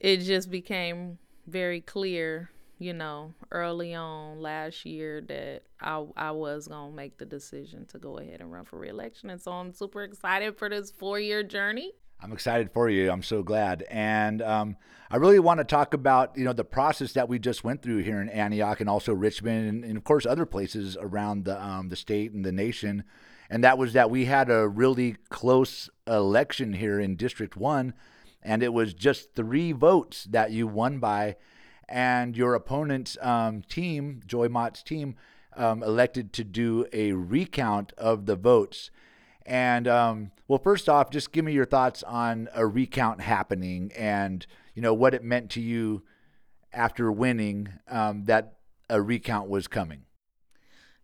it 0.00 0.18
just 0.18 0.50
became 0.50 1.18
very 1.46 1.80
clear, 1.80 2.50
you 2.78 2.92
know, 2.92 3.34
early 3.50 3.94
on 3.94 4.40
last 4.40 4.84
year 4.84 5.20
that 5.22 5.62
I 5.80 6.04
I 6.16 6.30
was 6.30 6.68
to 6.68 6.90
make 6.90 7.18
the 7.18 7.26
decision 7.26 7.86
to 7.86 7.98
go 7.98 8.18
ahead 8.18 8.40
and 8.40 8.52
run 8.52 8.64
for 8.64 8.78
reelection. 8.78 9.30
And 9.30 9.40
so 9.40 9.52
I'm 9.52 9.72
super 9.72 10.02
excited 10.02 10.56
for 10.56 10.68
this 10.68 10.92
4-year 10.92 11.42
journey. 11.42 11.92
I'm 12.20 12.32
excited 12.32 12.70
for 12.72 12.88
you. 12.88 13.10
I'm 13.10 13.22
so 13.22 13.42
glad. 13.42 13.84
And 13.90 14.40
um, 14.40 14.76
I 15.10 15.16
really 15.16 15.38
want 15.38 15.58
to 15.58 15.64
talk 15.64 15.92
about, 15.92 16.36
you 16.38 16.44
know, 16.44 16.54
the 16.54 16.64
process 16.64 17.12
that 17.12 17.28
we 17.28 17.38
just 17.38 17.64
went 17.64 17.82
through 17.82 17.98
here 17.98 18.20
in 18.20 18.30
Antioch 18.30 18.80
and 18.80 18.88
also 18.88 19.12
Richmond 19.12 19.68
and, 19.68 19.84
and 19.84 19.96
of 19.96 20.04
course 20.04 20.24
other 20.24 20.46
places 20.46 20.96
around 20.98 21.44
the 21.44 21.62
um, 21.62 21.90
the 21.90 21.96
state 21.96 22.32
and 22.32 22.44
the 22.44 22.52
nation. 22.52 23.04
And 23.50 23.62
that 23.62 23.76
was 23.76 23.92
that 23.92 24.10
we 24.10 24.24
had 24.24 24.48
a 24.48 24.66
really 24.66 25.16
close 25.28 25.90
election 26.06 26.72
here 26.72 26.98
in 26.98 27.16
District 27.16 27.56
1 27.56 27.92
and 28.44 28.62
it 28.62 28.72
was 28.72 28.94
just 28.94 29.34
3 29.34 29.72
votes 29.72 30.24
that 30.24 30.50
you 30.50 30.66
won 30.66 30.98
by 30.98 31.36
and 31.88 32.36
your 32.36 32.54
opponent's 32.54 33.16
um, 33.20 33.62
team, 33.62 34.20
Joy 34.26 34.48
Mott's 34.48 34.82
team, 34.82 35.16
um, 35.56 35.82
elected 35.82 36.32
to 36.34 36.44
do 36.44 36.86
a 36.92 37.12
recount 37.12 37.92
of 37.96 38.26
the 38.26 38.36
votes. 38.36 38.90
And 39.46 39.86
um, 39.86 40.30
well, 40.48 40.58
first 40.58 40.88
off, 40.88 41.10
just 41.10 41.32
give 41.32 41.44
me 41.44 41.52
your 41.52 41.66
thoughts 41.66 42.02
on 42.02 42.48
a 42.54 42.66
recount 42.66 43.20
happening, 43.20 43.92
and 43.94 44.46
you 44.74 44.80
know 44.80 44.94
what 44.94 45.14
it 45.14 45.22
meant 45.22 45.50
to 45.50 45.60
you 45.60 46.02
after 46.72 47.12
winning 47.12 47.68
um, 47.88 48.24
that 48.24 48.54
a 48.88 49.02
recount 49.02 49.48
was 49.48 49.68
coming. 49.68 50.02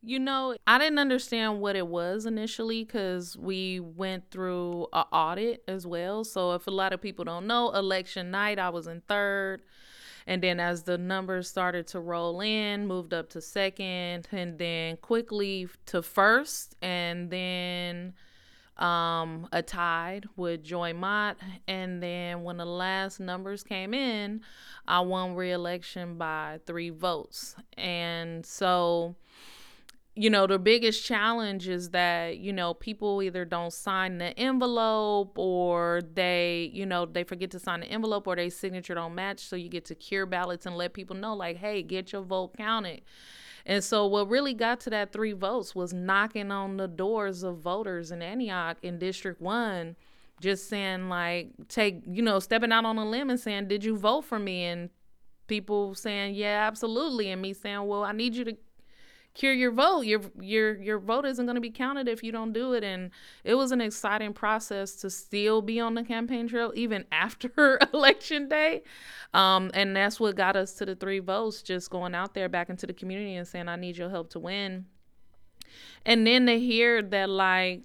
You 0.03 0.19
know, 0.19 0.57
I 0.67 0.79
didn't 0.79 0.99
understand 0.99 1.61
what 1.61 1.77
it 1.77 1.87
was 1.87 2.25
initially 2.25 2.85
because 2.85 3.37
we 3.37 3.81
went 3.81 4.31
through 4.31 4.87
a 4.95 5.05
audit 5.13 5.63
as 5.69 5.87
well. 5.87 6.25
So 6.25 6.53
if 6.55 6.67
a 6.67 6.71
lot 6.71 6.95
of 6.95 7.03
people 7.03 7.27
don't 7.27 7.47
know, 7.47 7.71
election 7.73 8.31
night 8.31 8.59
I 8.59 8.71
was 8.71 8.87
in 8.87 9.03
third, 9.03 9.61
and 10.27 10.43
then 10.43 10.59
as 10.59 10.85
the 10.85 10.97
numbers 10.97 11.51
started 11.51 11.87
to 11.89 12.01
roll 12.01 12.41
in, 12.41 12.87
moved 12.87 13.13
up 13.13 13.29
to 13.31 13.43
second, 13.43 14.27
and 14.33 14.59
then 14.59 14.97
quickly 14.97 15.69
to 15.87 16.01
first, 16.01 16.77
and 16.81 17.29
then 17.29 18.15
um, 18.79 19.49
a 19.53 19.63
tied 19.63 20.27
with 20.35 20.65
Joy 20.65 20.95
Mott. 20.95 21.37
And 21.69 22.03
then 22.03 22.43
when 22.43 22.57
the 22.57 22.65
last 22.65 23.21
numbers 23.21 23.63
came 23.63 23.93
in, 23.93 24.41
I 24.89 25.01
won 25.01 25.35
re-election 25.35 26.17
by 26.17 26.61
three 26.67 26.89
votes. 26.89 27.55
And 27.77 28.47
so, 28.47 29.17
you 30.21 30.29
know, 30.29 30.47
the 30.47 30.59
biggest 30.59 31.03
challenge 31.03 31.67
is 31.67 31.91
that, 31.91 32.37
you 32.37 32.53
know, 32.53 32.75
people 32.75 33.23
either 33.23 33.47
don't 33.47 33.73
sign 33.73 34.19
the 34.19 34.39
envelope 34.39 35.39
or 35.39 36.03
they, 36.13 36.71
you 36.75 36.85
know, 36.85 37.07
they 37.07 37.25
forget 37.25 37.51
to 37.53 37.59
sign 37.59 37.81
the 37.81 37.87
envelope 37.87 38.27
or 38.27 38.37
their 38.37 38.51
signature 38.51 38.95
don't 38.95 39.15
match. 39.15 39.41
So 39.41 39.57
you 39.57 39.71
get 39.71 39.87
to 39.87 39.95
cure 39.95 40.27
ballots 40.27 40.67
and 40.67 40.77
let 40.77 40.93
people 40.93 41.17
know, 41.17 41.33
like, 41.35 41.57
hey, 41.57 41.83
get 41.83 42.13
your 42.13 42.21
vote 42.21 42.55
counted. 42.55 43.01
And 43.65 43.83
so, 43.83 44.07
what 44.07 44.29
really 44.29 44.53
got 44.53 44.81
to 44.81 44.91
that 44.91 45.11
three 45.11 45.33
votes 45.33 45.75
was 45.75 45.95
knocking 45.95 46.53
on 46.53 46.77
the 46.77 46.89
doors 46.89 47.43
of 47.43 47.57
voters 47.57 48.11
in 48.11 48.21
Antioch 48.21 48.77
in 48.83 48.99
District 48.99 49.41
1, 49.41 49.97
just 50.39 50.69
saying, 50.69 51.09
like, 51.09 51.53
take, 51.69 52.03
you 52.07 52.23
know, 52.23 52.41
stepping 52.41 52.73
out 52.73 52.85
on 52.85 52.99
a 52.99 53.09
limb 53.09 53.31
and 53.31 53.41
saying, 53.41 53.69
Did 53.69 53.85
you 53.85 53.97
vote 53.97 54.27
for 54.27 54.39
me? 54.39 54.65
And 54.65 54.91
people 55.47 55.95
saying, 55.95 56.35
Yeah, 56.35 56.67
absolutely. 56.67 57.31
And 57.31 57.41
me 57.41 57.55
saying, 57.55 57.87
Well, 57.87 58.03
I 58.03 58.13
need 58.13 58.35
you 58.35 58.45
to 58.45 58.57
cure 59.35 59.53
your 59.53 59.73
vote. 59.73 60.03
Your 60.03 60.21
your 60.41 60.81
your 60.81 60.99
vote 60.99 61.25
isn't 61.25 61.45
going 61.45 61.55
to 61.55 61.61
be 61.61 61.71
counted 61.71 62.09
if 62.09 62.23
you 62.23 62.33
don't 62.33 62.53
do 62.53 62.73
it. 62.73 62.85
And 62.85 63.11
it 63.45 63.55
was 63.55 63.73
an 63.73 63.81
exciting 63.81 64.33
process 64.33 64.95
to 64.97 65.11
still 65.11 65.63
be 65.63 65.81
on 65.81 65.95
the 65.95 66.03
campaign 66.03 66.49
trail 66.49 66.73
even 66.75 67.05
after 67.13 67.79
election 67.95 68.49
day. 68.49 68.83
Um, 69.33 69.71
and 69.75 69.95
that's 69.95 70.19
what 70.19 70.37
got 70.37 70.57
us 70.57 70.75
to 70.75 70.87
the 70.87 70.95
three 70.95 71.21
votes. 71.21 71.63
Just 71.63 71.91
going 71.91 72.15
out 72.15 72.35
there 72.35 72.49
back 72.49 72.71
into 72.71 72.87
the 72.87 72.95
community 72.95 73.35
and 73.35 73.47
saying, 73.47 73.69
"I 73.69 73.77
need 73.77 73.97
your 73.97 74.11
help 74.11 74.31
to 74.31 74.39
win." 74.39 74.87
And 76.05 76.27
then 76.27 76.47
to 76.47 76.59
hear 76.59 77.03
that, 77.03 77.29
like, 77.29 77.83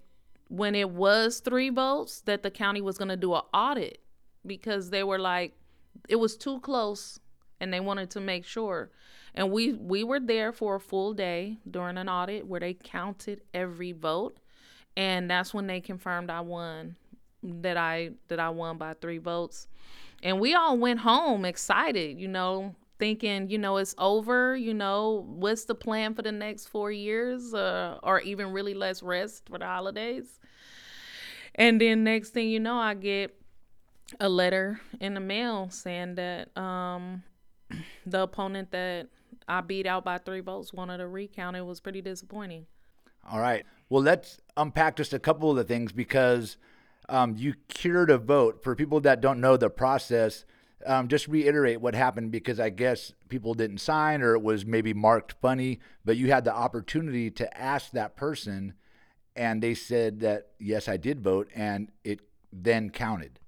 when 0.47 0.73
it 0.73 0.89
was 0.89 1.39
three 1.39 1.69
votes, 1.69 2.21
that 2.21 2.43
the 2.43 2.51
county 2.51 2.81
was 2.81 2.97
going 2.97 3.09
to 3.09 3.17
do 3.17 3.33
an 3.33 3.41
audit 3.53 3.99
because 4.45 4.89
they 4.89 5.03
were 5.03 5.19
like, 5.19 5.53
it 6.07 6.15
was 6.17 6.37
too 6.37 6.59
close, 6.59 7.19
and 7.59 7.73
they 7.73 7.79
wanted 7.79 8.09
to 8.11 8.19
make 8.19 8.45
sure 8.45 8.91
and 9.35 9.51
we 9.51 9.73
we 9.73 10.03
were 10.03 10.19
there 10.19 10.51
for 10.51 10.75
a 10.75 10.79
full 10.79 11.13
day 11.13 11.57
during 11.69 11.97
an 11.97 12.09
audit 12.09 12.47
where 12.47 12.59
they 12.59 12.73
counted 12.73 13.41
every 13.53 13.91
vote. 13.91 14.37
And 14.97 15.29
that's 15.29 15.53
when 15.53 15.67
they 15.67 15.81
confirmed 15.81 16.29
I 16.29 16.41
won 16.41 16.95
that 17.43 17.77
I 17.77 18.11
that 18.29 18.39
I 18.39 18.49
won 18.49 18.77
by 18.77 18.93
3 18.95 19.19
votes. 19.19 19.67
And 20.23 20.39
we 20.39 20.55
all 20.55 20.77
went 20.77 21.01
home 21.01 21.45
excited 21.45 22.19
you 22.19 22.27
know 22.27 22.73
thinking 22.97 23.49
you 23.49 23.57
know 23.57 23.75
it's 23.75 23.93
over 23.97 24.55
you 24.55 24.73
know 24.73 25.25
what's 25.27 25.65
the 25.65 25.75
plan 25.75 26.15
for 26.15 26.21
the 26.21 26.31
next 26.31 26.67
4 26.67 26.91
years 26.93 27.53
uh, 27.53 27.99
or 28.01 28.21
even 28.21 28.53
really 28.53 28.73
less 28.73 29.03
rest 29.03 29.49
for 29.49 29.59
the 29.59 29.65
holidays? 29.65 30.39
And 31.55 31.79
then 31.79 32.03
next 32.03 32.31
thing 32.31 32.49
you 32.49 32.59
know, 32.59 32.77
I 32.77 32.93
get 32.93 33.33
a 34.19 34.29
letter 34.29 34.79
in 34.99 35.13
the 35.13 35.19
mail 35.19 35.69
saying 35.71 36.15
that 36.15 36.55
um, 36.57 37.23
the 38.05 38.21
opponent 38.23 38.71
that 38.71 39.07
I 39.47 39.61
beat 39.61 39.85
out 39.85 40.03
by 40.03 40.17
three 40.17 40.39
votes 40.39 40.73
wanted 40.73 41.01
a 41.01 41.07
recount. 41.07 41.55
It 41.55 41.65
was 41.65 41.79
pretty 41.79 42.01
disappointing. 42.01 42.65
All 43.29 43.39
right. 43.39 43.65
Well, 43.89 44.03
let's 44.03 44.39
unpack 44.57 44.95
just 44.95 45.13
a 45.13 45.19
couple 45.19 45.49
of 45.49 45.57
the 45.57 45.63
things 45.63 45.91
because 45.91 46.57
um, 47.09 47.35
you 47.37 47.55
cured 47.67 48.09
a 48.09 48.17
vote. 48.17 48.63
For 48.63 48.75
people 48.75 48.99
that 49.01 49.21
don't 49.21 49.39
know 49.39 49.57
the 49.57 49.69
process, 49.69 50.45
um, 50.85 51.07
just 51.07 51.27
reiterate 51.27 51.81
what 51.81 51.95
happened 51.95 52.31
because 52.31 52.59
I 52.59 52.69
guess 52.69 53.13
people 53.29 53.53
didn't 53.53 53.79
sign 53.79 54.21
or 54.21 54.35
it 54.35 54.41
was 54.41 54.65
maybe 54.65 54.93
marked 54.93 55.33
funny, 55.41 55.79
but 56.03 56.17
you 56.17 56.31
had 56.31 56.45
the 56.45 56.53
opportunity 56.53 57.31
to 57.31 57.57
ask 57.57 57.91
that 57.91 58.15
person 58.15 58.73
and 59.35 59.61
they 59.61 59.73
said 59.73 60.19
that, 60.21 60.47
yes, 60.59 60.87
I 60.87 60.97
did 60.97 61.21
vote 61.21 61.49
and 61.55 61.91
it 62.03 62.21
then 62.53 62.89
counted. 62.89 63.39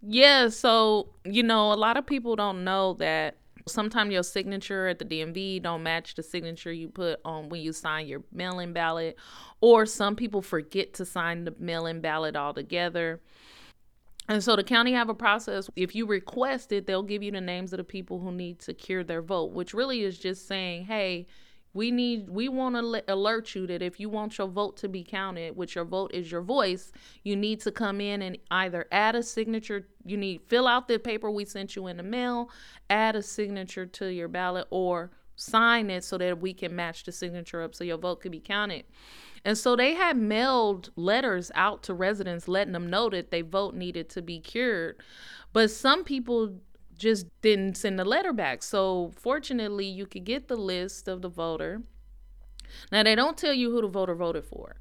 Yeah, 0.00 0.48
so 0.48 1.08
you 1.24 1.42
know, 1.42 1.72
a 1.72 1.74
lot 1.74 1.96
of 1.96 2.06
people 2.06 2.36
don't 2.36 2.64
know 2.64 2.94
that 2.94 3.36
sometimes 3.68 4.12
your 4.12 4.22
signature 4.22 4.88
at 4.88 4.98
the 4.98 5.04
DMV 5.04 5.62
don't 5.62 5.82
match 5.82 6.14
the 6.14 6.22
signature 6.22 6.72
you 6.72 6.88
put 6.88 7.20
on 7.24 7.48
when 7.48 7.60
you 7.60 7.72
sign 7.72 8.06
your 8.06 8.22
mail-in 8.32 8.72
ballot, 8.72 9.16
or 9.60 9.86
some 9.86 10.16
people 10.16 10.42
forget 10.42 10.94
to 10.94 11.04
sign 11.04 11.44
the 11.44 11.54
mail-in 11.58 12.00
ballot 12.00 12.36
altogether. 12.36 13.20
And 14.28 14.44
so 14.44 14.56
the 14.56 14.64
county 14.64 14.92
have 14.92 15.08
a 15.08 15.14
process. 15.14 15.70
If 15.74 15.94
you 15.94 16.06
request 16.06 16.70
it, 16.72 16.86
they'll 16.86 17.02
give 17.02 17.22
you 17.22 17.30
the 17.30 17.40
names 17.40 17.72
of 17.72 17.78
the 17.78 17.84
people 17.84 18.18
who 18.20 18.30
need 18.30 18.58
to 18.60 18.74
cure 18.74 19.02
their 19.02 19.22
vote, 19.22 19.52
which 19.52 19.72
really 19.72 20.02
is 20.02 20.18
just 20.18 20.46
saying, 20.46 20.84
hey, 20.84 21.26
we 21.78 21.92
need 21.92 22.28
we 22.28 22.48
want 22.48 22.74
to 22.74 23.04
alert 23.06 23.54
you 23.54 23.64
that 23.68 23.82
if 23.82 24.00
you 24.00 24.08
want 24.08 24.36
your 24.36 24.48
vote 24.48 24.76
to 24.78 24.88
be 24.88 25.04
counted, 25.04 25.56
which 25.56 25.76
your 25.76 25.84
vote 25.84 26.10
is 26.12 26.30
your 26.30 26.42
voice, 26.42 26.90
you 27.22 27.36
need 27.36 27.60
to 27.60 27.70
come 27.70 28.00
in 28.00 28.20
and 28.20 28.36
either 28.50 28.88
add 28.90 29.14
a 29.14 29.22
signature, 29.22 29.86
you 30.04 30.16
need 30.16 30.42
fill 30.42 30.66
out 30.66 30.88
the 30.88 30.98
paper 30.98 31.30
we 31.30 31.44
sent 31.44 31.76
you 31.76 31.86
in 31.86 31.96
the 31.96 32.02
mail, 32.02 32.50
add 32.90 33.14
a 33.14 33.22
signature 33.22 33.86
to 33.86 34.08
your 34.08 34.26
ballot 34.26 34.66
or 34.70 35.12
sign 35.36 35.88
it 35.88 36.02
so 36.02 36.18
that 36.18 36.40
we 36.40 36.52
can 36.52 36.74
match 36.74 37.04
the 37.04 37.12
signature 37.12 37.62
up 37.62 37.76
so 37.76 37.84
your 37.84 37.96
vote 37.96 38.20
could 38.22 38.32
be 38.32 38.40
counted. 38.40 38.84
And 39.44 39.56
so 39.56 39.76
they 39.76 39.94
had 39.94 40.16
mailed 40.16 40.90
letters 40.96 41.52
out 41.54 41.84
to 41.84 41.94
residents 41.94 42.48
letting 42.48 42.72
them 42.72 42.90
know 42.90 43.08
that 43.10 43.30
their 43.30 43.44
vote 43.44 43.76
needed 43.76 44.08
to 44.10 44.20
be 44.20 44.40
cured. 44.40 44.96
But 45.52 45.70
some 45.70 46.02
people 46.02 46.58
just 46.98 47.26
didn't 47.42 47.76
send 47.76 47.98
the 47.98 48.04
letter 48.04 48.32
back. 48.32 48.62
So 48.62 49.12
fortunately, 49.16 49.86
you 49.86 50.06
could 50.06 50.24
get 50.24 50.48
the 50.48 50.56
list 50.56 51.08
of 51.08 51.22
the 51.22 51.28
voter. 51.28 51.82
Now 52.92 53.02
they 53.02 53.14
don't 53.14 53.36
tell 53.36 53.54
you 53.54 53.70
who 53.70 53.80
the 53.80 53.88
voter 53.88 54.14
voted 54.14 54.44
for. 54.44 54.76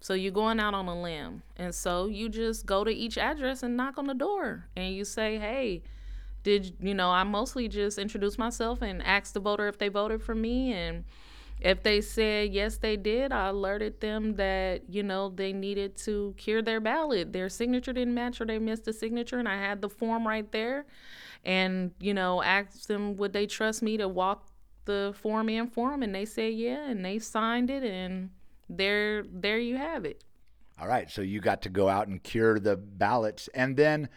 So 0.00 0.14
you're 0.14 0.32
going 0.32 0.60
out 0.60 0.74
on 0.74 0.86
a 0.86 1.00
limb. 1.00 1.42
And 1.56 1.74
so 1.74 2.06
you 2.06 2.28
just 2.28 2.66
go 2.66 2.84
to 2.84 2.90
each 2.90 3.18
address 3.18 3.62
and 3.62 3.76
knock 3.76 3.98
on 3.98 4.06
the 4.06 4.14
door 4.14 4.66
and 4.76 4.94
you 4.94 5.04
say, 5.04 5.38
"Hey, 5.38 5.82
did 6.42 6.76
you 6.80 6.94
know, 6.94 7.10
I 7.10 7.24
mostly 7.24 7.68
just 7.68 7.98
introduce 7.98 8.38
myself 8.38 8.80
and 8.82 9.02
ask 9.02 9.32
the 9.34 9.40
voter 9.40 9.68
if 9.68 9.78
they 9.78 9.88
voted 9.88 10.22
for 10.22 10.34
me 10.34 10.72
and 10.72 11.04
if 11.60 11.82
they 11.82 12.00
said 12.00 12.52
yes 12.52 12.76
they 12.76 12.96
did 12.96 13.32
i 13.32 13.48
alerted 13.48 14.00
them 14.00 14.34
that 14.36 14.88
you 14.88 15.02
know 15.02 15.28
they 15.28 15.52
needed 15.52 15.96
to 15.96 16.34
cure 16.36 16.62
their 16.62 16.80
ballot 16.80 17.32
their 17.32 17.48
signature 17.48 17.92
didn't 17.92 18.14
match 18.14 18.40
or 18.40 18.44
they 18.44 18.58
missed 18.58 18.86
a 18.86 18.92
signature 18.92 19.38
and 19.38 19.48
i 19.48 19.56
had 19.56 19.82
the 19.82 19.88
form 19.88 20.26
right 20.26 20.52
there 20.52 20.86
and 21.44 21.92
you 22.00 22.14
know 22.14 22.42
asked 22.42 22.88
them 22.88 23.16
would 23.16 23.32
they 23.32 23.46
trust 23.46 23.82
me 23.82 23.96
to 23.96 24.08
walk 24.08 24.48
the 24.84 25.14
form 25.20 25.48
in 25.48 25.66
for 25.66 25.90
them 25.90 26.02
and 26.02 26.14
they 26.14 26.24
said 26.24 26.52
yeah 26.54 26.88
and 26.88 27.04
they 27.04 27.18
signed 27.18 27.70
it 27.70 27.84
and 27.84 28.30
there 28.68 29.24
there 29.30 29.58
you 29.58 29.76
have 29.76 30.04
it. 30.04 30.24
All 30.80 30.88
right 30.88 31.10
so 31.10 31.22
you 31.22 31.40
got 31.40 31.62
to 31.62 31.68
go 31.68 31.88
out 31.88 32.08
and 32.08 32.22
cure 32.22 32.58
the 32.58 32.76
ballots 32.76 33.48
and 33.54 33.76
then 33.76 34.08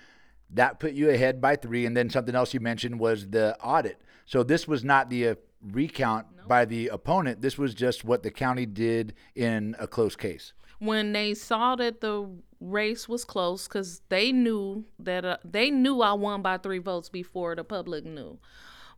that 0.50 0.80
put 0.80 0.94
you 0.94 1.10
ahead 1.10 1.40
by 1.40 1.56
three 1.56 1.86
and 1.86 1.96
then 1.96 2.10
something 2.10 2.36
else 2.36 2.54
you 2.54 2.60
mentioned 2.60 3.00
was 3.00 3.30
the 3.30 3.58
audit. 3.62 4.02
So 4.26 4.44
this 4.44 4.68
was 4.68 4.84
not 4.84 5.10
the 5.10 5.30
uh, 5.30 5.36
recount 5.62 6.28
nope. 6.36 6.48
by 6.48 6.66
the 6.66 6.88
opponent 6.88 7.42
this 7.42 7.58
was 7.58 7.74
just 7.74 8.04
what 8.04 8.24
the 8.24 8.32
county 8.32 8.66
did 8.66 9.14
in 9.36 9.76
a 9.80 9.88
close 9.88 10.16
case 10.16 10.54
when 10.82 11.14
they 11.14 11.32
saw 11.36 11.76
that 11.76 12.02
the 12.02 12.28
race 12.60 13.08
was 13.08 13.24
close 13.24 13.68
because 13.68 14.02
they 14.10 14.32
knew 14.32 14.84
that 14.98 15.24
uh, 15.24 15.38
they 15.46 15.70
knew 15.70 16.02
I 16.02 16.14
won 16.14 16.42
by 16.42 16.58
three 16.58 16.80
votes 16.80 17.08
before 17.08 17.56
the 17.56 17.64
public 17.64 18.04
knew. 18.04 18.40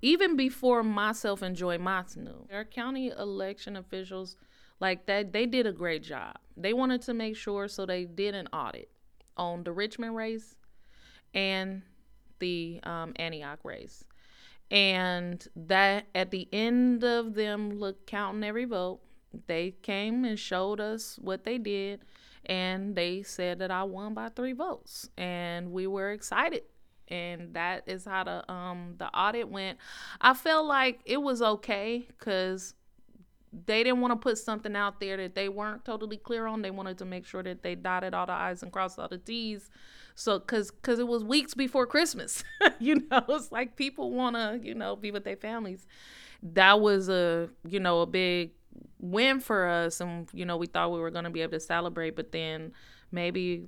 Even 0.01 0.37
before 0.37 0.81
myself 0.81 1.41
and 1.41 1.57
Joy 1.57 1.77
Motts 1.77 2.15
knew. 2.15 2.47
Our 2.53 2.63
county 2.63 3.09
election 3.09 3.75
officials, 3.75 4.37
like 4.79 5.07
that, 5.07 5.33
they 5.33 5.45
did 5.45 5.67
a 5.67 5.73
great 5.73 6.03
job. 6.03 6.37
They 6.55 6.71
wanted 6.71 7.01
to 7.03 7.13
make 7.13 7.35
sure, 7.35 7.67
so 7.67 7.85
they 7.85 8.05
did 8.05 8.33
an 8.33 8.47
audit 8.53 8.89
on 9.35 9.65
the 9.65 9.73
Richmond 9.73 10.15
race 10.15 10.55
and 11.33 11.81
the 12.39 12.79
um, 12.83 13.11
Antioch 13.17 13.59
race. 13.63 14.05
And 14.71 15.45
that 15.57 16.05
at 16.15 16.31
the 16.31 16.47
end 16.53 17.03
of 17.03 17.33
them 17.33 17.77
look 17.77 18.07
counting 18.07 18.43
every 18.45 18.65
vote, 18.65 19.01
they 19.47 19.71
came 19.81 20.25
and 20.25 20.37
showed 20.37 20.79
us 20.79 21.17
what 21.21 21.43
they 21.43 21.57
did 21.57 22.01
and 22.45 22.95
they 22.95 23.23
said 23.23 23.59
that 23.59 23.71
I 23.71 23.83
won 23.83 24.13
by 24.13 24.29
3 24.29 24.53
votes 24.53 25.09
and 25.17 25.71
we 25.71 25.87
were 25.87 26.11
excited 26.11 26.63
and 27.07 27.53
that 27.53 27.83
is 27.85 28.05
how 28.05 28.23
the 28.23 28.51
um 28.51 28.95
the 28.97 29.07
audit 29.07 29.49
went. 29.49 29.77
I 30.21 30.33
felt 30.33 30.65
like 30.65 31.01
it 31.05 31.21
was 31.21 31.41
okay 31.41 32.07
cuz 32.19 32.73
they 33.65 33.83
didn't 33.83 34.01
want 34.01 34.11
to 34.11 34.15
put 34.15 34.37
something 34.37 34.75
out 34.75 34.99
there 34.99 35.15
that 35.17 35.35
they 35.35 35.47
weren't 35.47 35.85
totally 35.85 36.17
clear 36.17 36.47
on. 36.47 36.61
They 36.61 36.71
wanted 36.71 36.97
to 36.99 37.05
make 37.05 37.25
sure 37.25 37.43
that 37.43 37.61
they 37.61 37.75
dotted 37.75 38.13
all 38.13 38.25
the 38.25 38.33
i's 38.33 38.63
and 38.63 38.71
crossed 38.71 38.97
all 38.97 39.07
the 39.07 39.17
t's. 39.17 39.69
So 40.15 40.39
cuz 40.39 40.71
cuz 40.71 40.99
it 40.99 41.07
was 41.07 41.23
weeks 41.23 41.53
before 41.53 41.85
Christmas. 41.85 42.43
you 42.79 42.95
know, 42.95 43.23
it's 43.29 43.51
like 43.51 43.75
people 43.75 44.11
want 44.11 44.35
to, 44.35 44.59
you 44.61 44.73
know, 44.73 44.95
be 44.95 45.11
with 45.11 45.23
their 45.23 45.37
families. 45.37 45.85
That 46.41 46.81
was 46.81 47.09
a, 47.09 47.49
you 47.67 47.79
know, 47.79 48.01
a 48.01 48.05
big 48.05 48.51
win 48.99 49.39
for 49.39 49.67
us 49.67 50.01
and 50.01 50.29
you 50.33 50.45
know 50.45 50.57
we 50.57 50.67
thought 50.67 50.91
we 50.91 50.99
were 50.99 51.11
going 51.11 51.25
to 51.25 51.29
be 51.29 51.41
able 51.41 51.51
to 51.51 51.59
celebrate 51.59 52.15
but 52.15 52.31
then 52.31 52.71
maybe 53.11 53.67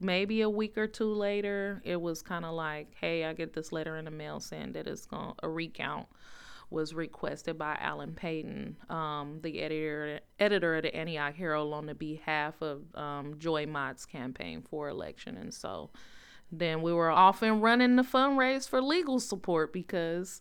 maybe 0.00 0.40
a 0.40 0.50
week 0.50 0.78
or 0.78 0.86
two 0.86 1.12
later 1.12 1.82
it 1.84 2.00
was 2.00 2.22
kind 2.22 2.44
of 2.44 2.54
like 2.54 2.94
hey 3.00 3.24
i 3.24 3.32
get 3.32 3.52
this 3.52 3.72
letter 3.72 3.96
in 3.96 4.04
the 4.04 4.10
mail 4.10 4.40
saying 4.40 4.72
that 4.72 4.86
it's 4.86 5.06
going 5.06 5.32
a 5.42 5.48
recount 5.48 6.06
was 6.70 6.94
requested 6.94 7.58
by 7.58 7.76
Allen 7.80 8.14
Payton 8.14 8.76
um, 8.88 9.40
the 9.42 9.60
editor 9.60 10.20
editor 10.38 10.76
of 10.76 10.82
the 10.82 10.94
antioch 10.94 11.34
herald 11.34 11.74
on 11.74 11.86
the 11.86 11.94
behalf 11.94 12.54
of 12.62 12.82
um, 12.94 13.38
joy 13.38 13.66
mott's 13.66 14.06
campaign 14.06 14.62
for 14.62 14.88
election. 14.88 15.36
And 15.36 15.52
so 15.52 15.90
then 16.52 16.82
we 16.82 16.92
were 16.92 17.10
off 17.10 17.42
and 17.42 17.62
running 17.62 17.96
the 17.96 18.02
fundraise 18.02 18.68
for 18.68 18.80
legal 18.80 19.20
support 19.20 19.72
because 19.72 20.40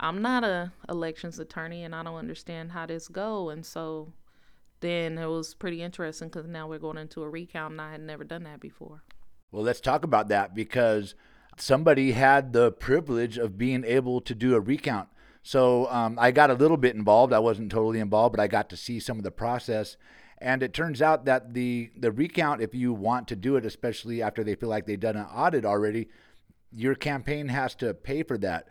I'm 0.00 0.22
not 0.22 0.44
a 0.44 0.72
elections 0.88 1.38
attorney 1.38 1.84
and 1.84 1.94
I 1.94 2.02
don't 2.02 2.16
understand 2.16 2.72
how 2.72 2.86
this 2.86 3.06
go. 3.06 3.50
And 3.50 3.64
so 3.64 4.12
then 4.80 5.18
it 5.18 5.26
was 5.26 5.54
pretty 5.54 5.82
interesting 5.82 6.28
because 6.28 6.46
now 6.46 6.66
we're 6.66 6.78
going 6.78 6.96
into 6.96 7.22
a 7.22 7.28
recount 7.28 7.72
and 7.72 7.80
I 7.80 7.92
had 7.92 8.00
never 8.00 8.24
done 8.24 8.44
that 8.44 8.60
before. 8.60 9.02
Well, 9.52 9.62
let's 9.62 9.80
talk 9.80 10.02
about 10.02 10.28
that 10.28 10.54
because 10.54 11.14
somebody 11.58 12.12
had 12.12 12.54
the 12.54 12.72
privilege 12.72 13.36
of 13.36 13.58
being 13.58 13.84
able 13.84 14.22
to 14.22 14.34
do 14.34 14.54
a 14.54 14.60
recount. 14.60 15.08
So 15.42 15.86
um, 15.90 16.18
I 16.18 16.30
got 16.30 16.50
a 16.50 16.54
little 16.54 16.76
bit 16.76 16.94
involved. 16.94 17.32
I 17.32 17.38
wasn't 17.38 17.70
totally 17.70 18.00
involved, 18.00 18.34
but 18.34 18.42
I 18.42 18.46
got 18.46 18.70
to 18.70 18.76
see 18.76 19.00
some 19.00 19.18
of 19.18 19.24
the 19.24 19.30
process. 19.30 19.96
And 20.38 20.62
it 20.62 20.72
turns 20.72 21.02
out 21.02 21.26
that 21.26 21.52
the 21.52 21.90
the 21.98 22.10
recount, 22.10 22.62
if 22.62 22.74
you 22.74 22.94
want 22.94 23.28
to 23.28 23.36
do 23.36 23.56
it, 23.56 23.66
especially 23.66 24.22
after 24.22 24.42
they 24.42 24.54
feel 24.54 24.70
like 24.70 24.86
they've 24.86 24.98
done 24.98 25.16
an 25.16 25.26
audit 25.26 25.66
already, 25.66 26.08
your 26.74 26.94
campaign 26.94 27.48
has 27.48 27.74
to 27.76 27.92
pay 27.92 28.22
for 28.22 28.38
that. 28.38 28.68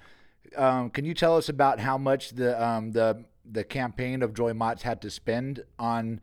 Um, 0.56 0.90
can 0.90 1.06
you 1.06 1.14
tell 1.14 1.38
us 1.38 1.50
about 1.50 1.80
how 1.80 1.98
much 1.98 2.32
the 2.32 2.62
um, 2.64 2.92
the 2.92 3.26
the 3.50 3.64
campaign 3.64 4.22
of 4.22 4.34
Joy 4.34 4.54
Motts 4.54 4.84
had 4.84 5.02
to 5.02 5.10
spend 5.10 5.64
on 5.78 6.22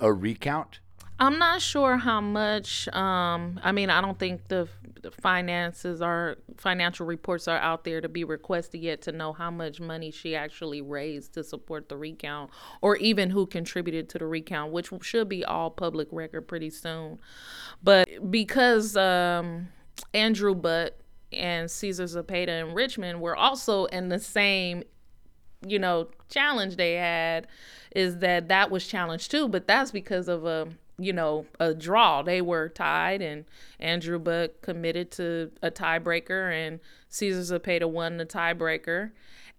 a 0.00 0.12
recount? 0.12 0.80
I'm 1.18 1.38
not 1.38 1.62
sure 1.62 1.98
how 1.98 2.20
much. 2.20 2.88
Um, 2.88 3.60
I 3.62 3.70
mean, 3.70 3.90
I 3.90 4.00
don't 4.00 4.18
think 4.18 4.48
the, 4.48 4.68
the, 5.02 5.12
finances 5.12 6.02
are 6.02 6.38
financial 6.56 7.06
reports 7.06 7.46
are 7.46 7.58
out 7.58 7.84
there 7.84 8.00
to 8.00 8.08
be 8.08 8.24
requested 8.24 8.80
yet 8.80 9.02
to 9.02 9.12
know 9.12 9.32
how 9.32 9.48
much 9.48 9.78
money 9.78 10.10
she 10.10 10.34
actually 10.34 10.80
raised 10.80 11.34
to 11.34 11.44
support 11.44 11.88
the 11.88 11.96
recount, 11.96 12.50
or 12.80 12.96
even 12.96 13.30
who 13.30 13.46
contributed 13.46 14.08
to 14.08 14.18
the 14.18 14.26
recount, 14.26 14.72
which 14.72 14.90
should 15.02 15.28
be 15.28 15.44
all 15.44 15.70
public 15.70 16.08
record 16.10 16.48
pretty 16.48 16.70
soon. 16.70 17.20
But 17.84 18.08
because 18.30 18.96
um, 18.96 19.68
Andrew 20.14 20.56
Butt 20.56 21.01
and 21.34 21.70
Cesar 21.70 22.04
Zepeda 22.04 22.60
in 22.60 22.74
Richmond 22.74 23.20
were 23.20 23.36
also 23.36 23.86
in 23.86 24.08
the 24.08 24.18
same, 24.18 24.82
you 25.66 25.78
know, 25.78 26.08
challenge 26.28 26.76
they 26.76 26.94
had 26.94 27.46
is 27.94 28.18
that 28.18 28.48
that 28.48 28.70
was 28.70 28.86
challenged 28.86 29.30
too, 29.30 29.48
but 29.48 29.66
that's 29.66 29.90
because 29.90 30.28
of 30.28 30.44
a 30.44 30.68
you 30.98 31.12
know 31.12 31.46
a 31.58 31.74
draw. 31.74 32.22
They 32.22 32.40
were 32.42 32.68
tied, 32.68 33.22
and 33.22 33.44
Andrew 33.80 34.18
Butt 34.18 34.60
committed 34.62 35.10
to 35.12 35.50
a 35.62 35.70
tiebreaker, 35.70 36.52
and 36.52 36.80
Cesar 37.08 37.58
Zepeda 37.58 37.88
won 37.90 38.16
the 38.18 38.26
tiebreaker. 38.26 39.12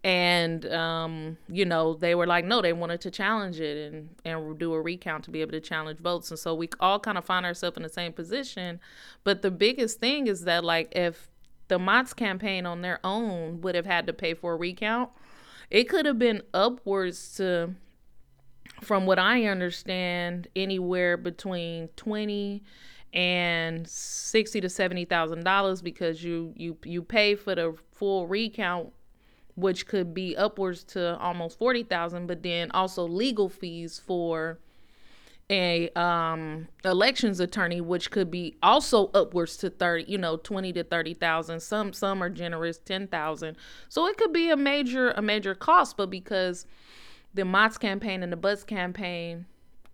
and 0.04 0.66
um, 0.74 1.38
you 1.48 1.66
know 1.66 1.94
they 1.94 2.14
were 2.14 2.28
like 2.28 2.44
no 2.44 2.62
they 2.62 2.74
wanted 2.74 3.00
to 3.02 3.10
challenge 3.12 3.60
it 3.60 3.94
and 3.94 4.10
and 4.26 4.60
do 4.60 4.74
a 4.74 4.82
recount 4.82 5.24
to 5.24 5.32
be 5.32 5.40
able 5.42 5.52
to 5.52 5.62
challenge 5.62 6.00
votes 6.00 6.30
and 6.30 6.38
so 6.40 6.54
we 6.54 6.70
all 6.80 7.00
kind 7.00 7.18
of 7.18 7.24
find 7.24 7.46
ourselves 7.46 7.78
in 7.78 7.84
the 7.84 7.90
same 7.90 8.12
position 8.12 8.80
but 9.24 9.42
the 9.42 9.52
biggest 9.52 10.00
thing 10.00 10.28
is 10.28 10.42
that 10.44 10.64
like 10.64 10.92
if 10.94 11.30
the 11.68 11.80
Mott's 11.80 12.14
campaign 12.14 12.66
on 12.66 12.82
their 12.82 13.00
own 13.04 13.62
would 13.62 13.76
have 13.76 13.86
had 13.86 14.08
to 14.08 14.14
pay 14.14 14.34
for 14.34 14.54
a 14.54 14.56
recount. 14.58 15.10
It 15.70 15.86
could 15.86 16.06
have 16.06 16.20
been 16.20 16.42
upwards 16.54 17.36
to 17.38 17.76
from 18.82 19.06
what 19.06 19.20
i 19.20 19.46
understand 19.46 20.48
anywhere 20.56 21.18
between 21.18 21.88
20 21.96 22.64
and 23.14 23.88
60 23.88 24.62
to 24.62 24.70
70 24.70 25.06
thousand 25.06 25.44
dollars 25.44 25.82
because 25.82 26.24
you 26.24 26.54
you 26.56 26.78
you 26.84 27.02
pay 27.02 27.36
for 27.36 27.56
the 27.56 27.76
full 27.92 28.28
recount 28.28 28.92
which 29.56 29.86
could 29.86 30.14
be 30.14 30.36
upwards 30.36 30.84
to 30.84 31.18
almost 31.20 31.60
40,000 31.60 32.26
but 32.26 32.42
then 32.42 32.72
also 32.72 33.08
legal 33.08 33.50
fees 33.50 34.00
for 34.00 34.60
a 35.54 35.88
um 36.00 36.68
elections 36.84 37.40
attorney 37.40 37.80
which 37.80 38.10
could 38.10 38.32
be 38.32 38.56
also 38.64 39.08
upwards 39.14 39.56
to 39.56 39.70
30 39.70 40.06
you 40.12 40.18
know 40.18 40.36
20 40.38 40.74
to 40.74 40.84
30,000 40.84 41.60
some 41.60 41.94
some 41.94 42.24
are 42.24 42.30
generous 42.30 42.80
10,000 42.80 43.56
so 43.88 44.08
it 44.08 44.18
could 44.18 44.34
be 44.34 44.50
a 44.50 44.58
major 44.58 45.12
a 45.12 45.22
major 45.22 45.54
cost 45.54 45.96
but 45.96 46.10
because 46.10 46.66
the 47.36 47.46
Mott's 47.46 47.78
campaign 47.78 48.24
and 48.24 48.32
the 48.32 48.38
Butts 48.38 48.64
campaign 48.64 49.46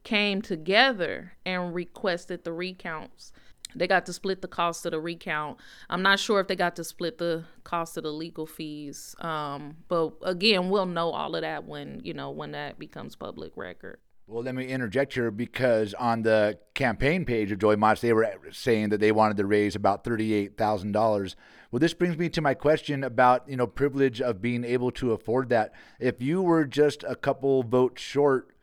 came 0.03 0.41
together 0.41 1.33
and 1.45 1.75
requested 1.75 2.43
the 2.45 2.53
recounts 2.53 3.33
they 3.75 3.85
got 3.85 4.07
to 4.07 4.13
split 4.13 4.41
the 4.41 4.47
cost 4.47 4.83
of 4.87 4.93
the 4.93 4.99
recount. 4.99 5.59
I'm 5.91 6.01
not 6.01 6.19
sure 6.19 6.39
if 6.39 6.47
they 6.47 6.55
got 6.55 6.75
to 6.77 6.83
split 6.83 7.19
the 7.19 7.43
cost 7.63 7.97
of 7.97 8.03
the 8.03 8.11
legal 8.11 8.47
fees. 8.47 9.15
Um, 9.19 9.77
but 9.87 10.13
again, 10.23 10.71
we'll 10.71 10.87
know 10.87 11.11
all 11.11 11.35
of 11.35 11.41
that 11.41 11.65
when 11.65 12.01
you 12.03 12.15
know 12.15 12.31
when 12.31 12.53
that 12.53 12.79
becomes 12.79 13.15
public 13.15 13.51
record. 13.55 13.99
Well, 14.29 14.43
let 14.43 14.53
me 14.53 14.67
interject 14.67 15.15
here 15.15 15.31
because 15.31 15.95
on 15.95 16.21
the 16.21 16.59
campaign 16.75 17.25
page 17.25 17.51
of 17.51 17.57
Joy 17.57 17.75
Motts, 17.77 18.01
they 18.01 18.13
were 18.13 18.31
saying 18.51 18.89
that 18.89 18.99
they 18.99 19.11
wanted 19.11 19.37
to 19.37 19.45
raise 19.47 19.75
about 19.75 20.03
thirty-eight 20.03 20.55
thousand 20.55 20.91
dollars. 20.91 21.35
Well, 21.71 21.79
this 21.79 21.95
brings 21.95 22.15
me 22.15 22.29
to 22.29 22.41
my 22.41 22.53
question 22.53 23.03
about 23.03 23.49
you 23.49 23.57
know 23.57 23.65
privilege 23.65 24.21
of 24.21 24.39
being 24.39 24.63
able 24.63 24.91
to 24.91 25.13
afford 25.13 25.49
that. 25.49 25.73
If 25.99 26.21
you 26.21 26.43
were 26.43 26.65
just 26.65 27.03
a 27.07 27.15
couple 27.15 27.63
votes 27.63 28.03
short, 28.03 28.55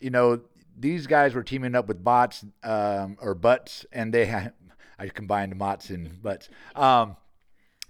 you 0.00 0.10
know 0.10 0.42
these 0.78 1.06
guys 1.06 1.32
were 1.32 1.44
teaming 1.44 1.74
up 1.74 1.88
with 1.88 2.04
bots 2.04 2.44
um, 2.62 3.16
or 3.22 3.34
butts, 3.34 3.86
and 3.92 4.12
they 4.12 4.26
had 4.26 4.52
I 4.98 5.08
combined 5.08 5.56
Mott's 5.56 5.88
and 5.88 6.22
butts. 6.22 6.50
Um, 6.76 7.16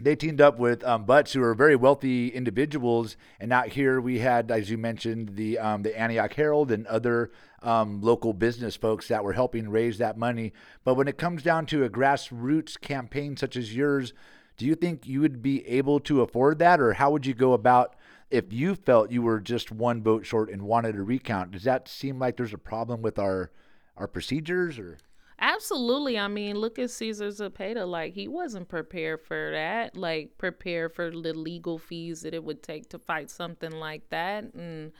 they 0.01 0.17
teamed 0.17 0.41
up 0.41 0.59
with 0.59 0.83
um, 0.85 1.05
Butts, 1.05 1.33
who 1.33 1.43
are 1.43 1.55
very 1.55 1.77
wealthy 1.77 2.29
individuals, 2.29 3.17
and 3.39 3.53
out 3.53 3.69
here 3.69 4.01
we 4.01 4.21
had, 4.21 4.51
as 4.51 4.71
you 4.71 4.79
mentioned, 4.79 5.37
the 5.37 5.59
um, 5.59 5.83
the 5.83 5.99
Antioch 5.99 6.33
Herald 6.35 6.71
and 6.71 6.87
other 6.87 7.31
um, 7.63 8.01
local 8.01 8.33
business 8.33 8.77
folks 8.77 9.09
that 9.09 9.23
were 9.23 9.35
helping 9.35 9.69
raise 9.69 9.99
that 9.99 10.17
money. 10.17 10.53
But 10.85 10.95
when 10.95 11.09
it 11.09 11.19
comes 11.19 11.43
down 11.43 11.67
to 11.67 11.85
a 11.85 11.91
grassroots 11.91 12.81
campaign 12.81 13.37
such 13.37 13.57
as 13.57 13.75
yours, 13.77 14.15
do 14.57 14.65
you 14.65 14.75
think 14.75 15.07
you 15.07 15.21
would 15.21 15.43
be 15.43 15.67
able 15.67 16.01
to 16.01 16.23
afford 16.23 16.59
that, 16.61 16.81
or 16.81 16.95
how 16.95 17.11
would 17.11 17.27
you 17.27 17.35
go 17.35 17.53
about 17.53 17.95
if 18.31 18.53
you 18.53 18.75
felt 18.75 19.11
you 19.11 19.23
were 19.23 19.41
just 19.41 19.71
one 19.71 20.03
vote 20.03 20.25
short 20.25 20.51
and 20.51 20.63
wanted 20.63 20.97
a 20.97 21.03
recount? 21.03 21.51
Does 21.51 21.65
that 21.65 21.89
seem 21.89 22.19
like 22.19 22.37
there's 22.37 22.55
a 22.55 22.59
problem 22.59 23.03
with 23.03 23.19
our 23.19 23.51
our 23.97 24.09
procedures, 24.09 24.79
or? 24.79 24.97
Absolutely. 25.43 26.19
I 26.19 26.29
mean, 26.29 26.57
look 26.57 26.79
at 26.79 26.91
Cesar 26.91 27.29
Zepeda. 27.29 27.89
Like, 27.89 28.13
he 28.13 28.29
wasn't 28.29 28.69
prepared 28.69 29.23
for 29.23 29.51
that. 29.53 29.97
Like, 29.97 30.37
prepared 30.37 30.93
for 30.95 31.11
the 31.11 31.33
legal 31.33 31.79
fees 31.79 32.23
that 32.23 32.35
it 32.35 32.45
would 32.45 32.63
take 32.63 32.91
to 32.91 32.99
fight 32.99 33.31
something 33.31 33.71
like 33.73 34.09
that. 34.11 34.53
And 34.55 34.93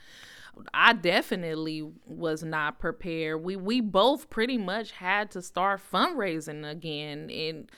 I 0.73 0.93
definitely 0.93 1.83
was 2.05 2.43
not 2.43 2.79
prepared. 2.79 3.43
We 3.43 3.55
we 3.55 3.81
both 3.81 4.29
pretty 4.29 4.57
much 4.57 4.91
had 4.91 5.31
to 5.31 5.41
start 5.41 5.81
fundraising 5.91 6.69
again. 6.69 7.29
And 7.29 7.71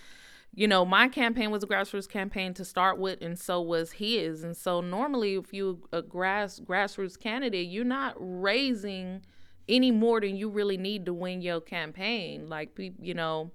you 0.56 0.68
know, 0.68 0.86
my 0.86 1.08
campaign 1.10 1.52
was 1.52 1.64
a 1.64 1.68
grassroots 1.68 2.10
campaign 2.10 2.54
to 2.56 2.66
start 2.66 3.00
with, 3.00 3.22
and 3.22 3.38
so 3.40 3.62
was 3.62 3.94
his. 3.94 4.44
And 4.44 4.56
so 4.56 4.82
normally, 4.82 5.36
if 5.36 5.54
you 5.54 5.82
a 5.92 6.02
grass 6.02 6.60
grassroots 6.60 7.20
candidate, 7.20 7.68
you're 7.68 7.86
not 7.86 8.16
raising 8.20 9.22
any 9.68 9.92
more 9.92 10.20
than 10.22 10.36
you 10.36 10.50
really 10.50 10.78
need 10.78 11.06
to 11.06 11.14
win 11.14 11.42
your 11.42 11.62
campaign. 11.62 12.48
Like, 12.48 12.78
you 12.78 13.14
know, 13.14 13.52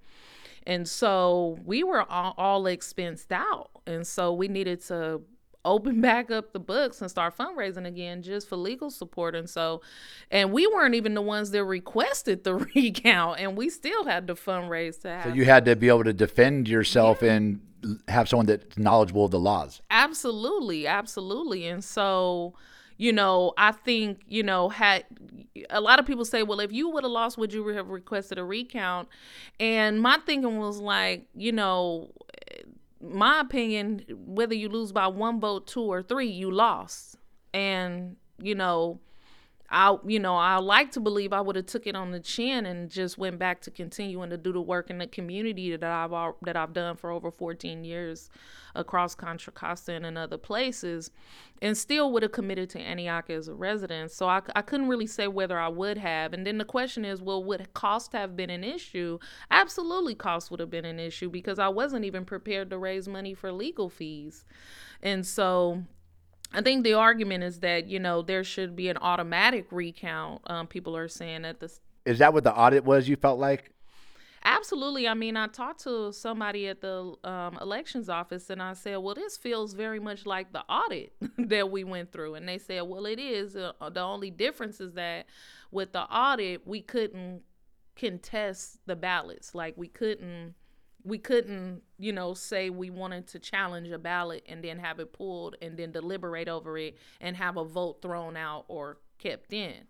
and 0.66 0.86
so 0.86 1.58
we 1.64 1.82
were 1.82 2.02
all, 2.10 2.34
all 2.36 2.64
expensed 2.64 3.32
out. 3.32 3.70
And 3.86 4.06
so 4.06 4.32
we 4.32 4.48
needed 4.48 4.82
to 4.86 5.22
open 5.64 6.00
back 6.02 6.30
up 6.30 6.52
the 6.52 6.60
books 6.60 7.00
and 7.00 7.10
start 7.10 7.36
fundraising 7.36 7.86
again 7.86 8.22
just 8.22 8.48
for 8.48 8.56
legal 8.56 8.90
support. 8.90 9.34
And 9.34 9.48
so, 9.48 9.80
and 10.30 10.52
we 10.52 10.66
weren't 10.66 10.94
even 10.94 11.14
the 11.14 11.22
ones 11.22 11.50
that 11.52 11.64
requested 11.64 12.44
the 12.44 12.54
recount, 12.74 13.40
and 13.40 13.56
we 13.56 13.70
still 13.70 14.04
had 14.04 14.26
to 14.28 14.34
fundraise 14.34 15.00
to 15.02 15.08
have. 15.08 15.24
So 15.24 15.34
you 15.34 15.44
had 15.44 15.64
to 15.64 15.76
be 15.76 15.88
able 15.88 16.04
to 16.04 16.12
defend 16.12 16.68
yourself 16.68 17.20
yeah. 17.22 17.32
and 17.32 17.60
have 18.08 18.28
someone 18.28 18.46
that's 18.46 18.76
knowledgeable 18.76 19.24
of 19.24 19.30
the 19.30 19.40
laws. 19.40 19.80
Absolutely, 19.90 20.86
absolutely. 20.86 21.66
And 21.66 21.84
so, 21.84 22.54
you 22.98 23.12
know, 23.12 23.54
I 23.56 23.72
think, 23.72 24.22
you 24.26 24.42
know, 24.42 24.68
had 24.68 25.04
a 25.70 25.80
lot 25.80 26.00
of 26.00 26.06
people 26.06 26.24
say, 26.24 26.42
well, 26.42 26.60
if 26.60 26.72
you 26.72 26.90
would 26.90 27.04
have 27.04 27.12
lost, 27.12 27.38
would 27.38 27.52
you 27.52 27.66
have 27.68 27.88
requested 27.88 28.38
a 28.38 28.44
recount? 28.44 29.08
And 29.60 30.02
my 30.02 30.18
thinking 30.26 30.58
was 30.58 30.80
like, 30.80 31.24
you 31.34 31.52
know, 31.52 32.10
my 33.00 33.40
opinion, 33.40 34.04
whether 34.26 34.54
you 34.54 34.68
lose 34.68 34.90
by 34.90 35.06
one 35.06 35.40
vote, 35.40 35.68
two 35.68 35.82
or 35.82 36.02
three, 36.02 36.26
you 36.26 36.50
lost. 36.50 37.16
And, 37.54 38.16
you 38.42 38.56
know, 38.56 38.98
I 39.70 39.96
you 40.06 40.18
know 40.18 40.34
I 40.34 40.56
like 40.56 40.92
to 40.92 41.00
believe 41.00 41.32
I 41.32 41.40
would 41.40 41.56
have 41.56 41.66
took 41.66 41.86
it 41.86 41.94
on 41.94 42.10
the 42.10 42.20
chin 42.20 42.64
and 42.64 42.90
just 42.90 43.18
went 43.18 43.38
back 43.38 43.60
to 43.62 43.70
continuing 43.70 44.30
to 44.30 44.38
do 44.38 44.52
the 44.52 44.60
work 44.60 44.88
in 44.88 44.98
the 44.98 45.06
community 45.06 45.76
that 45.76 45.90
I've 45.90 46.34
that 46.42 46.56
I've 46.56 46.72
done 46.72 46.96
for 46.96 47.10
over 47.10 47.30
14 47.30 47.84
years 47.84 48.30
across 48.74 49.14
Contra 49.14 49.52
Costa 49.52 49.92
and 49.92 50.06
in 50.06 50.16
other 50.16 50.38
places, 50.38 51.10
and 51.60 51.76
still 51.76 52.12
would 52.12 52.22
have 52.22 52.32
committed 52.32 52.70
to 52.70 52.80
Antioch 52.80 53.28
as 53.28 53.48
a 53.48 53.54
resident. 53.54 54.10
So 54.10 54.28
I, 54.28 54.40
I 54.54 54.62
couldn't 54.62 54.88
really 54.88 55.06
say 55.06 55.26
whether 55.28 55.58
I 55.58 55.68
would 55.68 55.98
have. 55.98 56.32
And 56.32 56.46
then 56.46 56.58
the 56.58 56.64
question 56.64 57.04
is, 57.04 57.20
well, 57.20 57.42
would 57.44 57.74
cost 57.74 58.12
have 58.12 58.36
been 58.36 58.50
an 58.50 58.64
issue? 58.64 59.18
Absolutely, 59.50 60.14
cost 60.14 60.50
would 60.50 60.60
have 60.60 60.70
been 60.70 60.84
an 60.84 61.00
issue 61.00 61.28
because 61.28 61.58
I 61.58 61.68
wasn't 61.68 62.04
even 62.04 62.24
prepared 62.24 62.70
to 62.70 62.78
raise 62.78 63.08
money 63.08 63.34
for 63.34 63.52
legal 63.52 63.90
fees, 63.90 64.44
and 65.02 65.26
so 65.26 65.82
I 66.52 66.62
think 66.62 66.84
the 66.84 66.94
argument 66.94 67.44
is 67.44 67.60
that 67.60 67.88
you 67.88 67.98
know 67.98 68.22
there 68.22 68.44
should 68.44 68.74
be 68.74 68.88
an 68.88 68.96
automatic 68.98 69.66
recount. 69.70 70.42
Um, 70.46 70.66
people 70.66 70.96
are 70.96 71.08
saying 71.08 71.42
that 71.42 71.60
this 71.60 71.80
is 72.04 72.18
that 72.18 72.32
what 72.32 72.44
the 72.44 72.54
audit 72.54 72.84
was. 72.84 73.08
You 73.08 73.16
felt 73.16 73.38
like 73.38 73.72
absolutely. 74.44 75.06
I 75.06 75.14
mean, 75.14 75.36
I 75.36 75.46
talked 75.46 75.82
to 75.84 76.12
somebody 76.12 76.68
at 76.68 76.80
the 76.80 77.14
um, 77.24 77.58
elections 77.60 78.08
office, 78.08 78.48
and 78.48 78.62
I 78.62 78.72
said, 78.72 78.96
"Well, 78.96 79.14
this 79.14 79.36
feels 79.36 79.74
very 79.74 80.00
much 80.00 80.24
like 80.24 80.52
the 80.52 80.62
audit 80.68 81.12
that 81.38 81.70
we 81.70 81.84
went 81.84 82.12
through." 82.12 82.34
And 82.34 82.48
they 82.48 82.58
said, 82.58 82.82
"Well, 82.82 83.04
it 83.06 83.18
is. 83.18 83.56
Uh, 83.56 83.72
the 83.90 84.00
only 84.00 84.30
difference 84.30 84.80
is 84.80 84.94
that 84.94 85.26
with 85.70 85.92
the 85.92 86.02
audit, 86.02 86.66
we 86.66 86.80
couldn't 86.80 87.42
contest 87.94 88.78
the 88.86 88.96
ballots. 88.96 89.54
Like 89.54 89.74
we 89.76 89.88
couldn't." 89.88 90.54
We 91.08 91.18
couldn't, 91.18 91.82
you 91.98 92.12
know, 92.12 92.34
say 92.34 92.68
we 92.68 92.90
wanted 92.90 93.26
to 93.28 93.38
challenge 93.38 93.90
a 93.90 93.98
ballot 93.98 94.44
and 94.46 94.62
then 94.62 94.78
have 94.78 95.00
it 95.00 95.12
pulled 95.12 95.56
and 95.62 95.76
then 95.76 95.90
deliberate 95.90 96.48
over 96.48 96.76
it 96.76 96.98
and 97.20 97.36
have 97.36 97.56
a 97.56 97.64
vote 97.64 98.02
thrown 98.02 98.36
out 98.36 98.66
or 98.68 98.98
kept 99.18 99.52
in. 99.52 99.84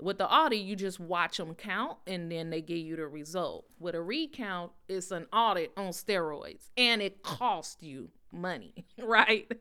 With 0.00 0.18
the 0.18 0.28
audit, 0.28 0.60
you 0.60 0.74
just 0.74 0.98
watch 0.98 1.36
them 1.36 1.54
count 1.54 1.98
and 2.06 2.32
then 2.32 2.48
they 2.50 2.62
give 2.62 2.78
you 2.78 2.96
the 2.96 3.06
result. 3.06 3.66
With 3.78 3.94
a 3.94 4.02
recount, 4.02 4.72
it's 4.88 5.10
an 5.10 5.26
audit 5.32 5.72
on 5.76 5.88
steroids 5.88 6.70
and 6.76 7.02
it 7.02 7.22
costs 7.22 7.82
you 7.82 8.10
money, 8.32 8.86
right? 8.98 9.52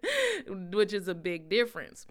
Which 0.48 0.94
is 0.94 1.10
a 1.10 1.16
big 1.16 1.50
difference 1.50 2.06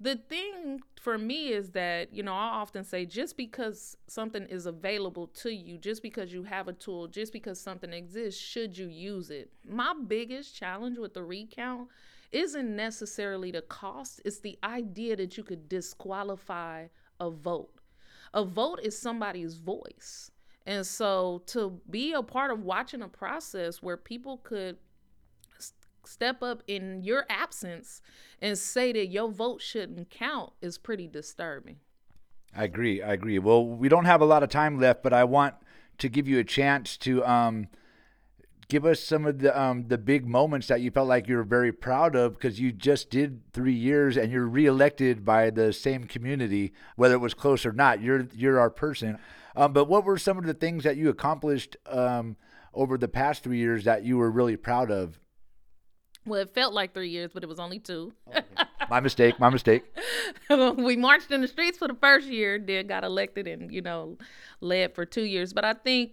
the 0.00 0.16
thing 0.16 0.80
for 0.98 1.18
me 1.18 1.48
is 1.52 1.70
that 1.70 2.12
you 2.12 2.22
know 2.22 2.32
i 2.32 2.48
often 2.54 2.82
say 2.82 3.04
just 3.04 3.36
because 3.36 3.96
something 4.06 4.44
is 4.46 4.66
available 4.66 5.26
to 5.28 5.50
you 5.50 5.76
just 5.76 6.02
because 6.02 6.32
you 6.32 6.42
have 6.42 6.68
a 6.68 6.72
tool 6.72 7.06
just 7.06 7.32
because 7.32 7.60
something 7.60 7.92
exists 7.92 8.40
should 8.40 8.76
you 8.76 8.86
use 8.86 9.30
it? 9.30 9.50
My 9.68 9.94
biggest 10.06 10.56
challenge 10.56 10.98
with 10.98 11.14
the 11.14 11.22
recount 11.22 11.88
isn't 12.32 12.74
necessarily 12.74 13.50
the 13.50 13.62
cost 13.62 14.20
it's 14.24 14.40
the 14.40 14.58
idea 14.64 15.16
that 15.16 15.36
you 15.36 15.44
could 15.44 15.68
disqualify 15.68 16.86
a 17.18 17.30
vote. 17.30 17.74
A 18.32 18.44
vote 18.44 18.80
is 18.82 18.98
somebody's 18.98 19.56
voice. 19.56 20.30
And 20.66 20.86
so 20.86 21.42
to 21.46 21.80
be 21.90 22.12
a 22.12 22.22
part 22.22 22.50
of 22.50 22.62
watching 22.62 23.02
a 23.02 23.08
process 23.08 23.82
where 23.82 23.96
people 23.96 24.38
could 24.38 24.78
step 26.10 26.42
up 26.42 26.62
in 26.66 27.02
your 27.02 27.24
absence 27.28 28.02
and 28.42 28.58
say 28.58 28.92
that 28.92 29.06
your 29.06 29.30
vote 29.30 29.62
shouldn't 29.62 30.10
count 30.10 30.52
is 30.60 30.78
pretty 30.78 31.06
disturbing. 31.06 31.76
I 32.54 32.64
agree. 32.64 33.02
I 33.02 33.12
agree. 33.12 33.38
Well, 33.38 33.64
we 33.64 33.88
don't 33.88 34.06
have 34.06 34.20
a 34.20 34.24
lot 34.24 34.42
of 34.42 34.48
time 34.48 34.78
left, 34.78 35.02
but 35.02 35.12
I 35.12 35.24
want 35.24 35.54
to 35.98 36.08
give 36.08 36.26
you 36.26 36.38
a 36.38 36.44
chance 36.44 36.96
to 36.98 37.24
um, 37.24 37.68
give 38.68 38.84
us 38.84 39.00
some 39.00 39.26
of 39.26 39.38
the 39.38 39.58
um, 39.60 39.86
the 39.88 39.98
big 39.98 40.26
moments 40.26 40.66
that 40.68 40.80
you 40.80 40.90
felt 40.90 41.08
like 41.08 41.28
you 41.28 41.36
were 41.36 41.44
very 41.44 41.72
proud 41.72 42.16
of 42.16 42.34
because 42.34 42.58
you 42.58 42.72
just 42.72 43.10
did 43.10 43.42
three 43.52 43.74
years 43.74 44.16
and 44.16 44.32
you're 44.32 44.46
reelected 44.46 45.24
by 45.24 45.50
the 45.50 45.72
same 45.72 46.04
community, 46.04 46.72
whether 46.96 47.14
it 47.14 47.18
was 47.18 47.34
close 47.34 47.64
or 47.64 47.72
not. 47.72 48.00
You're 48.00 48.26
you're 48.34 48.58
our 48.58 48.70
person. 48.70 49.18
Um, 49.54 49.72
but 49.72 49.86
what 49.86 50.04
were 50.04 50.18
some 50.18 50.38
of 50.38 50.44
the 50.44 50.54
things 50.54 50.84
that 50.84 50.96
you 50.96 51.08
accomplished 51.08 51.76
um, 51.86 52.36
over 52.72 52.96
the 52.96 53.08
past 53.08 53.42
three 53.42 53.58
years 53.58 53.84
that 53.84 54.04
you 54.04 54.16
were 54.16 54.30
really 54.30 54.56
proud 54.56 54.90
of? 54.90 55.20
Well, 56.30 56.40
it 56.40 56.54
felt 56.54 56.72
like 56.72 56.94
three 56.94 57.08
years, 57.08 57.32
but 57.34 57.42
it 57.42 57.48
was 57.48 57.58
only 57.58 57.80
two. 57.80 58.12
My 58.88 59.00
mistake. 59.00 59.40
My 59.40 59.50
mistake. 59.50 59.82
we 60.48 60.96
marched 60.96 61.32
in 61.32 61.40
the 61.40 61.48
streets 61.48 61.76
for 61.76 61.88
the 61.88 61.94
first 61.94 62.28
year, 62.28 62.56
then 62.56 62.86
got 62.86 63.02
elected 63.02 63.48
and, 63.48 63.72
you 63.72 63.82
know, 63.82 64.16
led 64.60 64.94
for 64.94 65.04
two 65.04 65.24
years. 65.24 65.52
But 65.52 65.64
I 65.64 65.72
think, 65.72 66.12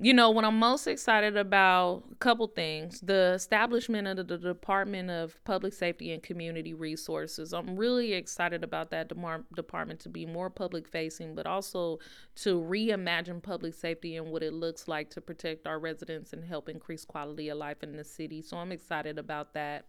you 0.00 0.14
know, 0.14 0.30
what 0.30 0.44
I'm 0.44 0.56
most 0.58 0.86
excited 0.86 1.36
about, 1.36 2.04
a 2.12 2.14
couple 2.16 2.46
things. 2.46 3.00
The 3.00 3.32
establishment 3.34 4.06
of 4.06 4.28
the, 4.28 4.38
Department 4.38 5.10
of 5.10 5.42
Public 5.44 5.72
Safety 5.72 6.12
and 6.12 6.22
Community 6.22 6.72
Resources. 6.72 7.52
I'm 7.52 7.76
really 7.76 8.12
excited 8.12 8.62
about 8.62 8.90
that 8.90 9.08
department 9.08 9.98
to 10.00 10.08
be 10.08 10.24
more 10.24 10.50
public 10.50 10.86
facing, 10.86 11.34
but 11.34 11.46
also 11.46 11.98
to 12.36 12.60
reimagine 12.60 13.42
public 13.42 13.74
safety 13.74 14.16
and 14.16 14.30
what 14.30 14.44
it 14.44 14.52
looks 14.52 14.86
like 14.86 15.10
to 15.10 15.20
protect 15.20 15.66
our 15.66 15.80
residents 15.80 16.32
and 16.32 16.44
help 16.44 16.68
increase 16.68 17.04
quality 17.04 17.48
of 17.48 17.58
life 17.58 17.82
in 17.82 17.96
the 17.96 18.04
city. 18.04 18.40
So 18.40 18.56
I'm 18.56 18.70
excited 18.70 19.18
about 19.18 19.54
that. 19.54 19.86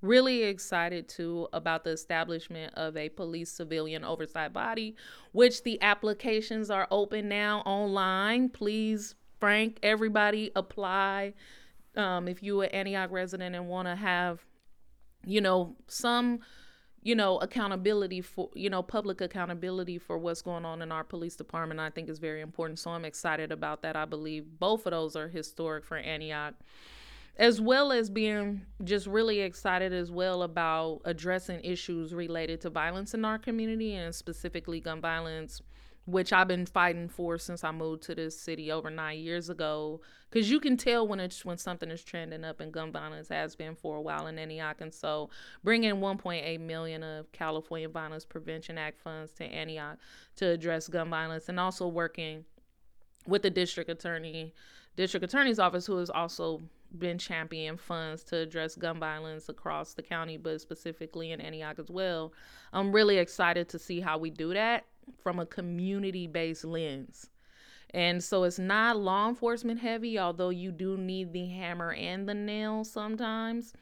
Really 0.00 0.44
excited 0.44 1.08
too 1.08 1.48
about 1.52 1.82
the 1.82 1.90
establishment 1.90 2.72
of 2.74 2.96
a 2.96 3.08
police 3.08 3.50
civilian 3.50 4.04
oversight 4.04 4.52
body, 4.52 4.94
which 5.32 5.64
the 5.64 5.82
applications 5.82 6.70
are 6.70 6.86
open 6.92 7.28
now 7.28 7.62
online. 7.62 8.48
Please, 8.50 9.16
Frank, 9.38 9.78
everybody 9.82 10.50
apply. 10.56 11.34
Um, 11.96 12.28
if 12.28 12.42
you're 12.42 12.64
an 12.64 12.70
Antioch 12.70 13.10
resident 13.10 13.54
and 13.54 13.68
want 13.68 13.88
to 13.88 13.96
have, 13.96 14.44
you 15.24 15.40
know, 15.40 15.76
some, 15.86 16.40
you 17.02 17.14
know, 17.14 17.38
accountability 17.38 18.20
for, 18.20 18.50
you 18.54 18.70
know, 18.70 18.82
public 18.82 19.20
accountability 19.20 19.98
for 19.98 20.18
what's 20.18 20.42
going 20.42 20.64
on 20.64 20.82
in 20.82 20.92
our 20.92 21.04
police 21.04 21.36
department, 21.36 21.80
I 21.80 21.90
think 21.90 22.08
is 22.08 22.18
very 22.18 22.40
important. 22.40 22.78
So 22.78 22.90
I'm 22.90 23.04
excited 23.04 23.52
about 23.52 23.82
that. 23.82 23.96
I 23.96 24.04
believe 24.04 24.44
both 24.58 24.86
of 24.86 24.92
those 24.92 25.16
are 25.16 25.28
historic 25.28 25.84
for 25.84 25.96
Antioch 25.96 26.54
as 27.38 27.60
well 27.60 27.92
as 27.92 28.10
being 28.10 28.62
just 28.82 29.06
really 29.06 29.40
excited 29.40 29.92
as 29.92 30.10
well 30.10 30.42
about 30.42 31.00
addressing 31.04 31.60
issues 31.62 32.12
related 32.12 32.60
to 32.60 32.68
violence 32.68 33.14
in 33.14 33.24
our 33.24 33.38
community 33.38 33.94
and 33.94 34.12
specifically 34.12 34.80
gun 34.80 35.00
violence 35.00 35.62
which 36.08 36.32
I've 36.32 36.48
been 36.48 36.64
fighting 36.64 37.10
for 37.10 37.36
since 37.36 37.62
I 37.62 37.70
moved 37.70 38.02
to 38.04 38.14
this 38.14 38.40
city 38.40 38.72
over 38.72 38.88
9 38.88 39.18
years 39.18 39.50
ago. 39.50 40.00
Cuz 40.30 40.50
you 40.50 40.58
can 40.58 40.78
tell 40.78 41.06
when 41.06 41.20
it's 41.20 41.44
when 41.44 41.58
something 41.58 41.90
is 41.90 42.02
trending 42.02 42.44
up 42.44 42.60
and 42.60 42.72
gun 42.72 42.90
violence 42.90 43.28
has 43.28 43.54
been 43.54 43.74
for 43.74 43.96
a 43.96 44.00
while 44.00 44.26
in 44.26 44.38
Antioch. 44.38 44.80
And 44.80 44.92
so 44.92 45.28
bringing 45.62 45.96
1.8 45.96 46.60
million 46.60 47.02
of 47.02 47.30
California 47.32 47.90
Violence 47.90 48.24
Prevention 48.24 48.78
Act 48.78 48.98
funds 48.98 49.32
to 49.32 49.44
Antioch 49.44 49.98
to 50.36 50.46
address 50.46 50.88
gun 50.88 51.10
violence 51.10 51.50
and 51.50 51.60
also 51.60 51.86
working 51.86 52.46
with 53.26 53.42
the 53.42 53.50
district 53.50 53.90
attorney 53.90 54.54
district 54.96 55.24
attorney's 55.24 55.58
office 55.58 55.84
who 55.84 55.98
has 55.98 56.08
also 56.08 56.62
been 56.98 57.18
championing 57.18 57.76
funds 57.76 58.24
to 58.24 58.36
address 58.38 58.76
gun 58.76 58.98
violence 58.98 59.50
across 59.50 59.92
the 59.92 60.02
county, 60.02 60.38
but 60.38 60.58
specifically 60.58 61.32
in 61.32 61.40
Antioch 61.42 61.78
as 61.78 61.90
well. 61.90 62.32
I'm 62.72 62.92
really 62.92 63.18
excited 63.18 63.68
to 63.68 63.78
see 63.78 64.00
how 64.00 64.16
we 64.16 64.30
do 64.30 64.54
that 64.54 64.86
from 65.22 65.38
a 65.38 65.46
community 65.46 66.26
based 66.26 66.64
lens. 66.64 67.30
And 67.90 68.22
so 68.22 68.44
it's 68.44 68.58
not 68.58 68.98
law 68.98 69.28
enforcement 69.28 69.80
heavy, 69.80 70.18
although 70.18 70.50
you 70.50 70.70
do 70.70 70.96
need 70.96 71.32
the 71.32 71.46
hammer 71.46 71.92
and 71.92 72.28
the 72.28 72.34
nail 72.34 72.84
sometimes. 72.84 73.72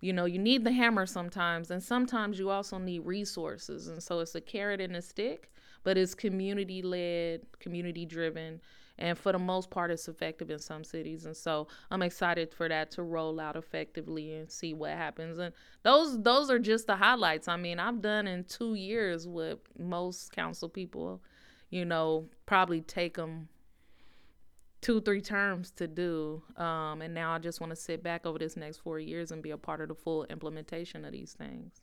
You 0.00 0.12
know, 0.12 0.24
you 0.24 0.38
need 0.38 0.64
the 0.64 0.72
hammer 0.72 1.06
sometimes, 1.06 1.70
and 1.70 1.82
sometimes 1.82 2.38
you 2.38 2.50
also 2.50 2.78
need 2.78 3.06
resources. 3.06 3.86
And 3.88 4.02
so 4.02 4.20
it's 4.20 4.34
a 4.34 4.40
carrot 4.40 4.80
and 4.80 4.96
a 4.96 5.02
stick, 5.02 5.50
but 5.82 5.96
it's 5.96 6.14
community 6.14 6.82
led, 6.82 7.42
community 7.60 8.04
driven 8.04 8.60
and 8.98 9.18
for 9.18 9.32
the 9.32 9.38
most 9.38 9.70
part 9.70 9.90
it's 9.90 10.08
effective 10.08 10.50
in 10.50 10.58
some 10.58 10.84
cities. 10.84 11.24
And 11.24 11.36
so 11.36 11.68
i'm 11.90 12.02
excited 12.02 12.52
for 12.52 12.68
that 12.68 12.90
to 12.92 13.02
roll 13.02 13.40
out 13.40 13.56
effectively 13.56 14.34
and 14.34 14.50
see 14.50 14.74
what 14.74 14.90
happens. 14.92 15.38
And 15.38 15.52
those 15.82 16.20
those 16.22 16.50
are 16.50 16.58
just 16.58 16.86
the 16.86 16.96
highlights. 16.96 17.48
I 17.48 17.56
mean 17.56 17.78
i've 17.78 18.00
done 18.00 18.26
in 18.26 18.44
two 18.44 18.74
years 18.74 19.26
what 19.26 19.60
most 19.78 20.32
council 20.32 20.68
people 20.68 21.22
you 21.70 21.84
know 21.84 22.28
probably 22.46 22.80
take 22.80 23.16
them 23.16 23.48
two 24.80 25.00
three 25.00 25.20
terms 25.22 25.70
to 25.72 25.86
do. 25.86 26.42
Um, 26.56 27.02
and 27.02 27.14
now 27.14 27.32
i 27.32 27.38
just 27.38 27.60
want 27.60 27.70
to 27.70 27.76
sit 27.76 28.02
back 28.02 28.26
over 28.26 28.38
this 28.38 28.56
next 28.56 28.78
four 28.78 28.98
years 28.98 29.32
and 29.32 29.42
be 29.42 29.50
a 29.50 29.58
part 29.58 29.80
of 29.80 29.88
the 29.88 29.94
full 29.94 30.24
implementation 30.24 31.04
of 31.04 31.12
these 31.12 31.32
things. 31.32 31.80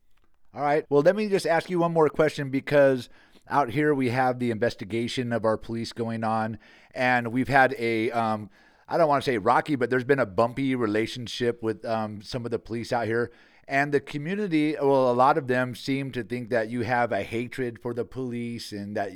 All 0.54 0.62
right. 0.62 0.86
Well 0.90 1.02
let 1.02 1.16
me 1.16 1.28
just 1.30 1.48
ask 1.48 1.70
you 1.70 1.80
one 1.80 1.94
more 1.94 2.10
question 2.10 2.50
because 2.50 3.10
out 3.52 3.70
here 3.70 3.94
we 3.94 4.10
have 4.10 4.40
the 4.40 4.50
investigation 4.50 5.32
of 5.32 5.46
our 5.46 5.58
police 5.58 5.94
going 5.94 6.24
on 6.24 6.58
and 6.96 7.32
we've 7.32 7.48
had 7.48 7.76
a 7.78 8.10
um, 8.12 8.50
I 8.92 8.98
don't 8.98 9.08
want 9.08 9.24
to 9.24 9.32
say 9.32 9.38
rocky, 9.38 9.78
but 9.78 9.90
there's 9.90 10.04
been 10.04 10.20
a 10.20 10.26
bumpy 10.26 10.76
relationship 10.76 11.64
with 11.64 11.86
um, 11.86 12.22
some 12.22 12.44
of 12.44 12.52
the 12.52 12.60
police 12.60 12.92
out 12.92 13.06
here. 13.06 13.32
And 13.66 13.94
the 13.94 14.02
community, 14.02 14.76
well, 14.82 15.10
a 15.10 15.14
lot 15.14 15.38
of 15.38 15.48
them 15.48 15.76
seem 15.76 16.12
to 16.12 16.24
think 16.24 16.50
that 16.50 16.70
you 16.70 16.82
have 16.82 17.14
a 17.14 17.24
hatred 17.24 17.80
for 17.82 17.94
the 17.94 18.04
police 18.04 18.74
and 18.74 18.98
that 18.98 19.12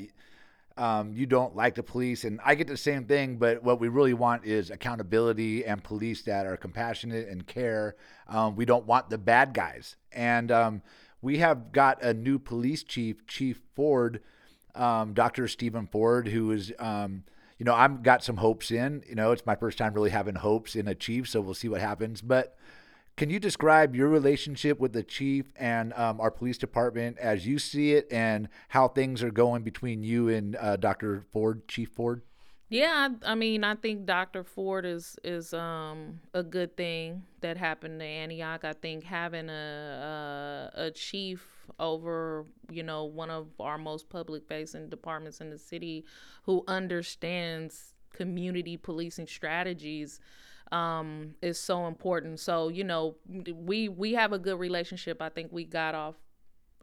um, 0.77 1.11
you 1.11 1.25
don't 1.25 1.57
like 1.57 1.75
the 1.75 1.83
police. 1.83 2.23
And 2.23 2.39
I 2.45 2.55
get 2.55 2.67
the 2.67 2.77
same 2.77 3.03
thing, 3.03 3.35
but 3.35 3.63
what 3.63 3.81
we 3.81 3.89
really 3.89 4.13
want 4.13 4.45
is 4.45 4.71
accountability 4.71 5.65
and 5.65 5.83
police 5.83 6.21
that 6.21 6.45
are 6.45 6.55
compassionate 6.55 7.27
and 7.27 7.45
care. 7.45 7.97
Um, 8.29 8.55
we 8.55 8.63
don't 8.63 8.85
want 8.85 9.09
the 9.09 9.17
bad 9.17 9.53
guys. 9.53 9.97
And 10.13 10.53
um, 10.53 10.83
we 11.25 11.39
have 11.39 11.71
got 11.71 12.03
a 12.03 12.13
new 12.13 12.37
police 12.37 12.83
chief, 12.83 13.25
Chief 13.25 13.59
Ford, 13.73 14.21
um, 14.75 15.15
Dr. 15.15 15.47
Stephen 15.47 15.87
Ford, 15.87 16.27
who 16.27 16.51
is 16.51 16.71
um, 16.77 17.23
you 17.57 17.65
know, 17.65 17.73
I've 17.73 18.03
got 18.03 18.23
some 18.23 18.37
hopes 18.37 18.69
in. 18.69 19.03
You 19.09 19.15
know, 19.15 19.31
it's 19.31 19.45
my 19.45 19.55
first 19.55 19.79
time 19.79 19.95
really 19.95 20.11
having 20.11 20.35
hopes 20.35 20.75
in 20.75 20.87
a 20.87 20.93
chief, 20.93 21.27
so 21.27 21.41
we'll 21.41 21.55
see 21.55 21.67
what 21.67 21.81
happens. 21.81 22.21
But 22.21 22.55
can 23.17 23.31
you 23.31 23.39
describe 23.39 23.95
your 23.95 24.07
relationship 24.07 24.79
with 24.79 24.93
the 24.93 25.01
chief 25.01 25.51
and 25.55 25.93
um, 25.93 26.21
our 26.21 26.29
police 26.29 26.59
department 26.59 27.17
as 27.17 27.47
you 27.47 27.57
see 27.57 27.93
it, 27.93 28.07
and 28.11 28.47
how 28.69 28.87
things 28.87 29.23
are 29.23 29.31
going 29.31 29.63
between 29.63 30.03
you 30.03 30.29
and 30.29 30.55
uh, 30.57 30.75
Dr. 30.75 31.25
Ford, 31.33 31.67
Chief 31.67 31.89
Ford? 31.89 32.21
Yeah, 32.67 33.09
I, 33.23 33.31
I, 33.31 33.35
mean, 33.35 33.63
I 33.63 33.75
think 33.75 34.05
Dr. 34.05 34.43
Ford 34.43 34.85
is 34.85 35.17
is 35.23 35.53
um, 35.53 36.19
a 36.33 36.41
good 36.41 36.75
thing 36.75 37.23
that 37.41 37.57
happened 37.57 37.99
to 37.99 38.05
Antioch. 38.05 38.63
I 38.63 38.73
think 38.73 39.03
having 39.03 39.49
a 39.49 40.71
a, 40.75 40.85
a 40.85 40.91
chief 40.91 41.47
over, 41.79 42.45
you 42.71 42.81
know, 42.81 43.05
one 43.05 43.29
of 43.29 43.47
our 43.59 43.77
most 43.77 44.09
public 44.09 44.47
facing 44.47 44.89
departments 44.89 45.41
in 45.41 45.51
the 45.51 45.59
city 45.59 46.05
who 46.43 46.63
understands 46.67 47.93
community 48.13 48.77
policing 48.77 49.27
strategies 49.27 50.19
um, 50.71 51.35
is 51.43 51.59
so 51.59 51.85
important. 51.85 52.39
So, 52.39 52.69
you 52.69 52.83
know, 52.83 53.15
we 53.53 53.89
we 53.89 54.13
have 54.13 54.33
a 54.33 54.39
good 54.39 54.59
relationship. 54.59 55.21
I 55.21 55.29
think 55.29 55.51
we 55.51 55.65
got 55.65 55.93
off 55.93 56.15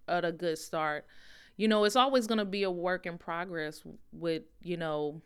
at 0.07 0.25
a 0.25 0.31
good 0.31 0.59
start. 0.59 1.07
You 1.57 1.67
know, 1.67 1.85
it's 1.85 1.97
always 1.97 2.29
going 2.29 2.39
to 2.39 2.45
be 2.45 2.63
a 2.63 2.71
work 2.71 3.05
in 3.05 3.19
progress 3.19 3.83
with, 4.13 4.45
you 4.63 4.77
know, 4.77 5.21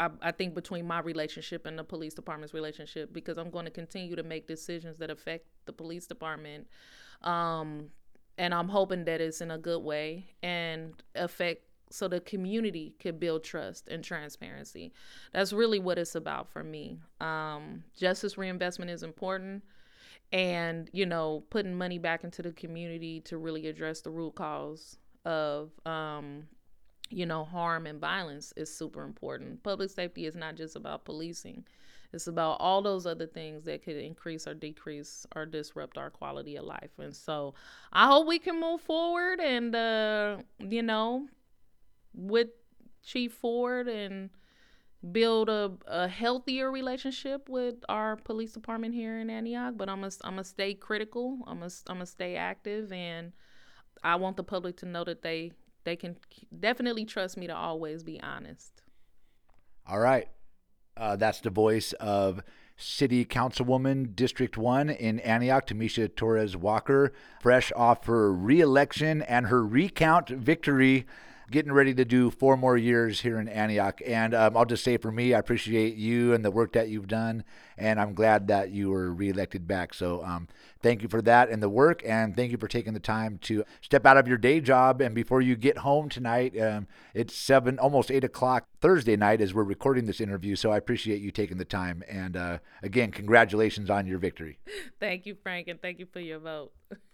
I, 0.00 0.08
I 0.22 0.32
think 0.32 0.54
between 0.54 0.86
my 0.86 1.00
relationship 1.00 1.66
and 1.66 1.78
the 1.78 1.84
police 1.84 2.14
department's 2.14 2.54
relationship 2.54 3.12
because 3.12 3.36
I'm 3.36 3.50
going 3.50 3.66
to 3.66 3.70
continue 3.70 4.16
to 4.16 4.22
make 4.22 4.48
decisions 4.48 4.96
that 4.98 5.10
affect 5.10 5.46
the 5.66 5.72
police 5.74 6.06
department. 6.06 6.66
Um, 7.22 7.90
and 8.38 8.54
I'm 8.54 8.70
hoping 8.70 9.04
that 9.04 9.20
it's 9.20 9.42
in 9.42 9.50
a 9.50 9.58
good 9.58 9.82
way 9.82 10.24
and 10.42 10.94
affect 11.14 11.64
so 11.90 12.08
the 12.08 12.20
community 12.20 12.94
could 12.98 13.20
build 13.20 13.44
trust 13.44 13.88
and 13.88 14.02
transparency. 14.02 14.92
That's 15.32 15.52
really 15.52 15.80
what 15.80 15.98
it's 15.98 16.14
about 16.14 16.48
for 16.48 16.64
me. 16.64 17.00
Um, 17.20 17.84
justice 17.94 18.38
reinvestment 18.38 18.90
is 18.90 19.02
important, 19.02 19.64
and 20.32 20.88
you 20.92 21.04
know, 21.04 21.44
putting 21.50 21.74
money 21.74 21.98
back 21.98 22.24
into 22.24 22.42
the 22.42 22.52
community 22.52 23.20
to 23.22 23.36
really 23.36 23.66
address 23.66 24.00
the 24.00 24.10
root 24.10 24.36
cause 24.36 24.96
of 25.24 25.72
um, 25.84 26.44
you 27.10 27.26
know, 27.26 27.44
harm 27.44 27.86
and 27.86 28.00
violence 28.00 28.52
is 28.56 28.74
super 28.74 29.02
important. 29.02 29.62
Public 29.62 29.90
safety 29.90 30.26
is 30.26 30.36
not 30.36 30.54
just 30.54 30.76
about 30.76 31.04
policing. 31.04 31.64
It's 32.12 32.26
about 32.26 32.56
all 32.60 32.82
those 32.82 33.06
other 33.06 33.26
things 33.26 33.64
that 33.64 33.82
could 33.84 33.96
increase 33.96 34.46
or 34.46 34.54
decrease 34.54 35.26
or 35.36 35.46
disrupt 35.46 35.98
our 35.98 36.10
quality 36.10 36.56
of 36.56 36.64
life. 36.64 36.90
And 36.98 37.14
so 37.14 37.54
I 37.92 38.06
hope 38.06 38.26
we 38.26 38.38
can 38.38 38.60
move 38.60 38.80
forward 38.80 39.40
and, 39.40 39.74
uh, 39.74 40.38
you 40.58 40.82
know, 40.82 41.28
with 42.14 42.48
Chief 43.04 43.32
Ford 43.32 43.88
and 43.88 44.30
build 45.12 45.48
a, 45.48 45.72
a 45.86 46.08
healthier 46.08 46.70
relationship 46.70 47.48
with 47.48 47.76
our 47.88 48.16
police 48.16 48.52
department 48.52 48.94
here 48.94 49.18
in 49.18 49.30
Antioch. 49.30 49.74
But 49.76 49.88
I'm 49.88 50.00
going 50.00 50.12
I'm 50.22 50.36
to 50.36 50.44
stay 50.44 50.74
critical, 50.74 51.38
I'm 51.46 51.60
going 51.60 51.70
I'm 51.88 52.00
to 52.00 52.06
stay 52.06 52.36
active. 52.36 52.92
And 52.92 53.32
I 54.02 54.16
want 54.16 54.36
the 54.36 54.44
public 54.44 54.76
to 54.78 54.86
know 54.86 55.04
that 55.04 55.22
they 55.22 55.52
they 55.84 55.96
can 55.96 56.16
definitely 56.58 57.04
trust 57.04 57.36
me 57.36 57.46
to 57.46 57.54
always 57.54 58.02
be 58.02 58.20
honest. 58.20 58.82
All 59.86 59.98
right. 59.98 60.28
Uh, 60.96 61.16
that's 61.16 61.40
the 61.40 61.50
voice 61.50 61.92
of 61.94 62.42
City 62.76 63.24
Councilwoman, 63.24 64.14
District 64.14 64.56
1 64.56 64.90
in 64.90 65.20
Antioch, 65.20 65.66
Tamisha 65.66 66.14
Torres 66.14 66.56
Walker, 66.56 67.12
fresh 67.40 67.72
off 67.76 68.06
her 68.06 68.32
re 68.32 68.60
election 68.60 69.22
and 69.22 69.46
her 69.46 69.64
recount 69.64 70.28
victory 70.28 71.06
getting 71.50 71.72
ready 71.72 71.92
to 71.94 72.04
do 72.04 72.30
four 72.30 72.56
more 72.56 72.76
years 72.76 73.20
here 73.20 73.40
in 73.40 73.48
Antioch. 73.48 74.00
And 74.06 74.34
um, 74.34 74.56
I'll 74.56 74.64
just 74.64 74.84
say 74.84 74.96
for 74.96 75.10
me, 75.10 75.34
I 75.34 75.38
appreciate 75.38 75.96
you 75.96 76.32
and 76.32 76.44
the 76.44 76.50
work 76.50 76.72
that 76.72 76.88
you've 76.88 77.08
done. 77.08 77.44
And 77.76 78.00
I'm 78.00 78.14
glad 78.14 78.46
that 78.48 78.70
you 78.70 78.90
were 78.90 79.12
reelected 79.12 79.66
back. 79.66 79.92
So 79.94 80.22
um, 80.24 80.48
thank 80.82 81.02
you 81.02 81.08
for 81.08 81.20
that 81.22 81.48
and 81.48 81.62
the 81.62 81.68
work. 81.68 82.02
And 82.06 82.36
thank 82.36 82.52
you 82.52 82.58
for 82.58 82.68
taking 82.68 82.92
the 82.92 83.00
time 83.00 83.38
to 83.42 83.64
step 83.80 84.06
out 84.06 84.16
of 84.16 84.28
your 84.28 84.38
day 84.38 84.60
job. 84.60 85.00
And 85.00 85.14
before 85.14 85.40
you 85.40 85.56
get 85.56 85.78
home 85.78 86.08
tonight, 86.08 86.58
um, 86.60 86.86
it's 87.14 87.34
seven, 87.34 87.78
almost 87.78 88.10
eight 88.10 88.24
o'clock 88.24 88.68
Thursday 88.80 89.16
night 89.16 89.40
as 89.40 89.52
we're 89.52 89.64
recording 89.64 90.06
this 90.06 90.20
interview. 90.20 90.54
So 90.56 90.70
I 90.70 90.76
appreciate 90.76 91.20
you 91.20 91.30
taking 91.30 91.58
the 91.58 91.64
time. 91.64 92.02
And 92.08 92.36
uh, 92.36 92.58
again, 92.82 93.10
congratulations 93.10 93.90
on 93.90 94.06
your 94.06 94.18
victory. 94.18 94.58
Thank 95.00 95.26
you, 95.26 95.36
Frank, 95.42 95.68
and 95.68 95.80
thank 95.80 95.98
you 95.98 96.06
for 96.12 96.20
your 96.20 96.38
vote. 96.38 96.72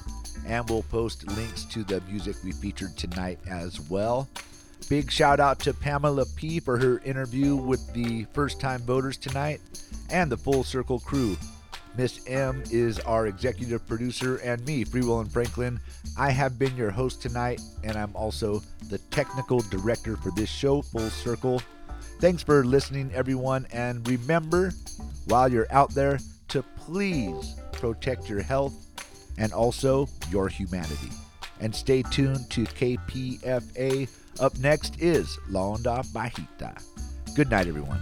And 0.47 0.71
we'll 0.71 0.85
post 0.85 1.29
links 1.33 1.65
to 1.65 1.83
the 1.83 2.01
music 2.03 2.37
we 2.45 2.53
featured 2.53 2.97
tonight 2.97 3.41
as 3.51 3.81
well. 3.91 4.29
Big 4.89 5.11
shout 5.11 5.41
out 5.41 5.59
to 5.59 5.75
Pamela 5.75 6.27
P 6.37 6.61
for 6.61 6.79
her 6.79 7.01
interview 7.01 7.57
with 7.57 7.93
the 7.93 8.25
first 8.33 8.61
time 8.61 8.83
voters 8.83 9.17
tonight 9.17 9.61
and 10.11 10.31
the 10.31 10.37
Full 10.37 10.63
Circle 10.63 11.01
crew. 11.01 11.37
Miss 11.99 12.21
M 12.29 12.63
is 12.71 13.01
our 13.01 13.27
executive 13.27 13.85
producer, 13.89 14.37
and 14.37 14.65
me, 14.65 14.85
Free 14.85 15.03
Will 15.03 15.19
and 15.19 15.31
Franklin. 15.31 15.81
I 16.17 16.31
have 16.31 16.57
been 16.57 16.77
your 16.77 16.93
host 16.93 17.21
tonight, 17.21 17.61
and 17.83 17.97
I'm 17.97 18.15
also 18.15 18.63
the 18.89 18.99
technical 19.11 19.59
director 19.63 20.17
for 20.17 20.31
this 20.31 20.49
show, 20.49 20.81
Full 20.81 21.11
Circle. 21.11 21.61
Thanks 22.21 22.41
for 22.41 22.65
listening, 22.65 23.11
everyone, 23.13 23.67
and 23.73 24.09
remember, 24.09 24.73
while 25.27 25.51
you're 25.51 25.67
out 25.73 25.91
there, 25.91 26.21
to 26.49 26.63
please 26.77 27.57
protect 27.73 28.31
your 28.31 28.43
health 28.43 28.75
and 29.37 29.53
also 29.53 30.09
your 30.31 30.47
humanity. 30.49 31.11
And 31.61 31.75
stay 31.75 32.03
tuned 32.03 32.49
to 32.51 32.63
KPFA. 32.63 34.09
Up 34.39 34.57
next 34.59 35.03
is 35.03 35.37
La 35.49 35.77
Onda 35.77 36.07
Bajita. 36.13 36.81
Good 37.35 37.51
night, 37.51 37.67
everyone. 37.67 37.99